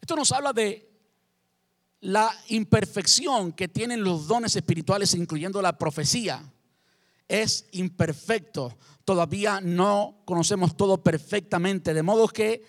Esto 0.00 0.14
nos 0.14 0.30
habla 0.30 0.52
de 0.52 0.93
la 2.04 2.30
imperfección 2.48 3.52
que 3.52 3.66
tienen 3.66 4.04
los 4.04 4.26
dones 4.26 4.54
espirituales, 4.54 5.14
incluyendo 5.14 5.62
la 5.62 5.78
profecía. 5.78 6.52
Es 7.26 7.66
imperfecto, 7.72 8.76
todavía 9.06 9.62
no 9.62 10.20
conocemos 10.26 10.76
todo 10.76 11.02
perfectamente, 11.02 11.94
de 11.94 12.02
modo 12.02 12.28
que 12.28 12.62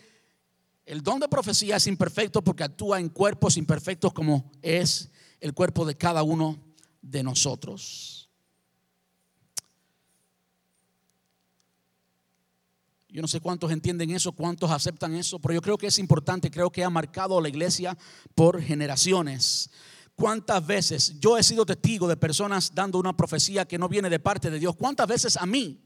el 0.86 1.01
don 1.03 1.19
de 1.19 1.27
profecía 1.27 1.75
es 1.75 1.88
imperfecto 1.88 2.41
porque 2.41 2.63
actúa 2.63 2.97
en 2.97 3.09
cuerpos 3.09 3.57
imperfectos 3.57 4.13
como 4.13 4.49
es 4.61 5.11
el 5.41 5.53
cuerpo 5.53 5.83
de 5.83 5.95
cada 5.95 6.23
uno 6.23 6.57
de 7.01 7.21
nosotros. 7.21 8.24
Yo 13.16 13.22
no 13.22 13.30
sé 13.30 13.39
cuántos 13.39 13.72
entienden 13.72 14.11
eso, 14.11 14.34
cuántos 14.34 14.70
aceptan 14.70 15.16
eso, 15.16 15.39
pero 15.39 15.53
yo 15.53 15.61
creo 15.61 15.78
que 15.78 15.88
es 15.88 15.99
importante, 15.99 16.51
creo 16.51 16.70
que 16.70 16.84
ha 16.84 16.89
marcado 16.89 17.38
a 17.38 17.41
la 17.41 17.47
iglesia 17.47 17.97
por 18.36 18.61
generaciones. 18.61 19.70
¿Cuántas 20.16 20.68
veces 20.68 21.18
yo 21.22 21.38
he 21.38 21.43
sido 21.43 21.66
testigo 21.66 22.09
de 22.09 22.18
personas 22.18 22.76
dando 22.76 22.99
una 22.99 23.16
profecía 23.16 23.63
que 23.63 23.78
no 23.78 23.88
viene 23.88 24.09
de 24.09 24.20
parte 24.20 24.51
de 24.51 24.59
Dios? 24.59 24.76
¿Cuántas 24.76 25.07
veces 25.07 25.38
a 25.38 25.45
mí? 25.45 25.82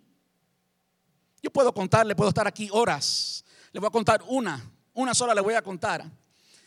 Yo 1.44 1.52
puedo 1.52 1.72
contarle, 1.72 2.16
puedo 2.16 2.30
estar 2.30 2.48
aquí 2.48 2.68
horas. 2.72 3.46
Le 3.74 3.80
voy 3.80 3.90
a 3.90 3.92
contar 3.92 4.24
una, 4.28 4.68
una 4.96 5.14
sola 5.14 5.36
le 5.36 5.42
voy 5.42 5.54
a 5.54 5.62
contar. 5.62 6.04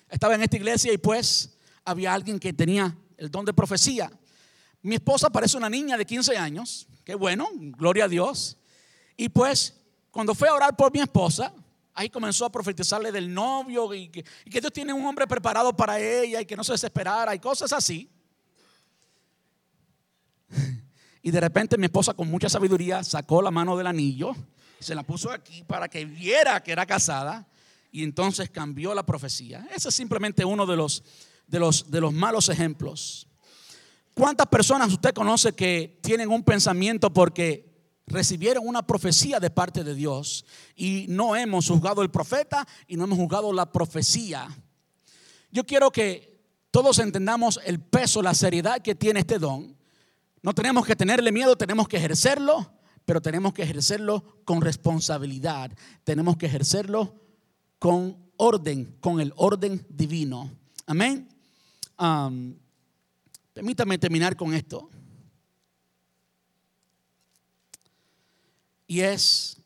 Estaba 0.08 0.36
en 0.36 0.42
esta 0.42 0.58
iglesia 0.58 0.92
y 0.92 0.98
pues 0.98 1.58
había 1.84 2.14
alguien 2.14 2.38
que 2.38 2.52
tenía 2.52 2.96
el 3.16 3.32
don 3.32 3.44
de 3.44 3.52
profecía. 3.52 4.12
Mi 4.80 4.94
esposa 4.94 5.28
parece 5.28 5.56
una 5.56 5.68
niña 5.68 5.96
de 5.96 6.06
15 6.06 6.36
años, 6.36 6.86
qué 7.04 7.16
bueno, 7.16 7.48
gloria 7.52 8.04
a 8.04 8.08
Dios. 8.08 8.58
Y 9.16 9.28
pues 9.28 9.81
cuando 10.12 10.34
fue 10.34 10.48
a 10.48 10.54
orar 10.54 10.76
por 10.76 10.92
mi 10.92 11.00
esposa, 11.00 11.52
ahí 11.94 12.10
comenzó 12.10 12.44
a 12.44 12.52
profetizarle 12.52 13.10
del 13.10 13.32
novio 13.32 13.92
y 13.94 14.08
que, 14.08 14.24
Dios 14.44 14.72
tiene 14.72 14.92
un 14.92 15.04
hombre 15.06 15.26
preparado 15.26 15.74
para 15.74 15.98
ella 15.98 16.42
y 16.42 16.46
que 16.46 16.54
no 16.54 16.62
se 16.62 16.72
desesperara 16.72 17.34
y 17.34 17.38
cosas 17.38 17.72
así. 17.72 18.08
Y 21.22 21.30
de 21.30 21.40
repente 21.40 21.78
mi 21.78 21.86
esposa 21.86 22.12
con 22.12 22.28
mucha 22.28 22.48
sabiduría 22.48 23.02
sacó 23.02 23.40
la 23.40 23.50
mano 23.50 23.76
del 23.76 23.86
anillo, 23.86 24.36
se 24.80 24.94
la 24.94 25.02
puso 25.02 25.30
aquí 25.30 25.64
para 25.64 25.88
que 25.88 26.04
viera 26.04 26.62
que 26.62 26.72
era 26.72 26.84
casada 26.84 27.48
y 27.90 28.02
entonces 28.02 28.50
cambió 28.50 28.92
la 28.92 29.06
profecía. 29.06 29.66
Ese 29.74 29.88
es 29.88 29.94
simplemente 29.94 30.44
uno 30.44 30.66
de 30.66 30.76
los, 30.76 31.04
de 31.46 31.58
los, 31.58 31.90
de 31.90 32.00
los 32.00 32.12
malos 32.12 32.50
ejemplos. 32.50 33.28
¿Cuántas 34.12 34.48
personas 34.48 34.92
usted 34.92 35.14
conoce 35.14 35.54
que 35.54 36.00
tienen 36.02 36.28
un 36.28 36.42
pensamiento 36.42 37.10
porque 37.12 37.71
recibieron 38.12 38.66
una 38.66 38.86
profecía 38.86 39.40
de 39.40 39.50
parte 39.50 39.82
de 39.82 39.94
Dios 39.94 40.44
y 40.76 41.06
no 41.08 41.34
hemos 41.34 41.68
juzgado 41.68 42.02
el 42.02 42.10
profeta 42.10 42.66
y 42.86 42.96
no 42.96 43.04
hemos 43.04 43.18
juzgado 43.18 43.52
la 43.52 43.72
profecía? 43.72 44.48
Yo 45.50 45.64
quiero 45.64 45.90
que 45.90 46.40
todos 46.70 46.98
entendamos 46.98 47.60
el 47.64 47.80
peso, 47.80 48.22
la 48.22 48.34
seriedad 48.34 48.80
que 48.80 48.94
tiene 48.94 49.20
este 49.20 49.38
don. 49.38 49.76
No 50.42 50.54
tenemos 50.54 50.86
que 50.86 50.96
tenerle 50.96 51.30
miedo, 51.30 51.56
tenemos 51.56 51.86
que 51.88 51.98
ejercerlo, 51.98 52.72
pero 53.04 53.20
tenemos 53.20 53.52
que 53.52 53.62
ejercerlo 53.62 54.42
con 54.44 54.60
responsabilidad. 54.60 55.70
Tenemos 56.04 56.36
que 56.36 56.46
ejercerlo 56.46 57.14
con 57.78 58.16
orden, 58.36 58.96
con 59.00 59.20
el 59.20 59.32
orden 59.36 59.84
divino. 59.88 60.50
Amén. 60.86 61.28
Permítame 63.52 63.98
terminar 63.98 64.36
con 64.36 64.54
esto. 64.54 64.88
Y 68.92 69.00
es, 69.00 69.56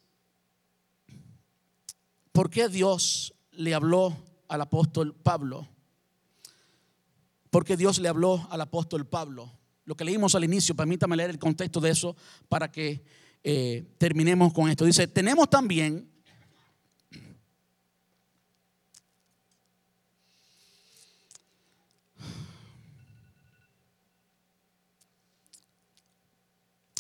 ¿por 2.31 2.49
qué 2.49 2.69
Dios 2.69 3.35
le 3.51 3.75
habló 3.75 4.17
al 4.47 4.61
apóstol 4.61 5.17
Pablo? 5.17 5.67
Porque 7.51 7.77
Dios 7.77 7.99
le 7.99 8.07
habló 8.07 8.47
al 8.53 8.61
apóstol 8.61 9.05
Pablo. 9.05 9.51
Lo 9.85 9.97
que 9.97 10.05
leímos 10.05 10.37
al 10.37 10.45
inicio, 10.45 10.77
permítame 10.77 11.17
leer 11.17 11.31
el 11.31 11.41
contexto 11.41 11.81
de 11.81 11.91
eso 11.91 12.15
para 12.49 12.71
que 12.71 13.03
eh, 13.43 13.97
terminemos 13.99 14.53
con 14.53 14.71
esto. 14.71 14.85
Dice, 14.85 15.09
tenemos 15.09 15.51
también 15.51 16.09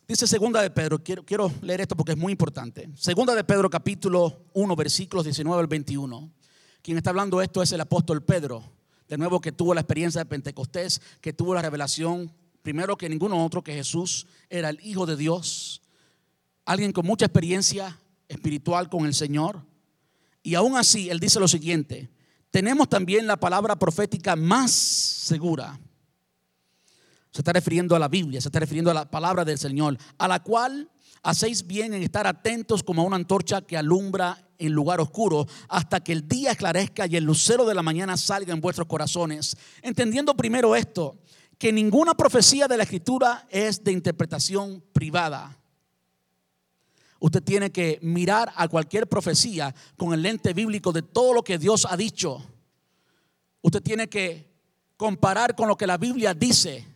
Dice 0.09 0.29
segunda 0.29 0.63
de 0.63 0.71
Pedro, 0.71 1.03
quiero, 1.03 1.25
quiero 1.25 1.53
leer 1.63 1.81
esto 1.81 1.97
porque 1.97 2.13
es 2.13 2.19
muy 2.19 2.31
importante. 2.31 2.89
Segunda 2.95 3.35
de 3.35 3.43
Pedro 3.43 3.69
capítulo 3.69 4.45
1 4.53 4.77
versículos 4.77 5.25
19 5.25 5.61
al 5.61 5.67
21. 5.67 6.31
Quien 6.81 6.97
está 6.97 7.11
hablando 7.11 7.43
esto 7.43 7.61
es 7.61 7.73
el 7.73 7.81
apóstol 7.81 8.23
Pedro, 8.23 8.63
de 9.09 9.19
nuevo 9.19 9.41
que 9.41 9.51
tuvo 9.51 9.75
la 9.75 9.81
experiencia 9.81 10.21
de 10.21 10.27
Pentecostés, 10.27 11.03
que 11.21 11.33
tuvo 11.33 11.55
la 11.55 11.63
revelación, 11.63 12.33
primero 12.63 12.97
que 12.97 13.09
ninguno 13.09 13.45
otro, 13.45 13.65
que 13.65 13.75
Jesús 13.75 14.29
era 14.49 14.69
el 14.69 14.79
Hijo 14.81 15.07
de 15.07 15.17
Dios, 15.17 15.83
alguien 16.65 16.93
con 16.93 17.05
mucha 17.05 17.27
experiencia 17.27 17.99
espiritual 18.29 18.89
con 18.89 19.07
el 19.07 19.15
Señor. 19.15 19.61
Y 20.45 20.55
aún 20.55 20.77
así, 20.77 21.11
él 21.11 21.19
dice 21.19 21.41
lo 21.41 21.49
siguiente, 21.49 22.09
tenemos 22.53 22.89
también 22.89 23.27
la 23.27 23.39
palabra 23.39 23.77
profética 23.77 24.37
más 24.37 24.71
segura 24.71 25.81
se 27.37 27.43
está 27.43 27.53
refiriendo 27.53 27.95
a 27.95 27.99
la 27.99 28.09
Biblia, 28.09 28.41
se 28.41 28.49
está 28.49 28.61
refiriendo 28.61 28.91
a 28.91 28.95
la 28.95 29.11
palabra 29.11 29.45
del 29.45 29.59
Señor, 29.59 29.99
a 30.16 30.26
la 30.26 30.43
cual 30.43 30.91
hacéis 31.22 31.66
bien 31.66 31.93
en 31.93 32.03
estar 32.03 32.26
atentos 32.26 32.82
como 32.82 33.03
a 33.03 33.05
una 33.05 33.16
antorcha 33.16 33.61
que 33.61 33.76
alumbra 33.76 34.49
en 34.57 34.72
lugar 34.72 35.03
oscuro 35.03 35.47
hasta 35.68 36.01
que 36.01 36.12
el 36.12 36.26
día 36.26 36.53
esclarezca 36.53 37.07
y 37.07 37.14
el 37.14 37.24
lucero 37.24 37.66
de 37.66 37.74
la 37.74 37.82
mañana 37.82 38.16
salga 38.16 38.55
en 38.55 38.62
vuestros 38.62 38.87
corazones. 38.89 39.55
Entendiendo 39.82 40.34
primero 40.34 40.74
esto, 40.74 41.18
que 41.59 41.74
ninguna 41.74 42.14
profecía 42.14 42.68
de 42.68 42.78
la 42.78 42.84
escritura 42.84 43.47
es 43.51 43.84
de 43.84 43.93
interpretación 43.93 44.82
privada. 44.95 45.59
Usted 47.18 47.43
tiene 47.43 47.70
que 47.70 47.99
mirar 48.01 48.51
a 48.57 48.66
cualquier 48.66 49.11
profecía 49.11 49.74
con 49.99 50.14
el 50.14 50.22
lente 50.22 50.55
bíblico 50.55 50.91
de 50.91 51.03
todo 51.03 51.34
lo 51.34 51.45
que 51.45 51.59
Dios 51.59 51.87
ha 51.87 51.99
dicho. 51.99 52.43
Usted 53.61 53.82
tiene 53.82 54.09
que 54.09 54.51
comparar 54.97 55.55
con 55.55 55.68
lo 55.68 55.76
que 55.76 55.87
la 55.87 55.99
Biblia 55.99 56.32
dice 56.32 56.96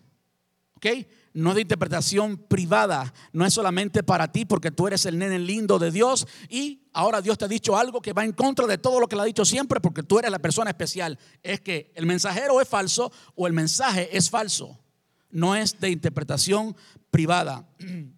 no 1.33 1.51
es 1.51 1.57
de 1.57 1.63
interpretación 1.63 2.37
privada, 2.37 3.13
no 3.33 3.47
es 3.47 3.55
solamente 3.55 4.03
para 4.03 4.33
ti 4.33 4.45
porque 4.45 4.71
tú 4.71 4.87
eres 4.87 5.07
el 5.07 5.19
nene 5.19 5.39
lindo 5.39 5.79
de 5.79 5.91
Dios. 5.91 6.27
Y 6.49 6.83
ahora 6.93 7.21
Dios 7.21 7.39
te 7.39 7.45
ha 7.45 7.49
dicho 7.49 7.77
algo 7.77 8.01
que 8.01 8.13
va 8.13 8.25
en 8.25 8.33
contra 8.33 8.67
de 8.67 8.79
todo 8.79 8.99
lo 8.99 9.07
que 9.07 9.17
le 9.17 9.23
ha 9.23 9.27
dicho 9.27 9.45
siempre 9.45 9.81
porque 9.81 10.03
tú 10.03 10.19
eres 10.19 10.31
la 10.31 10.41
persona 10.41 10.71
especial. 10.71 11.19
Es 11.43 11.61
que 11.61 11.93
el 11.95 12.07
mensajero 12.07 12.61
es 12.61 12.69
falso 12.69 13.13
o 13.35 13.47
el 13.47 13.53
mensaje 13.53 14.17
es 14.17 14.29
falso, 14.29 14.79
no 15.31 15.55
es 15.55 15.79
de 15.79 15.91
interpretación 15.91 16.77
privada. 17.11 17.67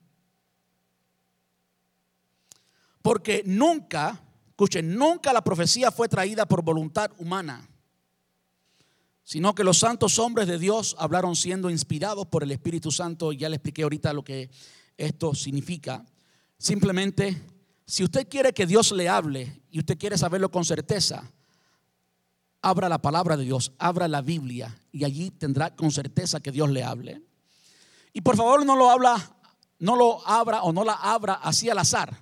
Porque 3.02 3.42
nunca, 3.44 4.22
escuchen, 4.50 4.94
nunca 4.94 5.32
la 5.32 5.42
profecía 5.42 5.90
fue 5.90 6.08
traída 6.08 6.46
por 6.46 6.62
voluntad 6.62 7.10
humana 7.18 7.68
sino 9.24 9.54
que 9.54 9.64
los 9.64 9.78
santos 9.78 10.18
hombres 10.18 10.48
de 10.48 10.58
Dios 10.58 10.96
hablaron 10.98 11.36
siendo 11.36 11.70
inspirados 11.70 12.26
por 12.26 12.42
el 12.42 12.50
Espíritu 12.50 12.90
Santo. 12.90 13.32
Ya 13.32 13.48
le 13.48 13.56
expliqué 13.56 13.82
ahorita 13.82 14.12
lo 14.12 14.24
que 14.24 14.50
esto 14.96 15.34
significa. 15.34 16.04
Simplemente, 16.58 17.40
si 17.86 18.04
usted 18.04 18.28
quiere 18.28 18.52
que 18.52 18.66
Dios 18.66 18.92
le 18.92 19.08
hable 19.08 19.62
y 19.70 19.78
usted 19.78 19.98
quiere 19.98 20.18
saberlo 20.18 20.50
con 20.50 20.64
certeza, 20.64 21.30
abra 22.60 22.88
la 22.88 22.98
palabra 22.98 23.36
de 23.36 23.44
Dios, 23.44 23.72
abra 23.78 24.08
la 24.08 24.22
Biblia 24.22 24.76
y 24.92 25.04
allí 25.04 25.30
tendrá 25.30 25.74
con 25.74 25.90
certeza 25.90 26.40
que 26.40 26.52
Dios 26.52 26.70
le 26.70 26.84
hable. 26.84 27.22
Y 28.12 28.20
por 28.20 28.36
favor 28.36 28.64
no 28.64 28.76
lo 28.76 28.90
habla, 28.90 29.36
no 29.78 29.96
lo 29.96 30.26
abra 30.26 30.62
o 30.62 30.72
no 30.72 30.84
la 30.84 30.94
abra 30.94 31.34
así 31.34 31.70
al 31.70 31.78
azar. 31.78 32.16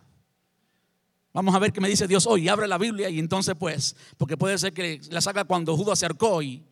Vamos 1.33 1.55
a 1.55 1.59
ver 1.59 1.73
qué 1.73 1.81
me 1.81 1.89
dice 1.89 2.09
Dios 2.09 2.27
hoy. 2.27 2.49
Abre 2.49 2.67
la 2.67 2.79
Biblia 2.79 3.09
y 3.09 3.19
entonces 3.19 3.55
pues, 3.59 3.95
porque 4.17 4.37
puede 4.37 4.59
ser 4.59 4.73
que 4.73 5.01
la 5.11 5.21
saca 5.21 5.45
cuando 5.45 5.77
Judas 5.77 5.99
se 5.99 6.07
acercó 6.07 6.43
y 6.43 6.65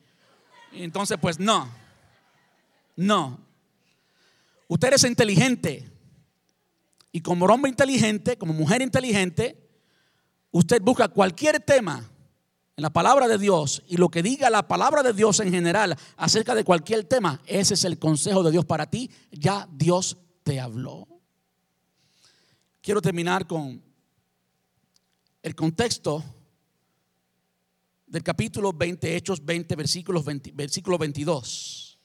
entonces, 0.72 1.18
pues 1.20 1.38
no, 1.38 1.68
no. 2.96 3.38
Usted 4.68 4.92
es 4.92 5.04
inteligente. 5.04 5.90
Y 7.10 7.20
como 7.20 7.46
hombre 7.46 7.70
inteligente, 7.70 8.36
como 8.36 8.52
mujer 8.52 8.82
inteligente, 8.82 9.56
usted 10.50 10.80
busca 10.82 11.08
cualquier 11.08 11.60
tema 11.60 12.08
en 12.76 12.82
la 12.82 12.90
palabra 12.90 13.26
de 13.26 13.38
Dios 13.38 13.82
y 13.88 13.96
lo 13.96 14.08
que 14.08 14.22
diga 14.22 14.50
la 14.50 14.68
palabra 14.68 15.02
de 15.02 15.12
Dios 15.12 15.40
en 15.40 15.50
general 15.50 15.96
acerca 16.16 16.54
de 16.54 16.64
cualquier 16.64 17.04
tema, 17.04 17.40
ese 17.46 17.74
es 17.74 17.84
el 17.84 17.98
consejo 17.98 18.42
de 18.42 18.52
Dios 18.52 18.64
para 18.64 18.88
ti. 18.88 19.10
Ya 19.32 19.68
Dios 19.72 20.16
te 20.44 20.60
habló. 20.60 21.08
Quiero 22.80 23.02
terminar 23.02 23.46
con 23.46 23.82
el 25.42 25.54
contexto 25.54 26.22
del 28.09 28.22
capítulo 28.22 28.72
20, 28.72 29.16
Hechos 29.16 29.44
20, 29.44 29.76
versículos 29.76 30.24
20, 30.24 30.52
versículo 30.52 30.98
22. 30.98 31.98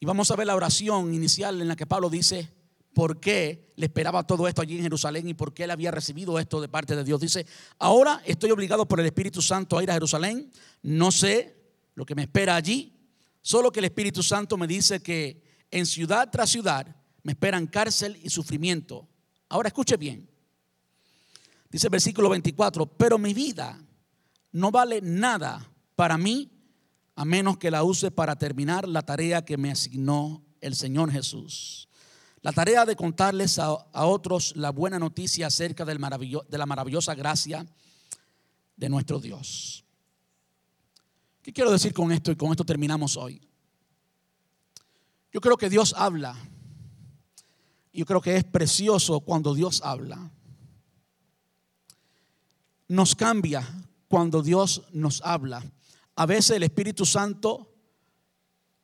Y 0.00 0.06
vamos 0.06 0.30
a 0.30 0.36
ver 0.36 0.46
la 0.46 0.56
oración 0.56 1.12
inicial 1.14 1.60
en 1.60 1.68
la 1.68 1.76
que 1.76 1.86
Pablo 1.86 2.08
dice 2.08 2.50
por 2.94 3.20
qué 3.20 3.72
le 3.76 3.86
esperaba 3.86 4.26
todo 4.26 4.48
esto 4.48 4.62
allí 4.62 4.76
en 4.76 4.82
Jerusalén 4.82 5.28
y 5.28 5.34
por 5.34 5.52
qué 5.52 5.64
él 5.64 5.70
había 5.70 5.90
recibido 5.90 6.38
esto 6.38 6.60
de 6.60 6.68
parte 6.68 6.96
de 6.96 7.04
Dios. 7.04 7.20
Dice, 7.20 7.46
ahora 7.78 8.22
estoy 8.24 8.50
obligado 8.52 8.86
por 8.86 9.00
el 9.00 9.06
Espíritu 9.06 9.42
Santo 9.42 9.76
a 9.76 9.82
ir 9.82 9.90
a 9.90 9.94
Jerusalén, 9.94 10.50
no 10.82 11.10
sé 11.10 11.56
lo 11.94 12.06
que 12.06 12.14
me 12.14 12.22
espera 12.22 12.56
allí, 12.56 12.92
solo 13.42 13.70
que 13.70 13.80
el 13.80 13.86
Espíritu 13.86 14.22
Santo 14.22 14.56
me 14.56 14.66
dice 14.66 15.00
que 15.00 15.42
en 15.70 15.86
ciudad 15.86 16.30
tras 16.30 16.50
ciudad 16.50 16.86
me 17.22 17.32
esperan 17.32 17.66
cárcel 17.66 18.18
y 18.22 18.30
sufrimiento. 18.30 19.08
Ahora 19.48 19.68
escuche 19.68 19.96
bien. 19.96 20.28
Dice 21.70 21.88
el 21.88 21.90
versículo 21.90 22.30
24, 22.30 22.86
pero 22.86 23.18
mi 23.18 23.34
vida 23.34 23.83
no 24.54 24.70
vale 24.70 25.00
nada 25.02 25.68
para 25.96 26.16
mí 26.16 26.48
a 27.16 27.24
menos 27.24 27.58
que 27.58 27.72
la 27.72 27.82
use 27.82 28.12
para 28.12 28.36
terminar 28.36 28.88
la 28.88 29.02
tarea 29.02 29.44
que 29.44 29.56
me 29.56 29.72
asignó 29.72 30.44
el 30.60 30.76
Señor 30.76 31.10
Jesús. 31.10 31.88
la 32.40 32.52
tarea 32.52 32.84
de 32.84 32.94
contarles 32.94 33.58
a, 33.58 33.72
otros 33.92 34.54
la 34.54 34.70
buena 34.70 34.98
noticia 34.98 35.46
acerca 35.46 35.84
del 35.84 35.98
de 35.98 36.58
la 36.58 36.66
maravillosa 36.66 37.14
gracia 37.14 37.66
de 38.76 38.88
nuestro 38.88 39.18
Dios. 39.18 39.84
¿Qué 41.42 41.52
quiero 41.52 41.72
decir 41.72 41.92
con 41.92 42.12
esto? 42.12 42.30
Y 42.30 42.36
con 42.36 42.50
esto 42.50 42.64
terminamos 42.64 43.16
hoy. 43.16 43.40
Yo 45.32 45.40
creo 45.40 45.56
que 45.56 45.70
Dios 45.70 45.94
habla. 45.96 46.36
Yo 47.92 48.04
creo 48.04 48.20
que 48.20 48.36
es 48.36 48.44
precioso 48.44 49.20
cuando 49.20 49.54
Dios 49.54 49.80
habla. 49.82 50.30
Nos 52.88 53.14
cambia 53.14 53.66
cuando 54.08 54.42
Dios 54.42 54.82
nos 54.92 55.22
habla. 55.22 55.64
A 56.16 56.26
veces 56.26 56.56
el 56.56 56.62
Espíritu 56.62 57.04
Santo, 57.04 57.72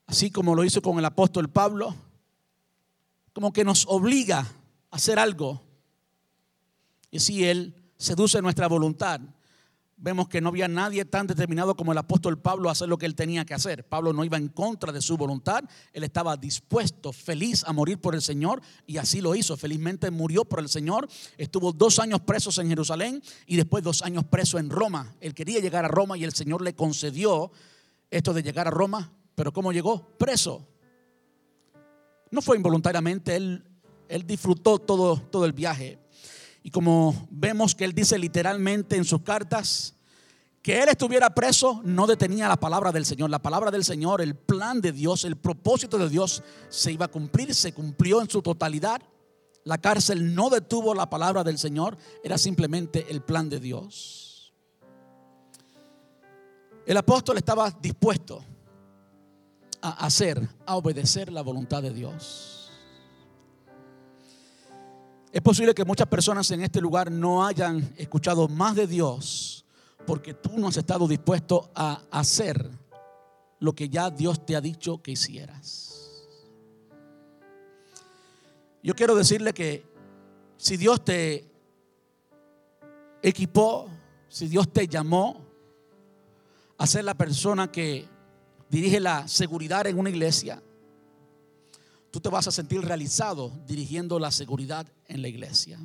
así 0.07 0.31
como 0.31 0.55
lo 0.55 0.65
hizo 0.65 0.83
con 0.83 0.99
el 0.99 1.05
apóstol 1.05 1.49
Pablo, 1.49 1.95
como 3.33 3.53
que 3.53 3.65
nos 3.65 3.87
obliga 3.89 4.41
a 4.91 4.97
hacer 4.97 5.19
algo. 5.19 5.63
Y 7.11 7.21
si 7.21 7.45
Él 7.45 7.75
seduce 7.97 8.43
nuestra 8.43 8.67
voluntad, 8.67 9.21
vemos 10.01 10.29
que 10.29 10.41
no 10.41 10.49
había 10.49 10.67
nadie 10.67 11.05
tan 11.05 11.27
determinado 11.27 11.77
como 11.77 11.93
el 11.93 11.99
apóstol 11.99 12.39
Pablo 12.39 12.69
a 12.69 12.73
hacer 12.73 12.89
lo 12.89 12.99
que 12.99 13.07
él 13.07 13.15
tenía 13.15 13.45
que 13.45 13.55
hacer. 13.55 13.87
Pablo 13.87 14.13
no 14.13 14.25
iba 14.25 14.39
en 14.39 14.49
contra 14.49 14.93
de 14.93 15.03
su 15.03 15.17
voluntad, 15.17 15.65
él 15.93 16.05
estaba 16.05 16.37
dispuesto, 16.37 17.13
feliz 17.13 17.63
a 17.67 17.73
morir 17.73 18.01
por 18.01 18.15
el 18.15 18.23
Señor 18.23 18.63
y 18.87 18.97
así 18.97 19.21
lo 19.21 19.35
hizo. 19.35 19.57
Felizmente 19.57 20.11
murió 20.11 20.45
por 20.45 20.61
el 20.61 20.69
Señor, 20.69 21.09
estuvo 21.37 21.73
dos 21.73 21.99
años 21.99 22.21
presos 22.21 22.59
en 22.59 22.69
Jerusalén 22.69 23.23
y 23.47 23.57
después 23.57 23.85
dos 23.85 24.03
años 24.03 24.25
preso 24.25 24.59
en 24.59 24.71
Roma. 24.71 25.15
Él 25.21 25.35
quería 25.35 25.61
llegar 25.61 25.85
a 25.85 25.89
Roma 25.89 26.17
y 26.17 26.25
el 26.25 26.33
Señor 26.33 26.63
le 26.63 26.75
concedió 26.75 27.53
esto 28.11 28.33
de 28.33 28.43
llegar 28.43 28.67
a 28.67 28.71
Roma, 28.71 29.13
pero 29.35 29.53
¿cómo 29.53 29.73
llegó? 29.73 30.17
Preso. 30.19 30.67
No 32.31 32.41
fue 32.41 32.57
involuntariamente, 32.57 33.37
él, 33.37 33.65
él 34.09 34.27
disfrutó 34.27 34.79
todo, 34.79 35.17
todo 35.17 35.45
el 35.45 35.53
viaje. 35.53 36.00
Y 36.63 36.71
como 36.71 37.29
vemos 37.31 37.75
que 37.75 37.85
él 37.85 37.95
dice 37.95 38.19
literalmente 38.19 38.97
en 38.97 39.05
sus 39.05 39.23
cartas, 39.23 39.95
que 40.63 40.83
él 40.83 40.89
estuviera 40.91 41.35
preso 41.35 41.81
no 41.85 42.07
detenía 42.07 42.49
la 42.49 42.59
palabra 42.59 42.93
del 42.93 43.07
Señor. 43.07 43.31
La 43.31 43.41
palabra 43.41 43.71
del 43.71 43.85
Señor, 43.85 44.21
el 44.21 44.35
plan 44.35 44.81
de 44.81 44.93
Dios, 44.93 45.25
el 45.25 45.37
propósito 45.37 45.97
de 45.97 46.09
Dios 46.09 46.43
se 46.69 46.93
iba 46.93 47.07
a 47.07 47.11
cumplir, 47.11 47.55
se 47.55 47.73
cumplió 47.73 48.21
en 48.21 48.29
su 48.29 48.43
totalidad. 48.43 49.01
La 49.65 49.79
cárcel 49.79 50.35
no 50.35 50.51
detuvo 50.51 50.95
la 50.95 51.09
palabra 51.09 51.45
del 51.45 51.59
Señor, 51.59 51.97
era 52.23 52.37
simplemente 52.37 53.07
el 53.11 53.23
plan 53.23 53.49
de 53.49 53.61
Dios. 53.61 54.53
El 56.87 56.97
apóstol 56.97 57.39
estaba 57.39 57.71
dispuesto 57.71 58.45
a 59.81 60.05
hacer, 60.05 60.47
a 60.67 60.77
obedecer 60.77 61.33
la 61.33 61.43
voluntad 61.43 61.83
de 61.83 61.93
Dios. 61.93 62.60
Es 65.33 65.43
posible 65.43 65.75
que 65.75 65.85
muchas 65.85 66.09
personas 66.09 66.51
en 66.51 66.63
este 66.63 66.81
lugar 66.81 67.11
no 67.11 67.47
hayan 67.47 67.95
escuchado 67.97 68.49
más 68.49 68.75
de 68.75 68.89
Dios 68.89 69.65
porque 70.05 70.35
tú 70.35 70.59
no 70.59 70.69
has 70.69 70.77
estado 70.77 71.07
dispuesto 71.07 71.71
a 71.73 72.03
hacer 72.11 72.69
lo 73.61 73.73
que 73.73 73.89
ya 73.89 74.11
Dios 74.11 74.45
te 74.45 74.57
ha 74.57 74.61
dicho 74.61 75.01
que 75.01 75.13
hicieras. 75.13 76.27
Yo 78.83 78.95
quiero 78.95 79.15
decirle 79.15 79.53
que 79.53 79.85
si 80.57 80.77
Dios 80.77 81.05
te 81.05 81.49
equipó, 83.23 83.89
si 84.29 84.49
Dios 84.49 84.73
te 84.73 84.89
llamó 84.89 85.47
a 86.77 86.87
ser 86.89 87.05
la 87.05 87.15
persona 87.15 87.71
que 87.71 88.09
dirige 88.69 88.99
la 88.99 89.29
seguridad 89.29 89.87
en 89.87 89.97
una 89.97 90.11
iglesia, 90.11 90.61
tú 92.11 92.19
te 92.21 92.31
vas 92.31 92.49
a 92.49 92.51
sentir 92.51 92.81
realizado 92.81 93.53
dirigiendo 93.67 94.19
la 94.19 94.33
seguridad 94.33 94.87
en 95.11 95.23
la 95.23 95.29
iglesia. 95.29 95.79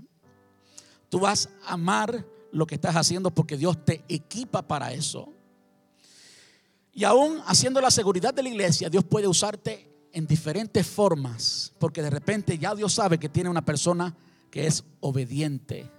Tú 1.10 1.20
vas 1.20 1.50
a 1.66 1.74
amar 1.74 2.26
lo 2.52 2.66
que 2.66 2.76
estás 2.76 2.96
haciendo 2.96 3.32
porque 3.32 3.58
Dios 3.58 3.84
te 3.84 4.04
equipa 4.08 4.62
para 4.62 4.94
eso. 4.94 5.34
Y 6.94 7.04
aún 7.04 7.42
haciendo 7.46 7.82
la 7.82 7.92
seguridad 7.92 8.34
de 8.34 8.44
la 8.44 8.50
iglesia, 8.50 8.90
Dios 8.90 9.04
puede 9.04 9.28
usarte 9.28 9.92
en 10.14 10.26
diferentes 10.26 10.88
formas, 10.88 11.74
porque 11.78 12.02
de 12.02 12.10
repente 12.10 12.58
ya 12.58 12.74
Dios 12.74 12.94
sabe 12.94 13.18
que 13.18 13.28
tiene 13.28 13.50
una 13.50 13.66
persona 13.66 14.16
que 14.50 14.66
es 14.66 14.86
obediente. 15.02 15.92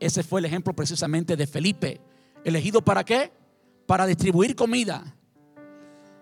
Ese 0.00 0.22
fue 0.22 0.40
el 0.40 0.46
ejemplo 0.46 0.74
precisamente 0.74 1.36
de 1.36 1.46
Felipe, 1.46 2.00
elegido 2.44 2.82
para 2.82 3.04
qué? 3.04 3.30
Para 3.86 4.06
distribuir 4.06 4.56
comida. 4.56 5.14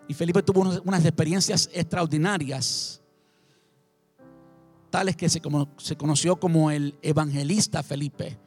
Y 0.09 0.15
Felipe 0.15 0.43
tuvo 0.43 0.81
unas 0.85 1.05
experiencias 1.05 1.71
extraordinarias, 1.73 3.01
tales 4.91 5.17
que 5.17 5.29
se, 5.29 5.41
conoció 5.41 6.37
como 6.37 6.71
el 6.71 6.99
evangelista 7.03 7.83
Felipe. 7.83 8.39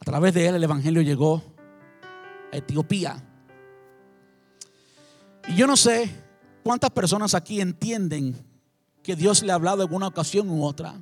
A 0.00 0.04
través 0.04 0.34
de 0.34 0.46
él 0.46 0.54
el 0.54 0.64
evangelio 0.64 1.02
llegó 1.02 1.42
a 2.52 2.56
Etiopía. 2.56 3.22
Y 5.48 5.56
yo 5.56 5.66
no 5.66 5.76
sé 5.76 6.10
cuántas 6.62 6.90
personas 6.90 7.34
aquí 7.34 7.60
entienden 7.60 8.36
que 9.02 9.16
Dios 9.16 9.42
le 9.42 9.52
ha 9.52 9.56
hablado 9.56 9.84
en 9.84 9.92
una 9.92 10.08
ocasión 10.08 10.48
u 10.50 10.64
otra. 10.64 10.94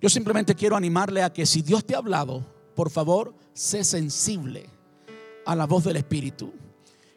Yo 0.00 0.08
simplemente 0.08 0.54
quiero 0.54 0.76
animarle 0.76 1.22
a 1.22 1.32
que 1.32 1.44
si 1.44 1.60
Dios 1.60 1.84
te 1.84 1.94
ha 1.94 1.98
hablado, 1.98 2.44
por 2.74 2.90
favor, 2.90 3.34
sé 3.52 3.84
sensible 3.84 4.66
a 5.44 5.54
la 5.54 5.66
voz 5.66 5.84
del 5.84 5.96
Espíritu. 5.96 6.52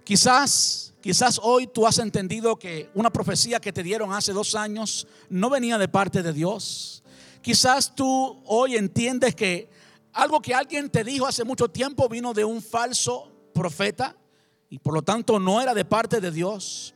Quizás 0.04 0.84
Quizás 1.04 1.38
hoy 1.44 1.68
tú 1.68 1.86
has 1.86 2.00
entendido 2.00 2.56
que 2.56 2.90
una 2.94 3.12
profecía 3.12 3.60
que 3.60 3.74
te 3.74 3.84
dieron 3.84 4.14
hace 4.14 4.32
dos 4.32 4.56
años 4.56 5.06
no 5.28 5.50
venía 5.50 5.78
de 5.78 5.90
parte 5.90 6.24
de 6.24 6.32
Dios. 6.32 7.04
Quizás 7.42 7.94
tú 7.94 8.42
hoy 8.46 8.78
entiendes 8.78 9.36
que 9.36 9.70
algo 10.14 10.42
que 10.42 10.56
alguien 10.56 10.90
te 10.90 11.04
dijo 11.04 11.28
hace 11.28 11.44
mucho 11.44 11.68
tiempo 11.68 12.08
vino 12.08 12.34
de 12.34 12.46
un 12.46 12.62
falso 12.62 13.30
profeta 13.54 14.16
y 14.70 14.80
por 14.80 14.94
lo 14.94 15.02
tanto 15.02 15.42
no 15.42 15.60
era 15.60 15.74
de 15.74 15.84
parte 15.84 16.22
de 16.22 16.32
Dios. 16.32 16.94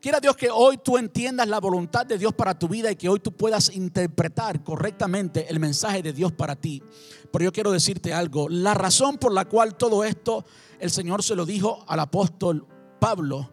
Quiera 0.00 0.18
Dios 0.18 0.36
que 0.36 0.50
hoy 0.50 0.78
tú 0.78 0.98
entiendas 0.98 1.46
la 1.46 1.60
voluntad 1.60 2.04
de 2.04 2.18
Dios 2.18 2.34
para 2.34 2.58
tu 2.58 2.66
vida 2.66 2.90
y 2.90 2.96
que 2.96 3.08
hoy 3.08 3.20
tú 3.20 3.30
puedas 3.30 3.74
interpretar 3.76 4.64
correctamente 4.64 5.46
el 5.48 5.60
mensaje 5.60 6.02
de 6.02 6.12
Dios 6.12 6.32
para 6.32 6.56
ti. 6.56 6.82
Pero 7.30 7.44
yo 7.44 7.52
quiero 7.52 7.70
decirte 7.70 8.12
algo, 8.12 8.48
la 8.48 8.74
razón 8.74 9.18
por 9.18 9.32
la 9.32 9.44
cual 9.44 9.76
todo 9.76 10.02
esto 10.02 10.44
el 10.80 10.90
Señor 10.90 11.22
se 11.22 11.34
lo 11.34 11.46
dijo 11.46 11.84
al 11.88 12.00
apóstol 12.00 12.66
Pablo 13.00 13.50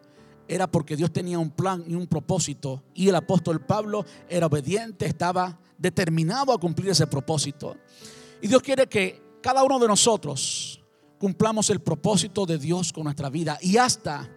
era 0.48 0.70
porque 0.70 0.96
Dios 0.96 1.12
tenía 1.12 1.38
un 1.38 1.50
plan 1.50 1.84
y 1.86 1.94
un 1.94 2.06
propósito. 2.06 2.82
Y 2.94 3.08
el 3.08 3.14
apóstol 3.14 3.60
Pablo 3.64 4.04
era 4.28 4.46
obediente, 4.46 5.06
estaba 5.06 5.58
determinado 5.78 6.52
a 6.52 6.58
cumplir 6.58 6.90
ese 6.90 7.06
propósito. 7.06 7.76
Y 8.42 8.48
Dios 8.48 8.62
quiere 8.62 8.86
que 8.86 9.22
cada 9.42 9.62
uno 9.64 9.78
de 9.78 9.88
nosotros 9.88 10.80
cumplamos 11.18 11.70
el 11.70 11.80
propósito 11.80 12.44
de 12.44 12.58
Dios 12.58 12.92
con 12.92 13.04
nuestra 13.04 13.30
vida. 13.30 13.58
Y 13.62 13.76
hasta, 13.78 14.28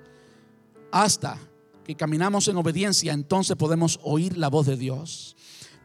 hasta 0.92 1.38
que 1.84 1.96
caminamos 1.96 2.48
en 2.48 2.58
obediencia, 2.58 3.14
entonces 3.14 3.56
podemos 3.56 4.00
oír 4.04 4.38
la 4.38 4.50
voz 4.50 4.68
de 4.68 4.78
Dios. 4.78 5.36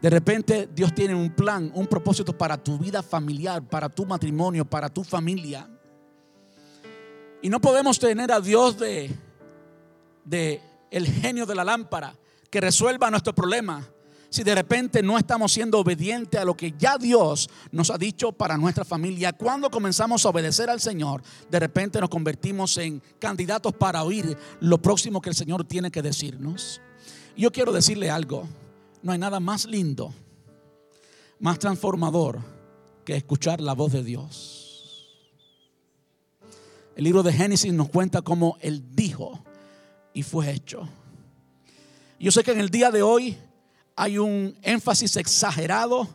De 0.01 0.09
repente 0.09 0.69
Dios 0.73 0.93
tiene 0.93 1.15
un 1.15 1.33
plan, 1.33 1.71
un 1.73 1.87
propósito 1.87 2.37
para 2.37 2.61
tu 2.61 2.77
vida 2.77 3.01
familiar, 3.01 3.67
para 3.67 3.89
tu 3.89 4.05
matrimonio, 4.05 4.65
para 4.65 4.89
tu 4.89 5.03
familia. 5.03 5.69
Y 7.43 7.49
no 7.49 7.59
podemos 7.59 7.99
tener 7.99 8.31
a 8.31 8.39
Dios 8.39 8.79
de, 8.79 9.13
de 10.23 10.61
el 10.89 11.05
genio 11.05 11.45
de 11.45 11.53
la 11.53 11.65
lámpara 11.65 12.15
que 12.49 12.61
resuelva 12.61 13.11
nuestro 13.11 13.35
problema 13.35 13.85
si 14.29 14.43
de 14.43 14.55
repente 14.55 15.03
no 15.03 15.17
estamos 15.17 15.51
siendo 15.51 15.77
obedientes 15.77 16.39
a 16.39 16.45
lo 16.45 16.55
que 16.55 16.73
ya 16.79 16.97
Dios 16.97 17.49
nos 17.71 17.91
ha 17.91 17.97
dicho 17.97 18.31
para 18.31 18.57
nuestra 18.57 18.85
familia. 18.85 19.33
Cuando 19.33 19.69
comenzamos 19.69 20.25
a 20.25 20.29
obedecer 20.29 20.69
al 20.69 20.79
Señor, 20.79 21.21
de 21.51 21.59
repente 21.59 21.99
nos 21.99 22.09
convertimos 22.09 22.77
en 22.77 23.01
candidatos 23.19 23.73
para 23.73 24.03
oír 24.03 24.37
lo 24.61 24.81
próximo 24.81 25.21
que 25.21 25.29
el 25.29 25.35
Señor 25.35 25.65
tiene 25.65 25.91
que 25.91 26.01
decirnos. 26.01 26.79
Yo 27.35 27.51
quiero 27.51 27.73
decirle 27.73 28.09
algo, 28.09 28.47
no 29.01 29.11
hay 29.11 29.19
nada 29.19 29.41
más 29.41 29.65
lindo, 29.65 30.13
más 31.39 31.59
transformador 31.59 32.39
que 33.03 33.17
escuchar 33.17 33.59
la 33.59 33.73
voz 33.73 33.91
de 33.91 34.03
Dios. 34.03 34.62
El 36.95 37.05
libro 37.05 37.23
de 37.23 37.33
Génesis 37.33 37.73
nos 37.73 37.89
cuenta 37.89 38.21
cómo 38.21 38.57
Él 38.61 38.83
dijo 38.91 39.39
y 40.13 40.23
fue 40.23 40.51
hecho. 40.51 40.87
Yo 42.19 42.31
sé 42.31 42.43
que 42.43 42.51
en 42.51 42.59
el 42.59 42.69
día 42.69 42.91
de 42.91 43.01
hoy 43.01 43.37
hay 43.95 44.17
un 44.17 44.55
énfasis 44.61 45.17
exagerado 45.17 46.07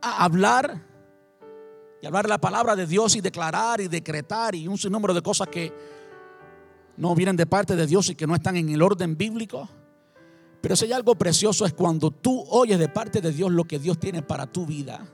a 0.00 0.24
hablar 0.24 0.80
y 2.02 2.06
hablar 2.06 2.28
la 2.28 2.38
palabra 2.38 2.76
de 2.76 2.86
Dios 2.86 3.16
y 3.16 3.20
declarar 3.20 3.80
y 3.80 3.88
decretar 3.88 4.54
y 4.54 4.68
un 4.68 4.76
sinnúmero 4.76 5.14
de 5.14 5.22
cosas 5.22 5.48
que 5.48 5.72
no 6.96 7.14
vienen 7.14 7.36
de 7.36 7.46
parte 7.46 7.74
de 7.74 7.86
Dios 7.86 8.10
y 8.10 8.14
que 8.14 8.26
no 8.26 8.34
están 8.34 8.56
en 8.56 8.68
el 8.68 8.82
orden 8.82 9.16
bíblico. 9.16 9.68
Pero 10.60 10.76
si 10.76 10.84
hay 10.84 10.92
algo 10.92 11.14
precioso 11.14 11.64
es 11.64 11.72
cuando 11.72 12.10
tú 12.10 12.44
oyes 12.50 12.78
de 12.78 12.88
parte 12.88 13.20
de 13.20 13.32
Dios 13.32 13.50
lo 13.50 13.64
que 13.64 13.78
Dios 13.78 13.98
tiene 13.98 14.22
para 14.22 14.46
tu 14.46 14.66
vida. 14.66 15.06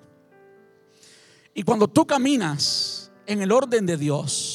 Y 1.55 1.63
cuando 1.63 1.89
tú 1.89 2.07
caminas 2.07 3.11
en 3.27 3.43
el 3.43 3.53
orden 3.53 3.87
de 3.87 3.97
Dios, 3.97 4.48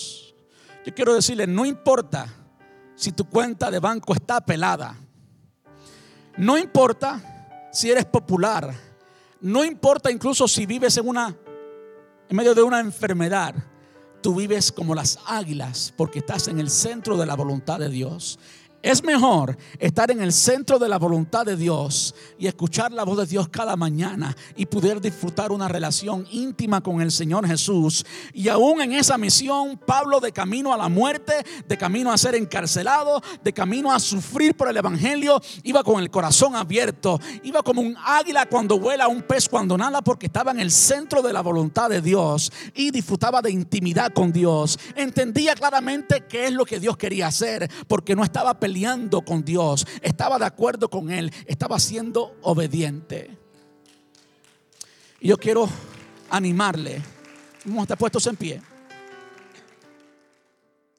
yo 0.86 0.94
quiero 0.94 1.14
decirle, 1.14 1.48
no 1.48 1.66
importa 1.66 2.28
si 2.96 3.12
tu 3.12 3.26
cuenta 3.26 3.72
de 3.72 3.80
banco 3.80 4.14
está 4.14 4.42
pelada. 4.42 4.96
No 6.38 6.58
importa 6.58 7.70
si 7.72 7.92
eres 7.92 8.06
popular, 8.06 8.74
no 9.42 9.64
importa 9.64 10.12
incluso 10.12 10.48
si 10.48 10.66
vives 10.66 10.98
en 10.98 11.08
una 11.08 11.36
en 12.30 12.38
medio 12.38 12.56
de 12.56 12.64
una 12.64 12.80
enfermedad, 12.80 13.54
tú 14.22 14.36
vives 14.36 14.72
como 14.72 14.96
las 14.96 15.20
águilas 15.28 15.94
porque 15.96 16.20
estás 16.20 16.48
en 16.48 16.60
el 16.60 16.70
centro 16.70 17.18
de 17.18 17.26
la 17.26 17.36
voluntad 17.36 17.80
de 17.80 17.90
Dios. 17.90 18.40
Es 18.84 19.02
mejor 19.02 19.58
estar 19.80 20.12
en 20.12 20.22
el 20.22 20.34
centro 20.34 20.78
de 20.78 20.90
la 20.90 21.00
voluntad 21.00 21.46
de 21.46 21.56
Dios 21.56 22.14
y 22.38 22.48
escuchar 22.48 22.92
la 22.92 23.06
voz 23.06 23.18
de 23.18 23.26
Dios 23.26 23.48
cada 23.48 23.78
mañana 23.78 24.36
y 24.58 24.66
poder 24.66 25.00
disfrutar 25.00 25.54
una 25.54 25.70
relación 25.70 26.28
íntima 26.30 26.82
con 26.82 27.00
el 27.00 27.10
Señor 27.10 27.48
Jesús. 27.48 28.06
Y 28.34 28.50
aún 28.50 28.82
en 28.82 28.92
esa 28.92 29.18
misión, 29.18 29.78
Pablo 29.78 30.20
de 30.20 30.34
camino 30.34 30.74
a 30.74 30.78
la 30.78 30.90
muerte, 30.90 31.32
de 31.66 31.78
camino 31.78 32.12
a 32.12 32.18
ser 32.18 32.36
encarcelado, 32.36 33.22
de 33.42 33.54
camino 33.54 33.90
a 33.90 34.02
sufrir 34.02 34.54
por 34.54 34.68
el 34.68 34.76
Evangelio, 34.76 35.42
iba 35.64 35.82
con 35.82 36.02
el 36.02 36.12
corazón 36.12 36.54
abierto, 36.54 37.22
iba 37.44 37.64
como 37.64 37.80
un 37.80 37.96
águila 38.06 38.48
cuando 38.50 38.80
vuela, 38.80 39.08
un 39.08 39.22
pez 39.22 39.48
cuando 39.48 39.78
nada, 39.78 40.02
porque 40.02 40.26
estaba 40.26 40.52
en 40.52 40.60
el 40.60 40.72
centro 40.72 41.22
de 41.22 41.32
la 41.32 41.40
voluntad 41.40 41.90
de 41.90 42.02
Dios 42.02 42.52
y 42.76 42.92
disfrutaba 42.92 43.42
de 43.42 43.50
intimidad 43.50 44.12
con 44.12 44.34
Dios. 44.34 44.78
Entendía 44.98 45.56
claramente 45.56 46.26
qué 46.28 46.48
es 46.48 46.52
lo 46.52 46.66
que 46.66 46.82
Dios 46.82 46.98
quería 46.98 47.28
hacer, 47.28 47.72
porque 47.88 48.14
no 48.14 48.26
estaba 48.26 48.60
peleando 48.60 48.73
con 49.26 49.44
Dios, 49.44 49.86
estaba 50.02 50.40
de 50.40 50.46
acuerdo 50.46 50.90
con 50.90 51.10
Él, 51.10 51.32
estaba 51.46 51.80
siendo 51.80 52.36
obediente. 52.42 53.38
Y 55.20 55.30
yo 55.30 55.38
quiero 55.38 55.70
animarle. 56.30 57.02
Vamos 57.66 57.80
a 57.80 57.84
estar 57.84 57.98
puestos 57.98 58.28
en 58.28 58.36
pie. 58.36 58.62